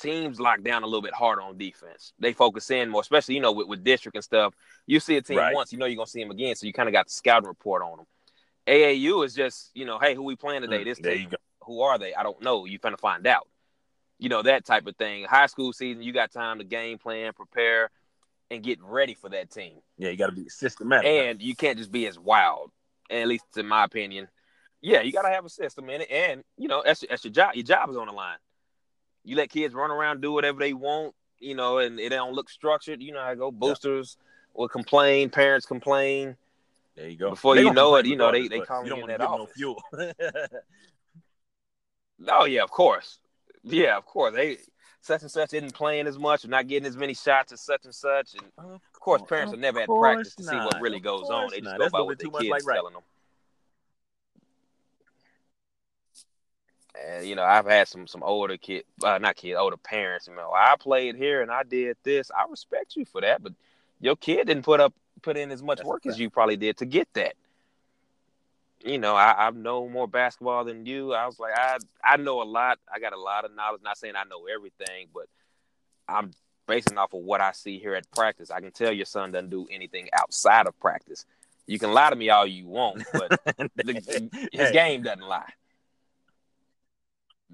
Teams 0.00 0.40
lock 0.40 0.62
down 0.62 0.82
a 0.82 0.86
little 0.86 1.02
bit 1.02 1.14
harder 1.14 1.42
on 1.42 1.58
defense. 1.58 2.12
They 2.18 2.32
focus 2.32 2.70
in 2.70 2.90
more, 2.90 3.00
especially 3.00 3.34
you 3.34 3.40
know 3.40 3.52
with, 3.52 3.68
with 3.68 3.84
district 3.84 4.16
and 4.16 4.24
stuff. 4.24 4.54
You 4.86 5.00
see 5.00 5.16
a 5.16 5.22
team 5.22 5.38
right. 5.38 5.54
once, 5.54 5.72
you 5.72 5.78
know 5.78 5.86
you're 5.86 5.96
gonna 5.96 6.06
see 6.06 6.22
them 6.22 6.30
again, 6.30 6.54
so 6.56 6.66
you 6.66 6.72
kind 6.72 6.88
of 6.88 6.92
got 6.92 7.06
the 7.06 7.12
scouting 7.12 7.48
report 7.48 7.82
on 7.82 7.98
them. 7.98 8.06
AAU 8.66 9.24
is 9.24 9.34
just 9.34 9.70
you 9.74 9.84
know, 9.84 9.98
hey, 9.98 10.14
who 10.14 10.22
we 10.22 10.36
playing 10.36 10.62
today? 10.62 10.82
Mm, 10.82 10.84
this 10.84 10.98
team, 10.98 11.30
who 11.62 11.82
are 11.82 11.98
they? 11.98 12.14
I 12.14 12.22
don't 12.22 12.40
know. 12.42 12.64
You 12.64 12.78
finna 12.78 12.98
find 12.98 13.26
out. 13.26 13.48
You 14.18 14.28
know 14.28 14.42
that 14.42 14.64
type 14.64 14.86
of 14.86 14.96
thing. 14.96 15.24
High 15.24 15.46
school 15.46 15.72
season, 15.72 16.02
you 16.02 16.12
got 16.12 16.30
time 16.30 16.58
to 16.58 16.64
game 16.64 16.98
plan, 16.98 17.32
prepare, 17.34 17.90
and 18.50 18.62
get 18.62 18.78
ready 18.82 19.14
for 19.14 19.28
that 19.30 19.50
team. 19.50 19.80
Yeah, 19.98 20.10
you 20.10 20.16
got 20.16 20.26
to 20.26 20.32
be 20.32 20.48
systematic, 20.48 21.06
and 21.06 21.42
you 21.42 21.54
can't 21.54 21.78
just 21.78 21.90
be 21.90 22.06
as 22.06 22.18
wild. 22.18 22.70
At 23.10 23.28
least 23.28 23.44
in 23.56 23.66
my 23.66 23.84
opinion, 23.84 24.28
Yeah, 24.80 25.02
you 25.02 25.12
gotta 25.12 25.28
have 25.28 25.44
a 25.44 25.50
system 25.50 25.90
in 25.90 26.02
it, 26.02 26.10
and 26.10 26.42
you 26.56 26.68
know 26.68 26.82
that's, 26.84 27.04
that's 27.08 27.24
your 27.24 27.32
job. 27.32 27.54
Your 27.54 27.64
job 27.64 27.90
is 27.90 27.96
on 27.96 28.06
the 28.06 28.12
line. 28.12 28.38
You 29.24 29.36
let 29.36 29.50
kids 29.50 29.74
run 29.74 29.90
around, 29.90 30.20
do 30.20 30.32
whatever 30.32 30.58
they 30.58 30.72
want, 30.72 31.14
you 31.38 31.54
know, 31.54 31.78
and 31.78 31.98
it 31.98 32.10
don't 32.10 32.34
look 32.34 32.50
structured. 32.50 33.02
You 33.02 33.12
know 33.12 33.20
how 33.20 33.30
I 33.30 33.34
go. 33.34 33.50
Boosters 33.50 34.16
yeah. 34.18 34.60
will 34.60 34.68
complain, 34.68 35.30
parents 35.30 35.66
complain. 35.66 36.36
There 36.96 37.08
you 37.08 37.16
go. 37.16 37.30
Before 37.30 37.54
they 37.54 37.62
you 37.62 37.72
know 37.72 37.96
it, 37.96 38.06
you 38.06 38.16
know 38.16 38.30
they 38.30 38.48
they 38.48 38.60
call 38.60 38.86
you 38.86 38.94
in 38.96 39.08
that 39.08 39.20
office. 39.20 39.52
No 39.58 39.76
fuel. 39.82 39.82
oh 42.28 42.44
yeah, 42.44 42.62
of 42.62 42.70
course. 42.70 43.18
Yeah, 43.64 43.96
of 43.96 44.06
course. 44.06 44.34
They 44.34 44.58
such 45.00 45.22
and 45.22 45.30
such 45.30 45.52
isn't 45.52 45.74
playing 45.74 46.06
as 46.06 46.18
much 46.18 46.44
or 46.44 46.48
not 46.48 46.66
getting 46.66 46.86
as 46.86 46.96
many 46.96 47.14
shots 47.14 47.52
as 47.52 47.60
such 47.60 47.84
and 47.84 47.94
such. 47.94 48.34
And 48.34 48.44
of 48.58 49.00
course, 49.00 49.22
parents 49.28 49.52
have 49.52 49.60
never 49.60 49.80
had 49.80 49.88
practice 49.88 50.34
to 50.36 50.44
see 50.44 50.56
what 50.56 50.80
really 50.80 51.00
goes 51.00 51.28
on. 51.30 51.50
They 51.50 51.56
just 51.56 51.64
not. 51.64 51.78
go 51.78 51.84
That's 51.84 51.92
by 51.92 52.00
what 52.00 52.18
the 52.18 52.30
kids 52.30 52.48
like 52.48 52.66
right. 52.66 52.76
telling 52.76 52.94
them. 52.94 53.02
And 57.02 57.26
you 57.26 57.34
know, 57.34 57.42
I've 57.42 57.66
had 57.66 57.88
some 57.88 58.06
some 58.06 58.22
older 58.22 58.56
kid, 58.56 58.84
uh, 59.02 59.18
not 59.18 59.36
kid, 59.36 59.54
older 59.54 59.76
parents. 59.76 60.28
You 60.28 60.36
know, 60.36 60.52
I 60.54 60.76
played 60.78 61.16
here 61.16 61.42
and 61.42 61.50
I 61.50 61.62
did 61.64 61.96
this. 62.04 62.30
I 62.30 62.48
respect 62.48 62.96
you 62.96 63.04
for 63.04 63.20
that, 63.20 63.42
but 63.42 63.52
your 64.00 64.16
kid 64.16 64.46
didn't 64.46 64.64
put 64.64 64.80
up 64.80 64.94
put 65.22 65.36
in 65.36 65.50
as 65.50 65.62
much 65.62 65.78
That's 65.78 65.88
work 65.88 66.06
as 66.06 66.18
you 66.18 66.30
probably 66.30 66.56
did 66.56 66.76
to 66.78 66.84
get 66.86 67.08
that. 67.14 67.34
You 68.84 68.98
know, 68.98 69.16
I, 69.16 69.46
I 69.46 69.50
know 69.50 69.88
more 69.88 70.06
basketball 70.06 70.64
than 70.64 70.84
you. 70.84 71.14
I 71.14 71.26
was 71.26 71.38
like, 71.38 71.54
I 71.56 71.78
I 72.04 72.16
know 72.16 72.42
a 72.42 72.44
lot. 72.44 72.78
I 72.92 73.00
got 73.00 73.12
a 73.12 73.20
lot 73.20 73.44
of 73.44 73.54
knowledge. 73.54 73.80
Not 73.82 73.98
saying 73.98 74.14
I 74.16 74.24
know 74.24 74.46
everything, 74.46 75.08
but 75.12 75.26
I'm 76.08 76.32
basing 76.66 76.98
off 76.98 77.12
of 77.12 77.20
what 77.22 77.40
I 77.40 77.52
see 77.52 77.78
here 77.78 77.94
at 77.94 78.10
practice. 78.12 78.50
I 78.50 78.60
can 78.60 78.70
tell 78.72 78.92
your 78.92 79.06
son 79.06 79.32
doesn't 79.32 79.50
do 79.50 79.66
anything 79.70 80.08
outside 80.12 80.66
of 80.66 80.78
practice. 80.80 81.24
You 81.66 81.78
can 81.78 81.92
lie 81.92 82.10
to 82.10 82.16
me 82.16 82.30
all 82.30 82.46
you 82.46 82.66
want, 82.66 83.04
but 83.12 83.30
the, 83.56 84.48
his 84.52 84.70
game 84.70 85.02
doesn't 85.02 85.26
lie. 85.26 85.50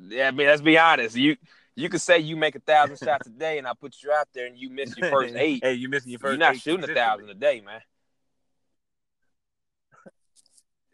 Yeah, 0.08 0.28
I 0.28 0.30
mean, 0.30 0.46
let's 0.46 0.62
be 0.62 0.78
honest. 0.78 1.16
You 1.16 1.36
you 1.76 1.88
could 1.88 2.00
say 2.00 2.18
you 2.18 2.36
make 2.36 2.54
a 2.56 2.60
thousand 2.60 2.98
shots 2.98 3.26
a 3.26 3.30
day, 3.30 3.58
and 3.58 3.66
I 3.66 3.72
put 3.74 3.96
you 4.02 4.12
out 4.12 4.28
there, 4.34 4.46
and 4.46 4.58
you 4.58 4.70
miss 4.70 4.96
your 4.96 5.10
first 5.10 5.34
eight. 5.36 5.62
hey, 5.62 5.74
you 5.74 5.88
missing 5.88 6.10
your 6.10 6.18
first. 6.18 6.38
You're 6.38 6.48
not 6.48 6.56
shooting 6.56 6.88
a 6.88 6.94
thousand 6.94 7.30
a 7.30 7.34
day, 7.34 7.60
man. 7.60 7.80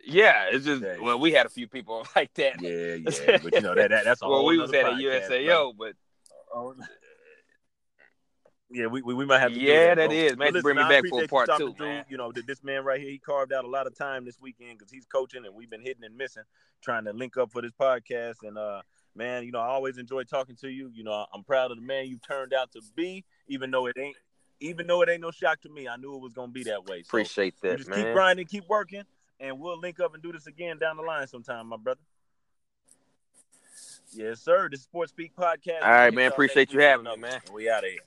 Yeah, 0.05 0.45
it's 0.53 0.65
just 0.65 0.83
yeah, 0.83 0.99
well, 1.01 1.19
we 1.19 1.33
had 1.33 1.47
a 1.47 1.49
few 1.49 1.67
people 1.67 2.07
like 2.17 2.33
that. 2.35 2.61
Yeah, 2.61 2.95
yeah, 2.95 3.39
but 3.43 3.55
you 3.55 3.61
know 3.61 3.75
that, 3.75 3.91
that 3.91 4.05
that's 4.05 4.21
well, 4.23 4.45
we 4.45 4.57
was 4.59 4.73
at 4.73 4.87
a 4.87 4.91
USAO, 4.91 5.73
but 5.77 5.95
oh, 6.55 6.75
yeah, 8.71 8.87
we, 8.87 9.03
we, 9.03 9.15
we 9.15 9.27
might 9.27 9.41
have 9.41 9.53
to. 9.53 9.61
Yeah, 9.61 9.95
that, 9.95 10.11
that 10.11 10.13
is. 10.13 10.37
Man, 10.37 10.53
listen, 10.53 10.63
bring 10.63 10.77
me 10.77 10.83
back 10.83 11.05
for 11.09 11.27
part 11.27 11.51
two, 11.57 11.75
man. 11.79 12.05
You 12.09 12.17
know, 12.17 12.33
this 12.33 12.63
man 12.63 12.85
right 12.85 13.01
here, 13.01 13.11
he 13.11 13.19
carved 13.19 13.53
out 13.53 13.65
a 13.65 13.69
lot 13.69 13.87
of 13.87 13.97
time 13.97 14.25
this 14.25 14.41
weekend 14.41 14.79
because 14.79 14.93
he's 14.93 15.07
coaching, 15.07 15.45
and 15.45 15.55
we've 15.55 15.71
been 15.71 15.81
hitting 15.81 16.05
and 16.05 16.17
missing, 16.17 16.43
trying 16.83 17.05
to 17.05 17.13
link 17.13 17.37
up 17.37 17.53
for 17.53 17.63
this 17.63 17.73
podcast. 17.73 18.37
And 18.43 18.59
uh, 18.59 18.83
man, 19.17 19.45
you 19.45 19.53
know, 19.53 19.61
I 19.61 19.69
always 19.69 19.99
enjoy 19.99 20.25
talking 20.25 20.57
to 20.57 20.69
you. 20.69 20.91
You 20.95 21.05
know, 21.05 21.27
I'm 21.33 21.43
proud 21.43 21.71
of 21.71 21.79
the 21.79 21.83
man 21.83 22.07
you 22.07 22.19
turned 22.19 22.53
out 22.53 22.73
to 22.73 22.81
be, 22.95 23.25
even 23.49 23.71
though 23.71 23.87
it 23.87 23.97
ain't, 23.99 24.17
even 24.61 24.87
though 24.87 25.03
it 25.03 25.09
ain't 25.09 25.21
no 25.21 25.31
shock 25.31 25.61
to 25.63 25.69
me. 25.69 25.89
I 25.89 25.97
knew 25.97 26.15
it 26.15 26.21
was 26.21 26.33
gonna 26.33 26.53
be 26.53 26.65
that 26.65 26.85
way. 26.87 27.03
So 27.03 27.09
Appreciate 27.09 27.61
that, 27.63 27.79
just 27.79 27.91
man. 27.91 28.05
Keep 28.05 28.13
grinding, 28.13 28.47
keep 28.47 28.69
working, 28.69 29.03
and 29.41 29.59
we'll 29.59 29.79
link 29.79 30.01
up 30.01 30.15
and 30.15 30.23
do 30.23 30.33
this 30.33 30.47
again 30.47 30.79
down 30.79 30.97
the 30.97 31.03
line 31.03 31.27
sometime, 31.27 31.67
my 31.69 31.77
brother. 31.77 32.01
Yes, 34.13 34.41
sir. 34.41 34.69
The 34.71 34.77
Sports 34.77 35.13
Speak 35.13 35.35
podcast. 35.37 35.83
All 35.83 35.91
right, 35.91 36.15
man. 36.15 36.31
Appreciate 36.31 36.73
you 36.73 36.81
having 36.81 37.05
me, 37.05 37.17
man. 37.17 37.41
We 37.53 37.69
out 37.69 37.85
of 37.85 37.91
here. 37.91 38.01